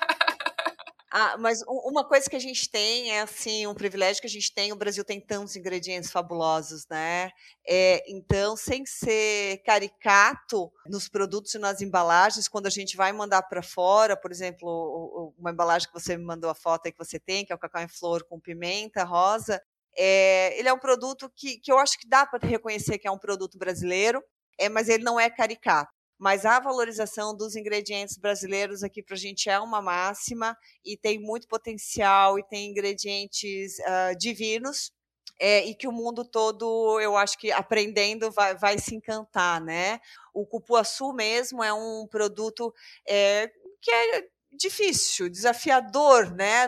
Ah, 1.15 1.37
mas 1.37 1.61
uma 1.67 2.03
coisa 2.03 2.27
que 2.27 2.35
a 2.35 2.39
gente 2.39 2.67
tem 2.71 3.11
é 3.11 3.21
assim, 3.21 3.67
um 3.67 3.75
privilégio 3.75 4.19
que 4.19 4.25
a 4.25 4.29
gente 4.29 4.51
tem, 4.51 4.71
o 4.71 4.75
Brasil 4.75 5.05
tem 5.05 5.21
tantos 5.21 5.55
ingredientes 5.55 6.09
fabulosos, 6.09 6.87
né? 6.89 7.29
É, 7.67 8.03
então, 8.07 8.57
sem 8.57 8.83
ser 8.83 9.61
caricato 9.63 10.71
nos 10.87 11.07
produtos 11.07 11.53
e 11.53 11.59
nas 11.59 11.81
embalagens, 11.81 12.47
quando 12.47 12.65
a 12.65 12.71
gente 12.71 12.97
vai 12.97 13.13
mandar 13.13 13.43
para 13.43 13.61
fora, 13.61 14.17
por 14.17 14.31
exemplo, 14.31 15.35
uma 15.37 15.51
embalagem 15.51 15.87
que 15.87 15.93
você 15.93 16.17
me 16.17 16.25
mandou 16.25 16.49
a 16.49 16.55
foto 16.55 16.87
aí 16.87 16.91
que 16.91 16.97
você 16.97 17.19
tem, 17.19 17.45
que 17.45 17.53
é 17.53 17.55
o 17.55 17.59
cacau 17.59 17.83
em 17.83 17.87
flor 17.87 18.23
com 18.23 18.39
pimenta 18.39 19.03
rosa, 19.03 19.61
é, 19.95 20.57
ele 20.57 20.67
é 20.67 20.73
um 20.73 20.79
produto 20.79 21.31
que, 21.35 21.59
que 21.59 21.71
eu 21.71 21.77
acho 21.77 21.95
que 21.99 22.07
dá 22.07 22.25
para 22.25 22.39
reconhecer 22.47 22.97
que 22.97 23.07
é 23.07 23.11
um 23.11 23.19
produto 23.19 23.55
brasileiro, 23.59 24.19
é, 24.57 24.67
mas 24.67 24.89
ele 24.89 25.03
não 25.03 25.19
é 25.19 25.29
caricato 25.29 25.93
mas 26.17 26.45
a 26.45 26.59
valorização 26.59 27.35
dos 27.35 27.55
ingredientes 27.55 28.17
brasileiros 28.17 28.83
aqui 28.83 29.01
para 29.01 29.15
a 29.15 29.19
gente 29.19 29.49
é 29.49 29.59
uma 29.59 29.81
máxima 29.81 30.57
e 30.85 30.97
tem 30.97 31.19
muito 31.19 31.47
potencial 31.47 32.39
e 32.39 32.43
tem 32.43 32.69
ingredientes 32.69 33.77
uh, 33.79 34.17
divinos. 34.17 34.91
É, 35.39 35.65
e 35.65 35.73
que 35.73 35.87
o 35.87 35.91
mundo 35.91 36.23
todo, 36.23 36.99
eu 37.01 37.17
acho 37.17 37.37
que 37.39 37.51
aprendendo, 37.51 38.31
vai, 38.31 38.55
vai 38.55 38.77
se 38.77 38.95
encantar, 38.95 39.59
né? 39.59 39.99
O 40.31 40.45
cupuaçu 40.45 41.11
mesmo 41.11 41.63
é 41.63 41.73
um 41.73 42.07
produto 42.07 42.73
é, 43.05 43.51
que 43.81 43.91
é 43.91 44.27
difícil, 44.55 45.29
desafiador, 45.29 46.31
né, 46.31 46.67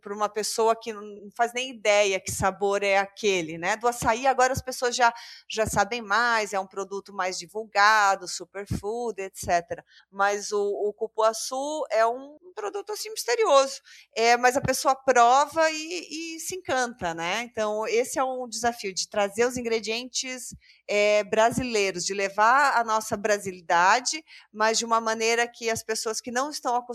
para 0.00 0.14
uma 0.14 0.28
pessoa 0.28 0.74
que 0.74 0.92
não 0.92 1.30
faz 1.36 1.52
nem 1.52 1.70
ideia 1.70 2.20
que 2.20 2.30
sabor 2.30 2.82
é 2.82 2.98
aquele, 2.98 3.58
né? 3.58 3.76
Do 3.76 3.88
açaí 3.88 4.26
agora 4.26 4.52
as 4.52 4.62
pessoas 4.62 4.94
já 4.94 5.12
já 5.48 5.66
sabem 5.66 6.00
mais, 6.00 6.52
é 6.52 6.60
um 6.60 6.66
produto 6.66 7.12
mais 7.12 7.38
divulgado, 7.38 8.28
superfood, 8.28 9.20
etc. 9.20 9.82
Mas 10.10 10.52
o, 10.52 10.62
o 10.62 10.92
cupuaçu 10.92 11.84
é 11.90 12.06
um 12.06 12.38
produto 12.54 12.92
assim 12.92 13.10
misterioso, 13.10 13.80
é, 14.14 14.36
mas 14.36 14.56
a 14.56 14.60
pessoa 14.60 14.94
prova 14.94 15.70
e, 15.70 16.36
e 16.36 16.40
se 16.40 16.54
encanta, 16.56 17.14
né? 17.14 17.42
Então 17.42 17.86
esse 17.86 18.18
é 18.18 18.24
um 18.24 18.48
desafio 18.48 18.94
de 18.94 19.08
trazer 19.08 19.46
os 19.46 19.56
ingredientes 19.56 20.54
é, 20.86 21.24
brasileiros, 21.24 22.04
de 22.04 22.14
levar 22.14 22.76
a 22.76 22.84
nossa 22.84 23.16
brasilidade, 23.16 24.24
mas 24.52 24.78
de 24.78 24.84
uma 24.84 25.00
maneira 25.00 25.48
que 25.48 25.70
as 25.70 25.82
pessoas 25.82 26.20
que 26.20 26.30
não 26.30 26.50
estão 26.50 26.76
acostumadas 26.76 26.91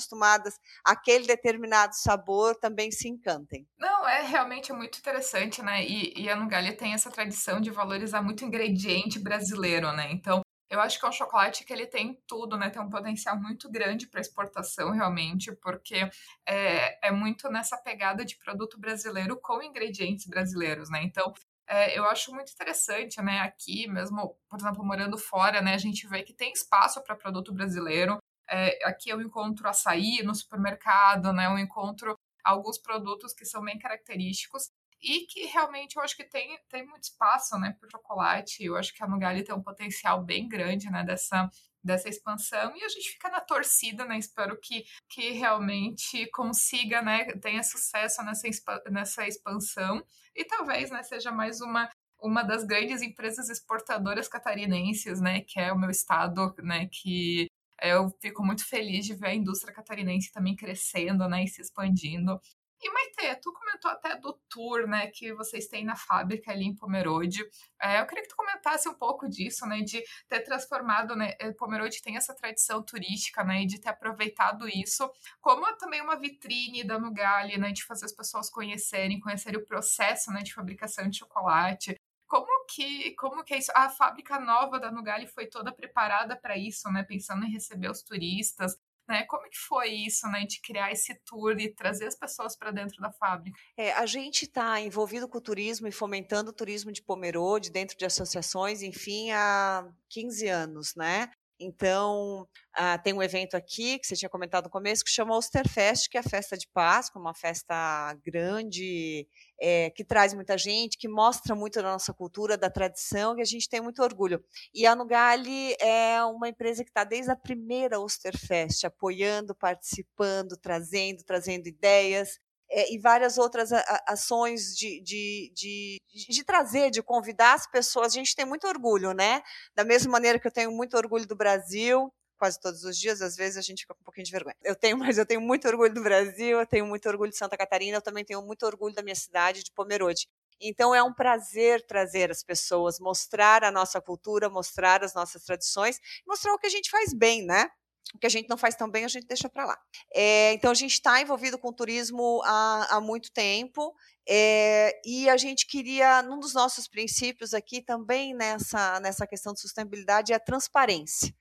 àquele 0.84 1.26
determinado 1.26 1.94
sabor 1.96 2.56
também 2.56 2.92
se 2.92 3.08
encantem. 3.08 3.68
Não, 3.78 4.08
é 4.08 4.22
realmente 4.22 4.72
muito 4.74 5.00
interessante, 5.00 5.62
né? 5.62 5.86
E, 5.86 6.14
e 6.16 6.30
a 6.30 6.36
Nugali 6.36 6.76
tem 6.76 6.94
essa 6.94 7.10
tradição 7.10 7.60
de 7.60 7.72
valorizar 7.72 8.22
muito 8.22 8.46
ingrediente 8.46 9.20
brasileiro, 9.20 9.92
né? 9.92 10.12
Então, 10.12 10.42
eu 10.70 10.82
acho 10.82 11.00
que 11.00 11.06
é 11.06 11.10
um 11.10 11.14
chocolate 11.14 11.64
que 11.64 11.72
ele 11.72 11.88
tem 11.88 12.22
tudo, 12.28 12.58
né? 12.58 12.70
Tem 12.70 12.82
um 12.82 12.90
potencial 12.90 13.40
muito 13.40 13.70
grande 13.72 14.08
para 14.08 14.20
exportação, 14.20 14.92
realmente, 14.92 15.52
porque 15.56 16.10
é, 16.46 17.08
é 17.08 17.12
muito 17.12 17.50
nessa 17.50 17.78
pegada 17.78 18.26
de 18.26 18.38
produto 18.38 18.78
brasileiro 18.78 19.40
com 19.42 19.62
ingredientes 19.64 20.28
brasileiros, 20.28 20.90
né? 20.90 21.02
Então, 21.04 21.34
é, 21.70 21.98
eu 21.98 22.06
acho 22.06 22.34
muito 22.34 22.52
interessante, 22.52 23.22
né? 23.22 23.40
Aqui, 23.40 23.88
mesmo, 23.88 24.38
por 24.50 24.60
exemplo, 24.60 24.84
morando 24.86 25.18
fora, 25.18 25.62
né? 25.62 25.74
A 25.74 25.78
gente 25.78 26.08
vê 26.08 26.24
que 26.24 26.34
tem 26.34 26.52
espaço 26.52 27.02
para 27.04 27.16
produto 27.16 27.54
brasileiro. 27.54 28.18
É, 28.50 28.88
aqui 28.88 29.10
eu 29.10 29.22
encontro 29.22 29.68
açaí 29.68 30.24
no 30.24 30.34
supermercado, 30.36 31.34
né? 31.34 31.48
Eu 31.48 31.58
encontro 31.60 32.18
alguns 32.44 32.78
produtos 32.78 33.34
que 33.34 33.46
são 33.46 33.62
bem 33.62 33.78
característicos 33.78 34.70
e 35.02 35.22
que 35.28 35.46
realmente 35.46 35.96
eu 35.96 36.02
acho 36.02 36.16
que 36.16 36.24
tem, 36.24 36.58
tem 36.70 36.86
muito 36.86 37.04
espaço, 37.04 37.58
né, 37.60 37.76
para 37.80 37.88
o 37.88 37.92
chocolate. 37.92 38.64
Eu 38.64 38.76
acho 38.76 38.94
que 38.96 39.04
a 39.04 39.08
Nugali 39.08 39.44
tem 39.44 39.54
um 39.54 39.62
potencial 39.62 40.24
bem 40.24 40.48
grande, 40.48 40.90
né, 40.90 41.04
dessa 41.04 41.50
dessa 41.84 42.10
expansão 42.10 42.76
e 42.76 42.84
a 42.84 42.90
gente 42.90 43.12
fica 43.12 43.30
na 43.30 43.40
torcida, 43.40 44.04
né? 44.04 44.18
Espero 44.18 44.60
que, 44.60 44.84
que 45.08 45.32
realmente 45.32 46.30
consiga, 46.32 47.02
né? 47.02 47.26
Tenha 47.42 47.64
sucesso 47.64 48.22
nessa, 48.24 48.50
nessa 48.92 49.28
expansão 49.28 50.04
e 50.36 50.44
talvez, 50.44 50.92
né? 50.92 51.02
Seja 51.04 51.32
mais 51.32 51.62
uma 51.62 51.90
uma 52.20 52.44
das 52.44 52.64
grandes 52.64 53.02
empresas 53.02 53.48
exportadoras 53.48 54.28
catarinenses, 54.28 55.22
né? 55.22 55.42
Que 55.42 55.60
é 55.60 55.72
o 55.72 55.78
meu 55.80 55.90
estado, 55.90 56.54
né? 56.60 56.88
Que 56.92 57.48
eu 57.82 58.10
fico 58.22 58.44
muito 58.44 58.66
feliz 58.66 59.06
de 59.06 59.16
ver 59.16 59.28
a 59.28 59.36
indústria 59.36 59.74
catarinense 59.74 60.32
também 60.32 60.56
crescendo, 60.56 61.28
né? 61.28 61.44
E 61.44 61.48
se 61.48 61.62
expandindo. 61.62 62.40
E 62.80 62.90
Maite, 62.92 63.42
tu 63.42 63.52
comentou 63.52 63.90
até 63.90 64.16
do 64.20 64.34
tour, 64.48 64.88
né, 64.88 65.08
que 65.08 65.34
vocês 65.34 65.68
têm 65.68 65.84
na 65.84 65.96
fábrica 65.96 66.52
ali 66.52 66.66
em 66.66 66.76
Pomerode. 66.76 67.44
É, 67.82 68.00
eu 68.00 68.06
queria 68.06 68.22
que 68.24 68.30
tu 68.30 68.36
comentasse 68.36 68.88
um 68.88 68.94
pouco 68.94 69.28
disso, 69.28 69.66
né, 69.66 69.82
de 69.82 70.04
ter 70.30 70.42
transformado, 70.42 71.16
né, 71.16 71.34
eh, 71.40 71.52
Pomerode 71.54 72.02
tem 72.04 72.18
essa 72.18 72.36
tradição 72.36 72.84
turística, 72.84 73.44
né, 73.44 73.64
e 73.64 73.66
de 73.66 73.82
ter 73.82 73.90
aproveitado 73.90 74.68
isso 74.70 75.10
como 75.42 75.66
também 75.78 76.02
uma 76.02 76.20
vitrine 76.20 76.84
da 76.84 77.00
Nugali, 77.00 77.58
né, 77.58 77.72
de 77.72 77.84
fazer 77.84 78.06
as 78.06 78.14
pessoas 78.14 78.48
conhecerem, 78.50 79.20
conhecerem 79.20 79.60
o 79.60 79.66
processo, 79.66 80.32
né, 80.32 80.44
de 80.44 80.54
fabricação 80.54 81.10
de 81.10 81.18
chocolate. 81.18 81.96
Como 82.28 82.66
que, 82.66 83.12
como 83.16 83.44
que 83.44 83.54
é 83.54 83.58
isso? 83.58 83.72
A 83.74 83.90
fábrica 83.90 84.40
nova 84.40 84.80
da 84.80 84.92
Nugali 84.92 85.28
foi 85.28 85.48
toda 85.48 85.72
preparada 85.72 86.36
para 86.36 86.58
isso, 86.58 86.90
né, 86.92 87.04
pensando 87.04 87.46
em 87.46 87.52
receber 87.52 87.90
os 87.90 88.04
turistas, 88.04 88.78
né? 89.08 89.24
Como 89.24 89.50
que 89.50 89.58
foi 89.58 89.90
isso, 89.90 90.28
né, 90.28 90.46
de 90.46 90.60
criar 90.60 90.92
esse 90.92 91.16
tour 91.26 91.58
e 91.60 91.74
trazer 91.74 92.08
as 92.08 92.16
pessoas 92.16 92.58
para 92.58 92.72
dentro 92.72 93.02
da 93.02 93.12
fábrica? 93.12 93.58
É, 93.78 93.94
a 93.94 94.06
gente 94.06 94.44
está 94.44 94.80
envolvido 94.82 95.30
com 95.30 95.38
o 95.38 95.42
turismo 95.42 95.88
e 95.88 95.92
fomentando 95.92 96.50
o 96.52 96.54
turismo 96.54 96.92
de 96.92 97.02
Pomerode 97.02 97.72
dentro 97.72 97.98
de 97.98 98.06
associações, 98.06 98.82
enfim, 98.82 99.32
há 99.32 99.88
15 100.10 100.48
anos, 100.48 100.96
né? 100.96 101.32
Então, 101.60 102.48
ah, 102.74 102.98
tem 103.00 103.14
um 103.14 103.24
evento 103.24 103.56
aqui, 103.56 103.98
que 103.98 104.06
você 104.06 104.16
tinha 104.16 104.30
comentado 104.30 104.66
no 104.66 104.70
começo, 104.70 105.04
que 105.04 105.10
chama 105.10 105.36
Osterfest, 105.36 106.08
que 106.10 106.18
é 106.18 106.20
a 106.20 106.24
festa 106.24 106.56
de 106.56 106.68
Páscoa, 106.72 107.20
uma 107.20 107.34
festa 107.34 108.14
grande, 108.24 109.28
é, 109.60 109.90
que 109.90 110.04
traz 110.04 110.34
muita 110.34 110.58
gente, 110.58 110.98
que 110.98 111.08
mostra 111.08 111.56
muito 111.56 111.82
da 111.82 111.92
nossa 111.92 112.14
cultura, 112.14 112.58
da 112.58 112.70
tradição, 112.70 113.38
e 113.38 113.42
a 113.42 113.46
gente 113.46 113.70
tem 113.70 113.82
muito 113.82 114.02
orgulho. 114.02 114.44
E 114.74 114.86
a 114.86 114.96
Nugali 114.96 115.76
é 115.80 116.24
uma 116.24 116.50
empresa 116.50 116.84
que 116.84 116.90
está 116.90 117.04
desde 117.04 117.32
a 117.32 117.36
primeira 117.36 118.00
Osterfest, 118.00 118.86
apoiando, 118.86 119.56
participando, 119.56 120.58
trazendo, 120.58 121.24
trazendo 121.24 121.68
ideias 121.68 122.40
é, 122.70 122.94
e 122.94 123.00
várias 123.00 123.38
outras 123.38 123.72
ações 124.08 124.76
de, 124.76 125.02
de, 125.02 125.52
de, 125.56 125.98
de, 126.30 126.44
trazer, 126.44 126.92
de 126.92 127.02
convidar 127.02 127.54
as 127.54 127.70
pessoas. 127.70 128.08
A 128.08 128.16
gente 128.16 128.36
tem 128.36 128.46
muito 128.46 128.68
orgulho, 128.68 129.14
né? 129.14 129.42
Da 129.74 129.86
mesma 129.86 130.12
maneira 130.12 130.40
que 130.40 130.48
eu 130.48 130.52
tenho 130.52 130.72
muito 130.72 130.98
orgulho 130.98 131.26
do 131.26 131.36
Brasil, 131.36 132.12
quase 132.38 132.60
todos 132.60 132.84
os 132.84 132.98
dias, 132.98 133.22
às 133.22 133.36
vezes 133.36 133.58
a 133.58 133.62
gente 133.62 133.82
fica 133.82 133.94
com 133.94 134.02
um 134.02 134.04
pouquinho 134.04 134.26
de 134.26 134.32
vergonha. 134.32 134.56
Eu 134.64 134.76
tenho, 134.76 134.98
mas 135.16 135.18
eu 135.18 135.26
tenho 135.26 135.42
muito 135.42 135.68
orgulho 135.68 135.94
do 135.94 136.02
Brasil, 136.02 136.60
eu 136.60 136.68
tenho 136.68 136.86
muito 136.86 137.08
orgulho 137.10 137.32
de 137.32 137.38
Santa 137.38 137.58
Catarina, 137.58 137.98
eu 137.98 138.02
também 138.02 138.24
tenho 138.24 138.42
muito 138.42 138.66
orgulho 138.66 138.94
da 138.94 139.02
minha 139.02 139.16
cidade, 139.16 139.64
de 139.64 139.72
Pomerode. 139.72 140.28
Então 140.60 140.94
é 140.94 141.04
um 141.04 141.14
prazer 141.14 141.86
trazer 141.86 142.32
as 142.32 142.44
pessoas, 142.44 143.00
mostrar 143.00 143.64
a 143.64 143.72
nossa 143.72 144.02
cultura, 144.02 144.50
mostrar 144.50 145.04
as 145.04 145.14
nossas 145.14 145.44
tradições, 145.44 146.00
mostrar 146.28 146.54
o 146.54 146.58
que 146.58 146.66
a 146.66 146.70
gente 146.70 146.90
faz 146.90 147.14
bem, 147.14 147.46
né? 147.46 147.70
o 148.14 148.20
que 148.20 148.28
a 148.28 148.30
gente 148.30 148.50
não 148.50 148.58
faz 148.58 148.76
tão 148.76 148.90
bem, 148.90 149.06
a 149.06 149.10
gente 149.10 149.28
deixa 149.28 149.50
para 149.50 149.66
lá. 149.66 149.78
É, 150.14 150.54
então, 150.54 150.72
a 150.72 150.76
gente 150.76 150.94
está 150.94 151.22
envolvido 151.22 151.58
com 151.58 151.74
turismo 151.74 152.42
há, 152.46 152.96
há 152.96 153.02
muito 153.02 153.32
tempo 153.32 153.94
é, 154.28 155.00
e 155.06 155.30
a 155.30 155.38
gente 155.38 155.66
queria, 155.66 156.22
num 156.22 156.40
dos 156.40 156.54
nossos 156.54 156.88
princípios 156.88 157.54
aqui 157.54 157.82
também 157.82 158.34
nessa, 158.34 159.00
nessa 159.00 159.28
questão 159.28 159.54
de 159.54 159.62
sustentabilidade, 159.62 160.32
é 160.32 160.36
a 160.36 160.40
transparência. 160.40 161.34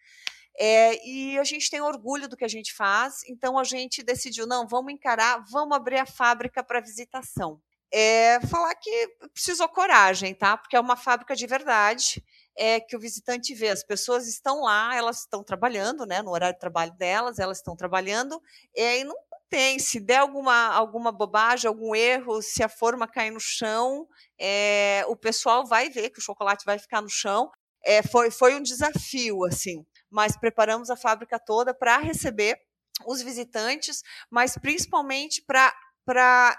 É, 0.58 1.06
e 1.06 1.38
a 1.38 1.44
gente 1.44 1.70
tem 1.70 1.80
orgulho 1.80 2.28
do 2.28 2.36
que 2.36 2.44
a 2.44 2.48
gente 2.48 2.74
faz, 2.74 3.22
então 3.28 3.58
a 3.58 3.64
gente 3.64 4.02
decidiu, 4.02 4.46
não, 4.46 4.66
vamos 4.66 4.92
encarar, 4.92 5.44
vamos 5.50 5.76
abrir 5.76 5.98
a 5.98 6.06
fábrica 6.06 6.64
para 6.64 6.80
visitação. 6.80 7.60
É, 7.92 8.40
falar 8.46 8.74
que 8.74 9.08
precisou 9.32 9.68
coragem, 9.68 10.34
tá? 10.34 10.56
Porque 10.56 10.76
é 10.76 10.80
uma 10.80 10.96
fábrica 10.96 11.36
de 11.36 11.46
verdade 11.46 12.22
é 12.56 12.80
que 12.80 12.96
o 12.96 13.00
visitante 13.00 13.54
vê. 13.54 13.68
As 13.68 13.84
pessoas 13.84 14.26
estão 14.26 14.62
lá, 14.62 14.96
elas 14.96 15.20
estão 15.20 15.44
trabalhando, 15.44 16.06
né, 16.06 16.22
no 16.22 16.30
horário 16.30 16.54
de 16.54 16.60
trabalho 16.60 16.92
delas, 16.92 17.38
elas 17.38 17.58
estão 17.58 17.76
trabalhando, 17.76 18.40
e 18.74 19.04
não 19.04 19.14
tem. 19.48 19.78
Se 19.78 20.00
der 20.00 20.18
alguma, 20.18 20.68
alguma 20.68 21.12
bobagem, 21.12 21.68
algum 21.68 21.94
erro, 21.94 22.42
se 22.42 22.62
a 22.62 22.68
forma 22.68 23.06
cair 23.06 23.30
no 23.30 23.40
chão, 23.40 24.08
é, 24.38 25.04
o 25.08 25.16
pessoal 25.16 25.66
vai 25.66 25.90
ver 25.90 26.10
que 26.10 26.18
o 26.18 26.22
chocolate 26.22 26.64
vai 26.64 26.78
ficar 26.78 27.02
no 27.02 27.10
chão. 27.10 27.50
É, 27.84 28.02
foi, 28.02 28.30
foi 28.30 28.54
um 28.54 28.62
desafio, 28.62 29.44
assim, 29.44 29.84
mas 30.10 30.36
preparamos 30.36 30.90
a 30.90 30.96
fábrica 30.96 31.38
toda 31.38 31.74
para 31.74 31.98
receber 31.98 32.58
os 33.06 33.22
visitantes, 33.22 34.02
mas 34.30 34.56
principalmente 34.56 35.42
para 35.46 36.58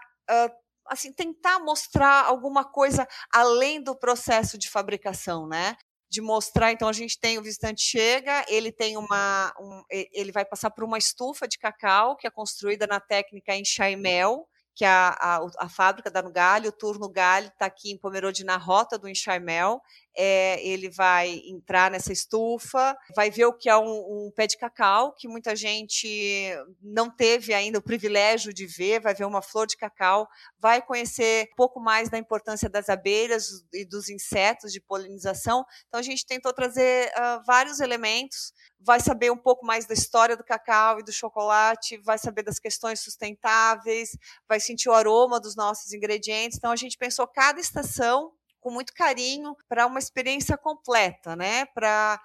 assim 0.87 1.11
tentar 1.11 1.59
mostrar 1.59 2.25
alguma 2.25 2.63
coisa 2.63 3.07
além 3.33 3.81
do 3.81 3.95
processo 3.95 4.57
de 4.57 4.69
fabricação, 4.69 5.47
né? 5.47 5.75
de 6.09 6.21
mostrar. 6.21 6.71
Então 6.71 6.87
a 6.87 6.93
gente 6.93 7.19
tem 7.19 7.37
o 7.37 7.43
visitante 7.43 7.81
chega, 7.83 8.45
ele 8.47 8.71
tem 8.71 8.97
uma, 8.97 9.53
um, 9.59 9.83
ele 9.89 10.31
vai 10.31 10.45
passar 10.45 10.71
por 10.71 10.83
uma 10.83 10.97
estufa 10.97 11.47
de 11.47 11.57
cacau 11.57 12.15
que 12.15 12.25
é 12.25 12.29
construída 12.29 12.87
na 12.87 12.99
técnica 12.99 13.53
em 13.53 13.65
Chaimel, 13.65 14.47
que 14.75 14.85
é 14.85 14.87
a, 14.87 15.09
a, 15.19 15.47
a 15.57 15.69
fábrica 15.69 16.09
da 16.09 16.21
Nugali, 16.21 16.67
o 16.67 16.71
Turno 16.71 17.09
Gali 17.09 17.47
está 17.47 17.65
aqui 17.65 17.91
em 17.91 17.97
Pomerode 17.97 18.43
na 18.43 18.57
rota 18.57 18.97
do 18.97 19.09
Enxaimel 19.09 19.81
é, 20.17 20.59
ele 20.65 20.89
vai 20.89 21.41
entrar 21.45 21.91
nessa 21.91 22.11
estufa, 22.11 22.97
vai 23.15 23.29
ver 23.29 23.45
o 23.45 23.53
que 23.53 23.69
é 23.69 23.77
um, 23.77 23.85
um, 23.85 24.31
pé 24.35 24.47
de 24.47 24.57
cacau, 24.57 25.13
que 25.13 25.27
muita 25.27 25.55
gente 25.55 26.49
não 26.81 27.07
teve 27.07 27.53
ainda 27.53 27.77
o 27.77 27.83
privilégio 27.83 28.51
de 28.51 28.65
ver, 28.65 28.99
vai 28.99 29.13
ver 29.13 29.25
uma 29.25 29.43
flor 29.43 29.67
de 29.67 29.77
cacau, 29.77 30.27
vai 30.57 30.81
conhecer 30.81 31.47
um 31.53 31.55
pouco 31.55 31.79
mais 31.79 32.09
da 32.09 32.17
importância 32.17 32.67
das 32.67 32.89
abelhas 32.89 33.63
e 33.71 33.85
dos 33.85 34.09
insetos 34.09 34.73
de 34.73 34.81
polinização. 34.81 35.63
Então, 35.87 35.99
a 35.99 36.03
gente 36.03 36.25
tentou 36.25 36.51
trazer 36.51 37.11
uh, 37.11 37.43
vários 37.45 37.79
elementos, 37.79 38.53
vai 38.79 38.99
saber 38.99 39.31
um 39.31 39.37
pouco 39.37 39.63
mais 39.67 39.85
da 39.85 39.93
história 39.93 40.35
do 40.35 40.43
cacau 40.43 40.99
e 40.99 41.03
do 41.03 41.11
chocolate, 41.11 41.97
vai 41.99 42.17
saber 42.17 42.41
das 42.41 42.57
questões 42.57 43.01
sustentáveis, 43.01 44.17
vai 44.49 44.59
sentir 44.59 44.89
o 44.89 44.93
aroma 44.93 45.39
dos 45.39 45.55
nossos 45.55 45.93
ingredientes. 45.93 46.57
Então, 46.57 46.71
a 46.71 46.75
gente 46.75 46.97
pensou 46.97 47.27
cada 47.27 47.59
estação 47.59 48.31
com 48.67 48.71
muito 48.71 48.93
carinho 48.93 49.55
para 49.69 49.87
uma 49.87 49.97
experiência 49.97 50.57
completa, 50.57 51.37
né? 51.37 51.65
Para 51.67 52.19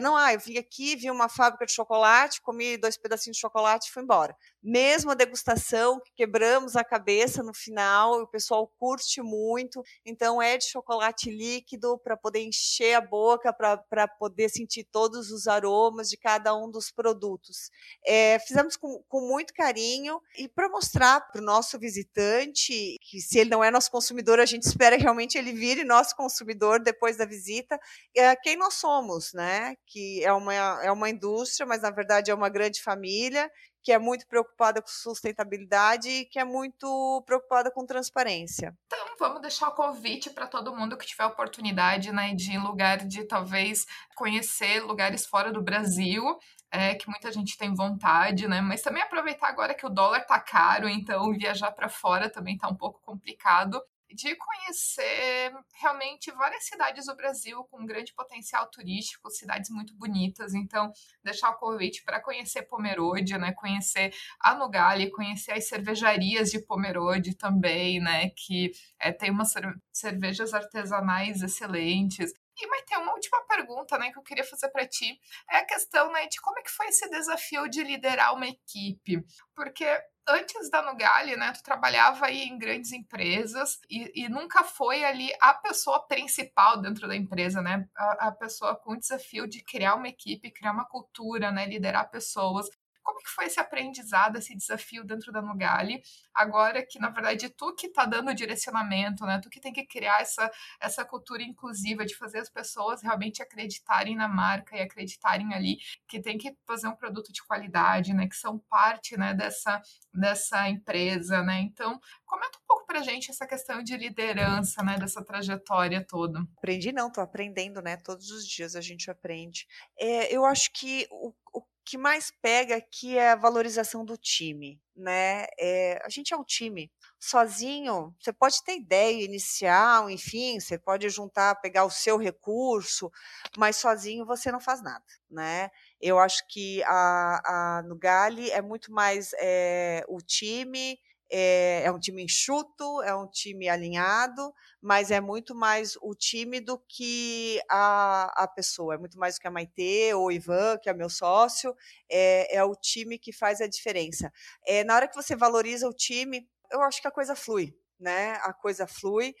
não, 0.00 0.16
ah, 0.16 0.32
eu 0.32 0.38
vim 0.38 0.56
aqui, 0.56 0.94
vi 0.94 1.10
uma 1.10 1.28
fábrica 1.28 1.66
de 1.66 1.72
chocolate, 1.72 2.40
comi 2.40 2.76
dois 2.76 2.96
pedacinhos 2.96 3.36
de 3.36 3.40
chocolate 3.40 3.88
e 3.88 3.92
fui 3.92 4.04
embora. 4.04 4.36
Mesmo 4.62 5.10
a 5.10 5.14
degustação, 5.14 6.00
que 6.00 6.12
quebramos 6.14 6.76
a 6.76 6.84
cabeça 6.84 7.42
no 7.42 7.52
final, 7.52 8.20
o 8.20 8.28
pessoal 8.28 8.70
curte 8.78 9.20
muito, 9.20 9.82
então 10.04 10.40
é 10.40 10.56
de 10.56 10.66
chocolate 10.66 11.30
líquido 11.30 11.98
para 11.98 12.16
poder 12.16 12.44
encher 12.44 12.94
a 12.94 13.00
boca, 13.00 13.52
para 13.52 14.06
poder 14.06 14.50
sentir 14.50 14.84
todos 14.84 15.32
os 15.32 15.48
aromas 15.48 16.08
de 16.08 16.16
cada 16.16 16.54
um 16.54 16.70
dos 16.70 16.92
produtos. 16.92 17.70
É, 18.06 18.38
fizemos 18.40 18.76
com, 18.76 19.02
com 19.08 19.26
muito 19.26 19.52
carinho 19.52 20.20
e 20.36 20.46
para 20.46 20.68
mostrar 20.68 21.22
para 21.22 21.40
o 21.40 21.44
nosso 21.44 21.76
visitante 21.76 22.96
que 23.00 23.20
se 23.20 23.40
ele 23.40 23.50
não 23.50 23.64
é 23.64 23.70
nosso 23.70 23.90
consumidor, 23.90 24.38
a 24.38 24.46
gente 24.46 24.62
espera 24.62 24.96
realmente 24.96 25.36
ele 25.36 25.52
vire 25.52 25.87
nosso 25.88 26.14
consumidor 26.14 26.80
depois 26.80 27.16
da 27.16 27.24
visita, 27.24 27.78
é, 28.16 28.36
quem 28.36 28.56
nós 28.56 28.74
somos, 28.74 29.32
né? 29.32 29.74
que 29.86 30.22
é 30.22 30.32
uma, 30.32 30.54
é 30.54 30.92
uma 30.92 31.10
indústria, 31.10 31.66
mas 31.66 31.82
na 31.82 31.90
verdade 31.90 32.30
é 32.30 32.34
uma 32.34 32.48
grande 32.48 32.82
família, 32.82 33.50
que 33.82 33.92
é 33.92 33.98
muito 33.98 34.26
preocupada 34.26 34.82
com 34.82 34.88
sustentabilidade 34.88 36.08
e 36.08 36.26
que 36.26 36.38
é 36.38 36.44
muito 36.44 37.22
preocupada 37.24 37.70
com 37.70 37.86
transparência. 37.86 38.76
Então, 38.86 39.16
vamos 39.18 39.40
deixar 39.40 39.68
o 39.68 39.74
convite 39.74 40.30
para 40.30 40.46
todo 40.46 40.76
mundo 40.76 40.96
que 40.96 41.06
tiver 41.06 41.24
oportunidade 41.24 42.12
né, 42.12 42.34
de 42.34 42.50
ir 42.50 42.56
em 42.56 42.62
lugar 42.62 42.98
de 42.98 43.24
talvez 43.24 43.86
conhecer 44.14 44.80
lugares 44.80 45.26
fora 45.26 45.50
do 45.50 45.62
Brasil. 45.62 46.22
É, 46.70 46.94
que 46.96 47.08
muita 47.08 47.32
gente 47.32 47.56
tem 47.56 47.74
vontade, 47.74 48.46
né? 48.46 48.60
Mas 48.60 48.82
também 48.82 49.02
aproveitar 49.02 49.48
agora 49.48 49.72
que 49.72 49.86
o 49.86 49.88
dólar 49.88 50.26
tá 50.26 50.38
caro, 50.38 50.86
então 50.86 51.32
viajar 51.32 51.72
para 51.72 51.88
fora 51.88 52.28
também 52.28 52.58
tá 52.58 52.68
um 52.68 52.76
pouco 52.76 53.00
complicado 53.00 53.82
de 54.10 54.34
conhecer 54.36 55.52
realmente 55.80 56.30
várias 56.32 56.64
cidades 56.64 57.06
do 57.06 57.16
Brasil 57.16 57.64
com 57.64 57.84
grande 57.84 58.14
potencial 58.14 58.66
turístico, 58.70 59.30
cidades 59.30 59.70
muito 59.70 59.94
bonitas. 59.94 60.54
Então, 60.54 60.92
deixar 61.22 61.50
o 61.50 61.58
convite 61.58 62.02
para 62.04 62.20
conhecer 62.20 62.62
Pomerode, 62.62 63.36
né? 63.38 63.52
Conhecer 63.52 64.14
a 64.40 64.54
Nugali, 64.54 65.10
conhecer 65.10 65.52
as 65.52 65.68
cervejarias 65.68 66.50
de 66.50 66.60
Pomerode 66.60 67.34
também, 67.34 68.00
né? 68.00 68.30
Que 68.30 68.72
é, 68.98 69.12
tem 69.12 69.30
umas 69.30 69.52
cervejas 69.92 70.54
artesanais 70.54 71.42
excelentes. 71.42 72.32
E 72.60 72.66
vai 72.68 72.82
ter 72.82 72.96
uma 72.96 73.12
última 73.12 73.40
pergunta, 73.46 73.96
né, 73.98 74.10
que 74.10 74.18
eu 74.18 74.22
queria 74.22 74.44
fazer 74.44 74.68
para 74.70 74.86
ti, 74.86 75.18
é 75.50 75.58
a 75.58 75.64
questão, 75.64 76.10
né, 76.12 76.26
de 76.26 76.40
como 76.40 76.58
é 76.58 76.62
que 76.62 76.70
foi 76.70 76.86
esse 76.88 77.08
desafio 77.08 77.68
de 77.68 77.82
liderar 77.84 78.34
uma 78.34 78.46
equipe, 78.46 79.24
porque 79.54 79.86
antes 80.28 80.68
da 80.70 80.82
Nugali, 80.82 81.36
né, 81.36 81.52
tu 81.52 81.62
trabalhava 81.62 82.26
aí 82.26 82.42
em 82.42 82.58
grandes 82.58 82.92
empresas 82.92 83.78
e, 83.88 84.24
e, 84.24 84.28
nunca 84.28 84.62
foi 84.62 85.02
ali 85.02 85.30
a 85.40 85.54
pessoa 85.54 86.06
principal 86.06 86.80
dentro 86.80 87.08
da 87.08 87.16
empresa, 87.16 87.62
né, 87.62 87.88
a, 87.96 88.28
a 88.28 88.32
pessoa 88.32 88.76
com 88.76 88.92
o 88.92 88.98
desafio 88.98 89.48
de 89.48 89.62
criar 89.64 89.94
uma 89.94 90.08
equipe, 90.08 90.50
criar 90.50 90.72
uma 90.72 90.84
cultura, 90.84 91.50
né, 91.50 91.66
liderar 91.66 92.10
pessoas. 92.10 92.68
Como 93.08 93.20
que 93.20 93.30
foi 93.30 93.46
esse 93.46 93.58
aprendizado, 93.58 94.36
esse 94.36 94.54
desafio 94.54 95.02
dentro 95.02 95.32
da 95.32 95.40
Nugali, 95.40 96.02
agora 96.34 96.84
que, 96.84 96.98
na 96.98 97.08
verdade, 97.08 97.48
tu 97.48 97.74
que 97.74 97.86
está 97.86 98.04
dando 98.04 98.30
o 98.30 98.34
direcionamento, 98.34 99.24
né? 99.24 99.40
Tu 99.42 99.48
que 99.48 99.60
tem 99.60 99.72
que 99.72 99.86
criar 99.86 100.20
essa, 100.20 100.50
essa 100.78 101.06
cultura 101.06 101.42
inclusiva 101.42 102.04
de 102.04 102.14
fazer 102.14 102.40
as 102.40 102.50
pessoas 102.50 103.02
realmente 103.02 103.42
acreditarem 103.42 104.14
na 104.14 104.28
marca 104.28 104.76
e 104.76 104.82
acreditarem 104.82 105.54
ali 105.54 105.78
que 106.06 106.20
tem 106.20 106.36
que 106.36 106.54
fazer 106.66 106.86
um 106.86 106.94
produto 106.94 107.32
de 107.32 107.42
qualidade, 107.42 108.12
né? 108.12 108.28
Que 108.28 108.36
são 108.36 108.58
parte, 108.58 109.16
né, 109.16 109.32
dessa, 109.32 109.80
dessa 110.12 110.68
empresa, 110.68 111.42
né? 111.42 111.60
Então, 111.60 111.98
comenta 112.26 112.58
um 112.58 112.66
pouco 112.66 112.86
pra 112.86 113.00
gente 113.00 113.30
essa 113.30 113.46
questão 113.46 113.82
de 113.82 113.96
liderança, 113.96 114.82
né, 114.82 114.98
dessa 114.98 115.24
trajetória 115.24 116.04
toda. 116.06 116.40
Aprendi 116.58 116.92
não, 116.92 117.10
tô 117.10 117.22
aprendendo, 117.22 117.80
né? 117.80 117.96
Todos 117.96 118.30
os 118.30 118.46
dias 118.46 118.76
a 118.76 118.82
gente 118.82 119.10
aprende. 119.10 119.66
É, 119.98 120.30
eu 120.30 120.44
acho 120.44 120.70
que 120.74 121.08
o, 121.10 121.32
o 121.54 121.62
que 121.88 121.96
mais 121.96 122.30
pega 122.42 122.76
aqui 122.76 123.16
é 123.16 123.30
a 123.30 123.34
valorização 123.36 124.04
do 124.04 124.14
time, 124.14 124.78
né? 124.94 125.46
É, 125.58 125.98
a 126.04 126.10
gente 126.10 126.34
é 126.34 126.36
um 126.36 126.44
time. 126.44 126.92
Sozinho, 127.18 128.14
você 128.20 128.30
pode 128.30 128.62
ter 128.62 128.76
ideia 128.76 129.24
inicial, 129.24 130.10
enfim, 130.10 130.60
você 130.60 130.78
pode 130.78 131.08
juntar, 131.08 131.54
pegar 131.62 131.86
o 131.86 131.90
seu 131.90 132.18
recurso, 132.18 133.10
mas 133.56 133.76
sozinho 133.76 134.26
você 134.26 134.52
não 134.52 134.60
faz 134.60 134.82
nada, 134.82 135.02
né? 135.30 135.70
Eu 135.98 136.18
acho 136.18 136.46
que 136.48 136.82
a, 136.84 137.78
a 137.78 137.82
Nugali 137.84 138.50
é 138.50 138.60
muito 138.60 138.92
mais 138.92 139.30
é, 139.38 140.04
o 140.08 140.18
time, 140.20 140.98
é, 141.30 141.82
é, 141.84 141.92
um 141.92 141.98
time 141.98 142.22
enxuto, 142.22 143.02
é 143.02 143.14
um 143.14 143.26
time 143.26 143.68
alinhado, 143.68 144.52
mas 144.80 145.10
é 145.10 145.20
muito 145.20 145.54
mais 145.54 145.96
o 146.00 146.14
time 146.14 146.60
do 146.60 146.78
que 146.78 147.60
a, 147.70 148.44
a 148.44 148.48
pessoa, 148.48 148.94
é 148.94 148.98
muito 148.98 149.18
mais 149.18 149.34
do 149.34 149.40
que 149.40 149.48
a 149.48 149.50
Maitê 149.50 150.14
ou 150.14 150.26
o 150.26 150.32
Ivan, 150.32 150.78
que 150.78 150.88
é 150.88 150.94
meu 150.94 151.10
sócio, 151.10 151.74
é, 152.10 152.56
é 152.56 152.64
o 152.64 152.74
time 152.74 153.18
que 153.18 153.32
faz 153.32 153.60
a 153.60 153.66
diferença. 153.66 154.32
É, 154.66 154.84
na 154.84 154.94
hora 154.94 155.08
que 155.08 155.16
você 155.16 155.36
valoriza 155.36 155.88
o 155.88 155.92
time, 155.92 156.48
eu 156.70 156.82
acho 156.82 157.00
que 157.00 157.08
a 157.08 157.12
coisa 157.12 157.34
flui. 157.34 157.74
Né, 157.98 158.34
a 158.42 158.52
coisa 158.52 158.86
flui. 158.86 159.34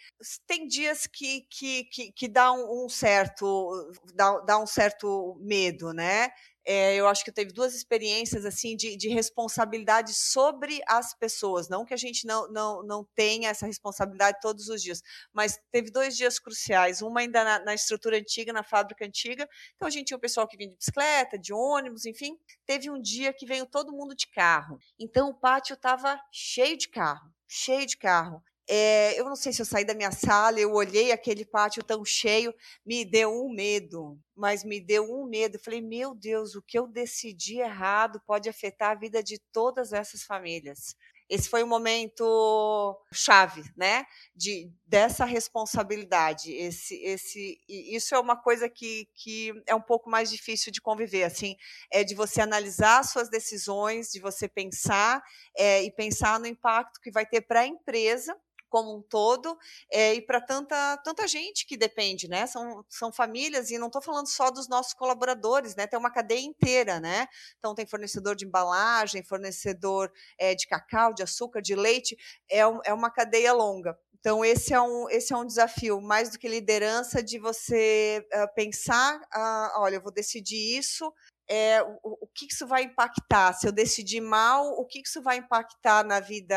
Tem 0.44 0.66
dias 0.66 1.06
que, 1.06 1.42
que, 1.42 1.84
que, 1.84 2.12
que 2.12 2.26
dá 2.26 2.50
um, 2.52 2.86
um 2.86 2.88
certo 2.88 3.92
dá, 4.14 4.40
dá 4.40 4.58
um 4.58 4.66
certo 4.66 5.38
medo, 5.40 5.92
né? 5.92 6.32
é, 6.70 6.96
eu 6.96 7.08
acho 7.08 7.24
que 7.24 7.32
teve 7.32 7.50
duas 7.50 7.74
experiências 7.74 8.44
assim 8.44 8.76
de, 8.76 8.94
de, 8.94 9.08
responsabilidade 9.08 10.12
sobre 10.12 10.82
as 10.86 11.14
pessoas. 11.14 11.66
Não 11.66 11.82
que 11.82 11.94
a 11.94 11.96
gente 11.96 12.26
não, 12.26 12.46
não, 12.52 12.82
não 12.82 13.08
tenha 13.16 13.48
essa 13.48 13.64
responsabilidade 13.64 14.36
todos 14.42 14.68
os 14.68 14.82
dias, 14.82 15.02
mas 15.32 15.58
teve 15.72 15.90
dois 15.90 16.14
dias 16.14 16.38
cruciais. 16.38 17.00
Uma 17.00 17.20
ainda 17.20 17.42
na, 17.42 17.64
na 17.64 17.74
estrutura 17.74 18.18
antiga, 18.18 18.52
na 18.52 18.62
fábrica 18.62 19.06
antiga. 19.06 19.48
Então 19.76 19.88
a 19.88 19.90
gente 19.90 20.08
tinha 20.08 20.16
o 20.18 20.20
pessoal 20.20 20.46
que 20.46 20.58
vinha 20.58 20.68
de 20.68 20.76
bicicleta, 20.76 21.38
de 21.38 21.54
ônibus, 21.54 22.04
enfim. 22.04 22.36
Teve 22.66 22.90
um 22.90 23.00
dia 23.00 23.32
que 23.32 23.46
veio 23.46 23.64
todo 23.64 23.90
mundo 23.90 24.14
de 24.14 24.26
carro. 24.26 24.78
Então 24.98 25.30
o 25.30 25.34
pátio 25.34 25.72
estava 25.72 26.20
cheio 26.30 26.76
de 26.76 26.90
carro, 26.90 27.32
cheio 27.48 27.86
de 27.86 27.96
carro. 27.96 28.42
É, 28.70 29.18
eu 29.18 29.24
não 29.24 29.34
sei 29.34 29.50
se 29.50 29.62
eu 29.62 29.66
saí 29.66 29.82
da 29.82 29.94
minha 29.94 30.12
sala, 30.12 30.60
eu 30.60 30.74
olhei 30.74 31.10
aquele 31.10 31.42
pátio 31.42 31.82
tão 31.82 32.04
cheio, 32.04 32.54
me 32.84 33.02
deu 33.02 33.30
um 33.30 33.50
medo, 33.50 34.20
mas 34.36 34.62
me 34.62 34.78
deu 34.78 35.04
um 35.04 35.24
medo. 35.24 35.58
Falei, 35.58 35.80
meu 35.80 36.14
Deus, 36.14 36.54
o 36.54 36.60
que 36.60 36.78
eu 36.78 36.86
decidi 36.86 37.60
errado 37.60 38.20
pode 38.26 38.46
afetar 38.46 38.90
a 38.90 38.94
vida 38.94 39.22
de 39.22 39.38
todas 39.52 39.94
essas 39.94 40.22
famílias. 40.22 40.94
Esse 41.30 41.48
foi 41.48 41.62
um 41.62 41.66
momento 41.66 42.98
chave, 43.12 43.62
né? 43.76 44.04
De, 44.34 44.70
dessa 44.86 45.26
responsabilidade. 45.26 46.52
Esse, 46.52 46.94
esse, 47.02 47.58
isso 47.68 48.14
é 48.14 48.18
uma 48.18 48.36
coisa 48.36 48.68
que, 48.68 49.08
que 49.14 49.52
é 49.66 49.74
um 49.74 49.80
pouco 49.80 50.08
mais 50.08 50.30
difícil 50.30 50.72
de 50.72 50.80
conviver. 50.80 51.24
Assim, 51.24 51.54
é 51.92 52.02
de 52.02 52.14
você 52.14 52.40
analisar 52.40 53.02
suas 53.04 53.28
decisões, 53.28 54.10
de 54.10 54.20
você 54.20 54.48
pensar 54.48 55.22
é, 55.56 55.82
e 55.82 55.90
pensar 55.90 56.40
no 56.40 56.46
impacto 56.46 57.00
que 57.00 57.10
vai 57.10 57.26
ter 57.26 57.42
para 57.42 57.60
a 57.60 57.66
empresa 57.66 58.34
como 58.68 58.96
um 58.96 59.02
todo 59.02 59.56
é, 59.90 60.14
e 60.14 60.22
para 60.22 60.40
tanta, 60.40 60.96
tanta 60.98 61.26
gente 61.26 61.66
que 61.66 61.76
depende, 61.76 62.28
né? 62.28 62.46
São, 62.46 62.84
são 62.88 63.12
famílias, 63.12 63.70
e 63.70 63.78
não 63.78 63.86
estou 63.88 64.02
falando 64.02 64.28
só 64.28 64.50
dos 64.50 64.68
nossos 64.68 64.94
colaboradores, 64.94 65.74
né? 65.74 65.86
Tem 65.86 65.98
uma 65.98 66.12
cadeia 66.12 66.40
inteira, 66.40 67.00
né? 67.00 67.26
Então 67.58 67.74
tem 67.74 67.86
fornecedor 67.86 68.36
de 68.36 68.46
embalagem, 68.46 69.24
fornecedor 69.24 70.10
é, 70.38 70.54
de 70.54 70.66
cacau, 70.66 71.12
de 71.12 71.22
açúcar, 71.22 71.60
de 71.60 71.74
leite, 71.74 72.16
é, 72.50 72.60
é 72.60 72.92
uma 72.92 73.10
cadeia 73.10 73.52
longa. 73.52 73.98
Então, 74.20 74.44
esse 74.44 74.74
é 74.74 74.80
um, 74.80 75.08
esse 75.08 75.32
é 75.32 75.36
um 75.36 75.46
desafio, 75.46 76.00
mais 76.00 76.30
do 76.30 76.38
que 76.38 76.48
liderança, 76.48 77.22
de 77.22 77.38
você 77.38 78.26
uh, 78.34 78.52
pensar: 78.54 79.16
uh, 79.16 79.80
olha, 79.80 79.96
eu 79.96 80.02
vou 80.02 80.12
decidir 80.12 80.76
isso, 80.76 81.12
é, 81.48 81.82
o, 81.82 81.98
o, 82.02 82.26
que 82.34 82.46
isso 82.46 82.66
vai 82.66 82.82
impactar? 82.82 83.52
Se 83.54 83.66
eu 83.66 83.72
decidir 83.72 84.20
mal, 84.20 84.66
o 84.72 84.84
que 84.84 85.00
isso 85.00 85.22
vai 85.22 85.38
impactar 85.38 86.04
na 86.04 86.20
vida 86.20 86.56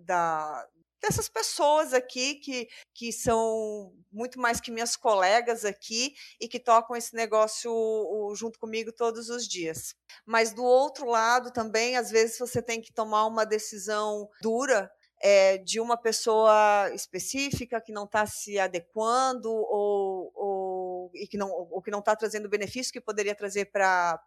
da, 0.00 0.66
dessas 1.00 1.28
pessoas 1.28 1.92
aqui 1.92 2.36
que, 2.36 2.68
que 2.94 3.12
são 3.12 3.92
muito 4.10 4.40
mais 4.40 4.60
que 4.60 4.70
minhas 4.70 4.96
colegas 4.96 5.64
aqui 5.64 6.14
e 6.40 6.48
que 6.48 6.58
tocam 6.58 6.96
esse 6.96 7.14
negócio 7.14 7.70
junto 8.34 8.58
comigo 8.58 8.92
todos 8.92 9.28
os 9.28 9.46
dias. 9.46 9.94
Mas 10.26 10.52
do 10.52 10.64
outro 10.64 11.06
lado 11.06 11.52
também, 11.52 11.96
às 11.96 12.10
vezes 12.10 12.38
você 12.38 12.62
tem 12.62 12.80
que 12.80 12.92
tomar 12.92 13.26
uma 13.26 13.44
decisão 13.44 14.28
dura 14.42 14.90
é, 15.20 15.58
de 15.58 15.80
uma 15.80 15.96
pessoa 15.96 16.90
específica 16.94 17.80
que 17.80 17.92
não 17.92 18.04
está 18.04 18.24
se 18.26 18.58
adequando 18.58 19.50
ou, 19.50 20.32
e 21.22 21.26
que 21.26 21.36
não, 21.36 21.50
ou 21.50 21.82
que 21.82 21.90
não 21.90 21.98
está 21.98 22.14
trazendo 22.14 22.46
o 22.46 22.50
benefício 22.50 22.92
que 22.92 23.00
poderia 23.00 23.34
trazer 23.34 23.66
para 23.66 24.20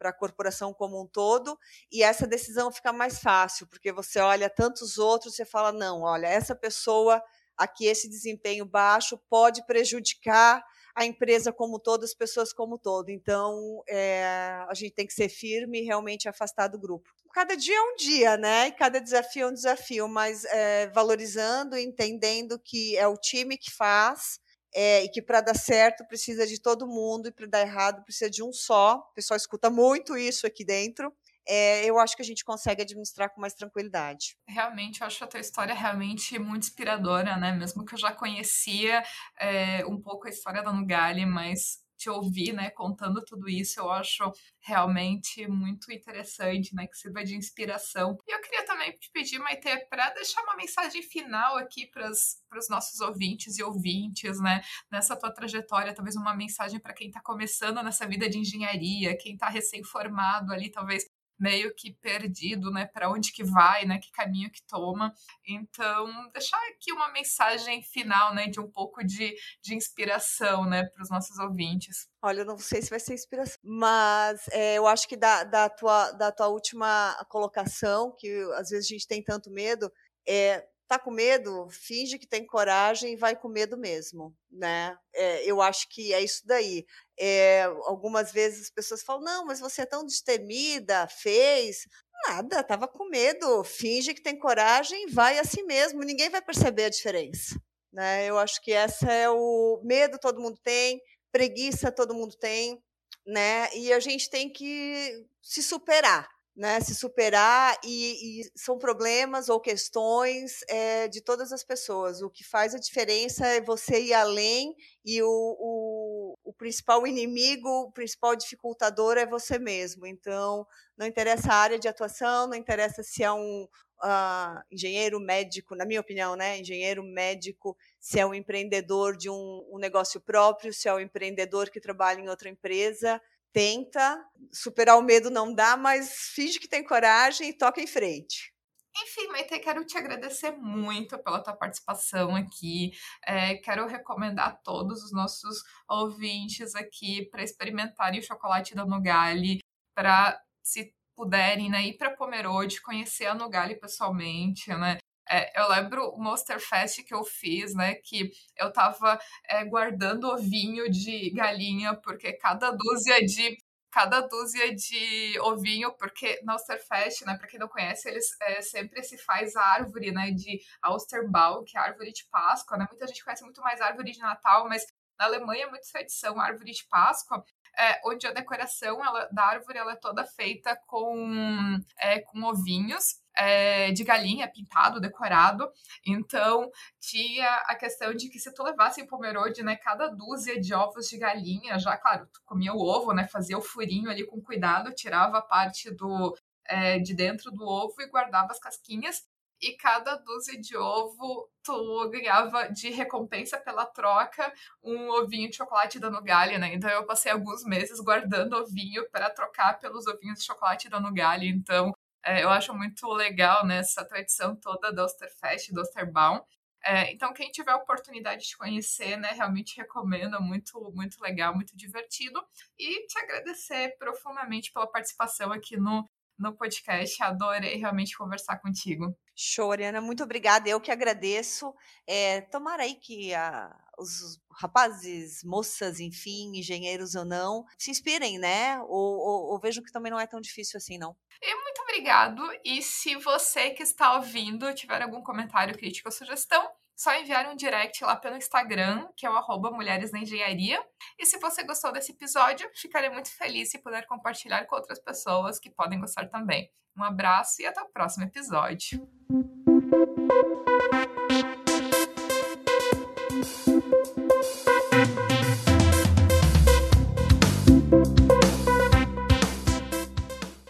a 0.00 0.12
corporação 0.12 0.72
como 0.74 1.00
um 1.02 1.06
todo, 1.06 1.58
e 1.90 2.02
essa 2.02 2.26
decisão 2.26 2.70
fica 2.72 2.92
mais 2.92 3.18
fácil, 3.20 3.66
porque 3.66 3.92
você 3.92 4.20
olha 4.20 4.50
tantos 4.50 4.98
outros 4.98 5.38
e 5.38 5.44
fala, 5.44 5.72
não, 5.72 6.02
olha, 6.02 6.26
essa 6.26 6.54
pessoa 6.54 7.22
aqui, 7.56 7.86
esse 7.86 8.08
desempenho 8.08 8.64
baixo 8.64 9.18
pode 9.28 9.66
prejudicar 9.66 10.64
a 10.94 11.04
empresa 11.04 11.52
como 11.52 11.78
todo, 11.78 12.04
as 12.04 12.14
pessoas 12.14 12.52
como 12.52 12.76
todo. 12.76 13.08
Então, 13.08 13.82
é, 13.88 14.64
a 14.68 14.74
gente 14.74 14.94
tem 14.94 15.06
que 15.06 15.12
ser 15.12 15.28
firme 15.28 15.80
e 15.80 15.84
realmente 15.84 16.28
afastar 16.28 16.66
do 16.66 16.78
grupo. 16.78 17.08
Cada 17.32 17.56
dia 17.56 17.76
é 17.76 17.80
um 17.80 17.94
dia, 17.94 18.36
né? 18.36 18.66
E 18.66 18.72
cada 18.72 19.00
desafio 19.00 19.44
é 19.44 19.50
um 19.50 19.54
desafio, 19.54 20.08
mas 20.08 20.44
é, 20.46 20.88
valorizando, 20.88 21.76
entendendo 21.78 22.58
que 22.58 22.96
é 22.96 23.06
o 23.06 23.16
time 23.16 23.56
que 23.56 23.70
faz. 23.70 24.40
É, 24.74 25.04
e 25.04 25.08
que 25.08 25.22
para 25.22 25.40
dar 25.40 25.54
certo 25.54 26.06
precisa 26.06 26.46
de 26.46 26.60
todo 26.60 26.86
mundo 26.86 27.28
e 27.28 27.32
para 27.32 27.46
dar 27.46 27.60
errado 27.62 28.04
precisa 28.04 28.30
de 28.30 28.42
um 28.42 28.52
só. 28.52 28.96
O 28.96 29.14
pessoal 29.14 29.36
escuta 29.36 29.70
muito 29.70 30.16
isso 30.16 30.46
aqui 30.46 30.64
dentro 30.64 31.12
é, 31.48 31.86
eu 31.86 31.98
acho 31.98 32.14
que 32.14 32.20
a 32.20 32.24
gente 32.24 32.44
consegue 32.44 32.82
administrar 32.82 33.30
com 33.30 33.40
mais 33.40 33.54
tranquilidade. 33.54 34.36
Realmente, 34.46 35.00
eu 35.00 35.06
acho 35.06 35.24
a 35.24 35.26
tua 35.26 35.40
história 35.40 35.74
realmente 35.74 36.38
muito 36.38 36.64
inspiradora, 36.64 37.38
né? 37.38 37.52
Mesmo 37.52 37.86
que 37.86 37.94
eu 37.94 37.98
já 37.98 38.12
conhecia 38.12 39.02
é, 39.40 39.84
um 39.86 39.98
pouco 39.98 40.26
a 40.26 40.30
história 40.30 40.62
da 40.62 40.70
Nugali, 40.70 41.24
mas 41.24 41.78
te 41.98 42.08
ouvir, 42.08 42.52
né, 42.52 42.70
contando 42.70 43.22
tudo 43.24 43.48
isso, 43.48 43.80
eu 43.80 43.90
acho 43.90 44.32
realmente 44.60 45.46
muito 45.48 45.92
interessante, 45.92 46.74
né, 46.74 46.86
que 46.86 46.96
sirva 46.96 47.24
de 47.24 47.36
inspiração. 47.36 48.16
E 48.26 48.34
eu 48.34 48.40
queria 48.40 48.64
também 48.64 48.92
te 48.92 49.10
pedir, 49.12 49.38
Maite, 49.38 49.68
para 49.90 50.10
deixar 50.10 50.42
uma 50.42 50.56
mensagem 50.56 51.02
final 51.02 51.56
aqui 51.56 51.86
para 51.86 52.08
os 52.10 52.68
nossos 52.70 53.00
ouvintes 53.00 53.58
e 53.58 53.62
ouvintes, 53.62 54.40
né, 54.40 54.62
nessa 54.90 55.16
tua 55.16 55.32
trajetória, 55.32 55.92
talvez 55.94 56.16
uma 56.16 56.34
mensagem 56.34 56.78
para 56.78 56.94
quem 56.94 57.08
está 57.08 57.20
começando 57.20 57.82
nessa 57.82 58.06
vida 58.06 58.30
de 58.30 58.38
engenharia, 58.38 59.16
quem 59.16 59.34
está 59.34 59.48
recém-formado 59.48 60.52
ali, 60.52 60.70
talvez 60.70 61.04
meio 61.38 61.74
que 61.74 61.92
perdido, 61.94 62.70
né, 62.70 62.86
para 62.86 63.10
onde 63.10 63.32
que 63.32 63.44
vai, 63.44 63.84
né, 63.84 63.98
que 63.98 64.10
caminho 64.10 64.50
que 64.50 64.62
toma. 64.66 65.12
Então, 65.46 66.06
deixar 66.32 66.58
aqui 66.68 66.92
uma 66.92 67.12
mensagem 67.12 67.82
final, 67.82 68.34
né, 68.34 68.48
de 68.48 68.60
um 68.60 68.70
pouco 68.70 69.04
de, 69.04 69.34
de 69.62 69.74
inspiração, 69.74 70.64
né, 70.64 70.84
para 70.84 71.02
os 71.02 71.10
nossos 71.10 71.38
ouvintes. 71.38 72.08
Olha, 72.22 72.40
eu 72.40 72.46
não 72.46 72.58
sei 72.58 72.82
se 72.82 72.90
vai 72.90 73.00
ser 73.00 73.14
inspiração, 73.14 73.58
mas 73.62 74.40
é, 74.50 74.74
eu 74.74 74.86
acho 74.86 75.08
que 75.08 75.16
da, 75.16 75.44
da, 75.44 75.68
tua, 75.68 76.10
da 76.12 76.32
tua 76.32 76.48
última 76.48 77.14
colocação, 77.28 78.14
que 78.18 78.28
às 78.54 78.70
vezes 78.70 78.86
a 78.86 78.94
gente 78.94 79.06
tem 79.06 79.22
tanto 79.22 79.50
medo, 79.50 79.90
é 80.26 80.64
tá 80.88 80.98
com 80.98 81.10
medo, 81.10 81.68
finge 81.70 82.18
que 82.18 82.26
tem 82.26 82.46
coragem 82.46 83.12
e 83.12 83.16
vai 83.16 83.36
com 83.36 83.46
medo 83.46 83.76
mesmo, 83.76 84.34
né? 84.50 84.96
É, 85.14 85.44
eu 85.44 85.60
acho 85.60 85.86
que 85.90 86.14
é 86.14 86.24
isso 86.24 86.42
daí. 86.46 86.86
É, 87.20 87.64
algumas 87.84 88.32
vezes 88.32 88.62
as 88.62 88.70
pessoas 88.70 89.02
falam, 89.02 89.22
não, 89.22 89.46
mas 89.46 89.60
você 89.60 89.82
é 89.82 89.86
tão 89.86 90.04
destemida, 90.04 91.08
fez. 91.08 91.86
Nada, 92.26 92.62
tava 92.62 92.88
com 92.88 93.08
medo. 93.08 93.64
Finge 93.64 94.14
que 94.14 94.22
tem 94.22 94.38
coragem, 94.38 95.06
vai 95.08 95.38
assim 95.38 95.62
mesmo, 95.64 96.00
ninguém 96.02 96.30
vai 96.30 96.42
perceber 96.42 96.84
a 96.84 96.90
diferença. 96.90 97.60
Né? 97.92 98.26
Eu 98.26 98.38
acho 98.38 98.60
que 98.62 98.72
essa 98.72 99.10
é 99.12 99.28
o 99.30 99.80
medo 99.82 100.18
todo 100.18 100.40
mundo 100.40 100.58
tem, 100.62 101.00
preguiça 101.32 101.90
todo 101.90 102.14
mundo 102.14 102.36
tem, 102.36 102.82
né? 103.26 103.68
E 103.74 103.92
a 103.92 104.00
gente 104.00 104.28
tem 104.30 104.52
que 104.52 105.26
se 105.42 105.62
superar 105.62 106.28
né, 106.58 106.80
se 106.80 106.92
superar 106.92 107.78
e, 107.84 108.40
e, 108.40 108.50
são 108.56 108.76
problemas 108.76 109.48
ou 109.48 109.60
questões 109.60 110.58
é, 110.68 111.06
de 111.06 111.22
todas 111.22 111.52
as 111.52 111.62
pessoas. 111.62 112.20
O 112.20 112.28
que 112.28 112.42
faz 112.42 112.74
a 112.74 112.80
diferença 112.80 113.46
é 113.46 113.60
você 113.60 114.00
ir 114.02 114.12
além 114.12 114.74
e 115.04 115.22
o, 115.22 115.28
o, 115.28 116.07
o 116.48 116.52
principal 116.54 117.06
inimigo, 117.06 117.68
o 117.68 117.92
principal 117.92 118.34
dificultador 118.34 119.18
é 119.18 119.26
você 119.26 119.58
mesmo. 119.58 120.06
Então, 120.06 120.66
não 120.96 121.06
interessa 121.06 121.52
a 121.52 121.56
área 121.56 121.78
de 121.78 121.86
atuação, 121.86 122.48
não 122.48 122.54
interessa 122.54 123.02
se 123.02 123.22
é 123.22 123.30
um 123.30 123.68
uh, 124.02 124.62
engenheiro 124.72 125.20
médico, 125.20 125.76
na 125.76 125.84
minha 125.84 126.00
opinião, 126.00 126.36
né? 126.36 126.58
Engenheiro 126.58 127.02
médico, 127.02 127.76
se 128.00 128.18
é 128.18 128.24
um 128.24 128.32
empreendedor 128.32 129.14
de 129.14 129.28
um, 129.28 129.68
um 129.70 129.78
negócio 129.78 130.22
próprio, 130.22 130.72
se 130.72 130.88
é 130.88 130.94
um 130.94 131.00
empreendedor 131.00 131.68
que 131.68 131.82
trabalha 131.82 132.18
em 132.18 132.30
outra 132.30 132.48
empresa. 132.48 133.20
Tenta, 133.52 134.18
superar 134.50 134.96
o 134.96 135.02
medo 135.02 135.28
não 135.28 135.54
dá, 135.54 135.76
mas 135.76 136.30
finge 136.34 136.58
que 136.58 136.68
tem 136.68 136.82
coragem 136.82 137.50
e 137.50 137.52
toca 137.52 137.82
em 137.82 137.86
frente. 137.86 138.54
Enfim, 139.00 139.28
Maite, 139.28 139.58
quero 139.60 139.84
te 139.84 139.96
agradecer 139.96 140.50
muito 140.52 141.18
pela 141.22 141.42
tua 141.42 141.54
participação 141.54 142.34
aqui. 142.34 142.90
É, 143.24 143.54
quero 143.56 143.86
recomendar 143.86 144.48
a 144.48 144.56
todos 144.56 145.04
os 145.04 145.12
nossos 145.12 145.62
ouvintes 145.88 146.74
aqui 146.74 147.26
para 147.30 147.42
experimentarem 147.42 148.20
o 148.20 148.22
chocolate 148.22 148.74
da 148.74 148.84
Nugali, 148.84 149.60
para 149.94 150.40
se 150.62 150.92
puderem 151.16 151.70
né, 151.70 151.86
ir 151.86 151.96
para 151.96 152.14
Pomerode, 152.16 152.80
conhecer 152.80 153.26
a 153.26 153.34
Nugali 153.34 153.78
pessoalmente, 153.78 154.68
né? 154.74 154.98
É, 155.30 155.60
eu 155.60 155.68
lembro 155.68 156.08
o 156.10 156.18
Monster 156.22 156.58
Fest 156.58 157.04
que 157.04 157.14
eu 157.14 157.22
fiz, 157.22 157.74
né? 157.74 157.94
Que 157.96 158.30
eu 158.56 158.72
tava 158.72 159.18
é, 159.48 159.64
guardando 159.64 160.24
ovinho 160.24 160.90
de 160.90 161.30
galinha, 161.30 161.94
porque 161.94 162.32
cada 162.32 162.70
dúzia 162.70 163.24
de 163.24 163.58
cada 163.90 164.20
dúzia 164.20 164.74
de 164.74 165.38
ovinho, 165.40 165.92
porque 165.98 166.40
na 166.44 166.54
Osterfest, 166.54 167.24
né, 167.24 167.36
para 167.36 167.46
quem 167.48 167.58
não 167.58 167.68
conhece, 167.68 168.08
eles 168.08 168.26
é, 168.42 168.62
sempre 168.62 169.02
se 169.02 169.18
faz 169.18 169.56
a 169.56 169.62
árvore, 169.62 170.12
né, 170.12 170.30
de 170.30 170.60
Austerbaum, 170.82 171.64
que 171.64 171.76
é 171.76 171.80
a 171.80 171.84
árvore 171.84 172.12
de 172.12 172.26
Páscoa, 172.30 172.76
né? 172.76 172.86
Muita 172.90 173.06
gente 173.06 173.24
conhece 173.24 173.44
muito 173.44 173.60
mais 173.60 173.80
a 173.80 173.86
árvore 173.86 174.12
de 174.12 174.18
Natal, 174.18 174.68
mas 174.68 174.82
na 175.18 175.26
Alemanha 175.26 175.64
é 175.64 175.70
muito 175.70 175.90
tradição 175.90 176.40
árvore 176.40 176.72
de 176.72 176.86
Páscoa, 176.86 177.44
é, 177.78 178.00
onde 178.04 178.26
a 178.26 178.32
decoração 178.32 179.04
ela, 179.04 179.28
da 179.30 179.44
árvore 179.44 179.78
ela 179.78 179.92
é 179.92 179.96
toda 179.96 180.24
feita 180.24 180.76
com, 180.86 181.78
é, 181.98 182.20
com 182.20 182.42
ovinhos 182.42 183.20
é, 183.36 183.92
de 183.92 184.02
galinha 184.02 184.48
pintado, 184.48 185.00
decorado. 185.00 185.70
Então, 186.04 186.70
tinha 187.00 187.48
a 187.66 187.76
questão 187.76 188.12
de 188.12 188.28
que 188.28 188.40
se 188.40 188.52
tu 188.52 188.64
levasse 188.64 189.00
em 189.00 189.06
Pomerode, 189.06 189.62
né, 189.62 189.76
cada 189.76 190.08
dúzia 190.08 190.60
de 190.60 190.74
ovos 190.74 191.08
de 191.08 191.18
galinha, 191.18 191.78
já, 191.78 191.96
claro, 191.96 192.26
tu 192.32 192.40
comia 192.44 192.74
o 192.74 192.80
ovo, 192.80 193.12
né, 193.12 193.28
fazia 193.28 193.56
o 193.56 193.62
furinho 193.62 194.10
ali 194.10 194.26
com 194.26 194.42
cuidado, 194.42 194.92
tirava 194.92 195.38
a 195.38 195.42
parte 195.42 195.90
do 195.94 196.36
é, 196.64 196.98
de 196.98 197.14
dentro 197.14 197.50
do 197.50 197.64
ovo 197.64 197.94
e 198.00 198.08
guardava 198.08 198.52
as 198.52 198.58
casquinhas. 198.58 199.22
E 199.60 199.72
cada 199.76 200.16
dúzia 200.16 200.60
de 200.60 200.76
ovo 200.76 201.48
tu 201.62 202.08
ganhava 202.10 202.68
de 202.68 202.90
recompensa 202.90 203.58
pela 203.58 203.84
troca 203.86 204.52
um 204.82 205.10
ovinho 205.10 205.50
de 205.50 205.56
chocolate 205.56 205.98
da 205.98 206.10
Nugali, 206.10 206.58
né? 206.58 206.74
Então 206.74 206.88
eu 206.90 207.04
passei 207.04 207.32
alguns 207.32 207.64
meses 207.64 208.00
guardando 208.00 208.54
ovinho 208.54 209.08
para 209.10 209.30
trocar 209.30 209.78
pelos 209.78 210.06
ovinhos 210.06 210.38
de 210.38 210.44
chocolate 210.46 210.88
da 210.88 211.00
Nugali. 211.00 211.48
Então 211.48 211.92
é, 212.24 212.42
eu 212.42 212.50
acho 212.50 212.74
muito 212.74 213.06
legal 213.08 213.66
né, 213.66 213.78
essa 213.78 214.04
tradição 214.04 214.54
toda 214.56 214.92
do 214.92 215.02
Osterfest, 215.02 215.72
do 215.72 215.80
Osterbaum. 215.80 216.40
É, 216.84 217.12
então, 217.12 217.32
quem 217.32 217.50
tiver 217.50 217.72
a 217.72 217.76
oportunidade 217.76 218.46
de 218.46 218.56
conhecer, 218.56 219.16
né, 219.16 219.32
realmente 219.32 219.76
recomendo, 219.76 220.40
muito, 220.40 220.92
muito 220.94 221.20
legal, 221.20 221.54
muito 221.54 221.76
divertido. 221.76 222.40
E 222.78 223.06
te 223.06 223.18
agradecer 223.18 223.96
profundamente 223.98 224.72
pela 224.72 224.86
participação 224.86 225.52
aqui 225.52 225.76
no, 225.76 226.08
no 226.38 226.56
podcast. 226.56 227.22
Adorei 227.22 227.76
realmente 227.76 228.16
conversar 228.16 228.58
contigo. 228.58 229.16
Show, 229.34 229.72
Ariana, 229.72 230.00
muito 230.00 230.22
obrigada. 230.22 230.68
Eu 230.68 230.80
que 230.80 230.90
agradeço. 230.90 231.74
É, 232.06 232.40
tomara 232.42 232.82
aí 232.82 232.94
que 232.94 233.34
a, 233.34 233.74
os 233.98 234.40
rapazes, 234.50 235.42
moças, 235.44 236.00
enfim, 236.00 236.56
engenheiros 236.56 237.14
ou 237.14 237.24
não, 237.24 237.64
se 237.76 237.90
inspirem, 237.90 238.38
né? 238.38 238.80
Ou, 238.80 239.18
ou, 239.18 239.52
ou 239.52 239.60
vejam 239.60 239.82
que 239.82 239.92
também 239.92 240.10
não 240.10 240.20
é 240.20 240.26
tão 240.26 240.40
difícil 240.40 240.76
assim, 240.76 240.98
não. 240.98 241.16
E 241.42 241.54
muito 241.54 241.82
obrigado. 241.82 242.42
E 242.64 242.82
se 242.82 243.16
você 243.16 243.70
que 243.70 243.82
está 243.82 244.16
ouvindo 244.16 244.72
tiver 244.74 245.02
algum 245.02 245.22
comentário, 245.22 245.76
crítica 245.76 246.08
ou 246.08 246.12
sugestão, 246.12 246.68
só 246.98 247.14
enviar 247.14 247.48
um 247.48 247.54
direct 247.54 248.02
lá 248.02 248.16
pelo 248.16 248.36
Instagram, 248.36 249.08
que 249.16 249.24
é 249.24 249.30
o 249.30 249.36
arroba 249.36 249.70
Mulheres 249.70 250.10
na 250.10 250.18
Engenharia. 250.18 250.84
E 251.16 251.24
se 251.24 251.38
você 251.38 251.62
gostou 251.62 251.92
desse 251.92 252.10
episódio, 252.10 252.68
ficarei 252.74 253.08
muito 253.08 253.30
feliz 253.30 253.70
se 253.70 253.78
puder 253.78 254.04
compartilhar 254.04 254.66
com 254.66 254.74
outras 254.74 254.98
pessoas 254.98 255.60
que 255.60 255.70
podem 255.70 256.00
gostar 256.00 256.26
também. 256.26 256.68
Um 256.96 257.04
abraço 257.04 257.62
e 257.62 257.66
até 257.66 257.80
o 257.80 257.88
próximo 257.88 258.24
episódio. 258.24 259.08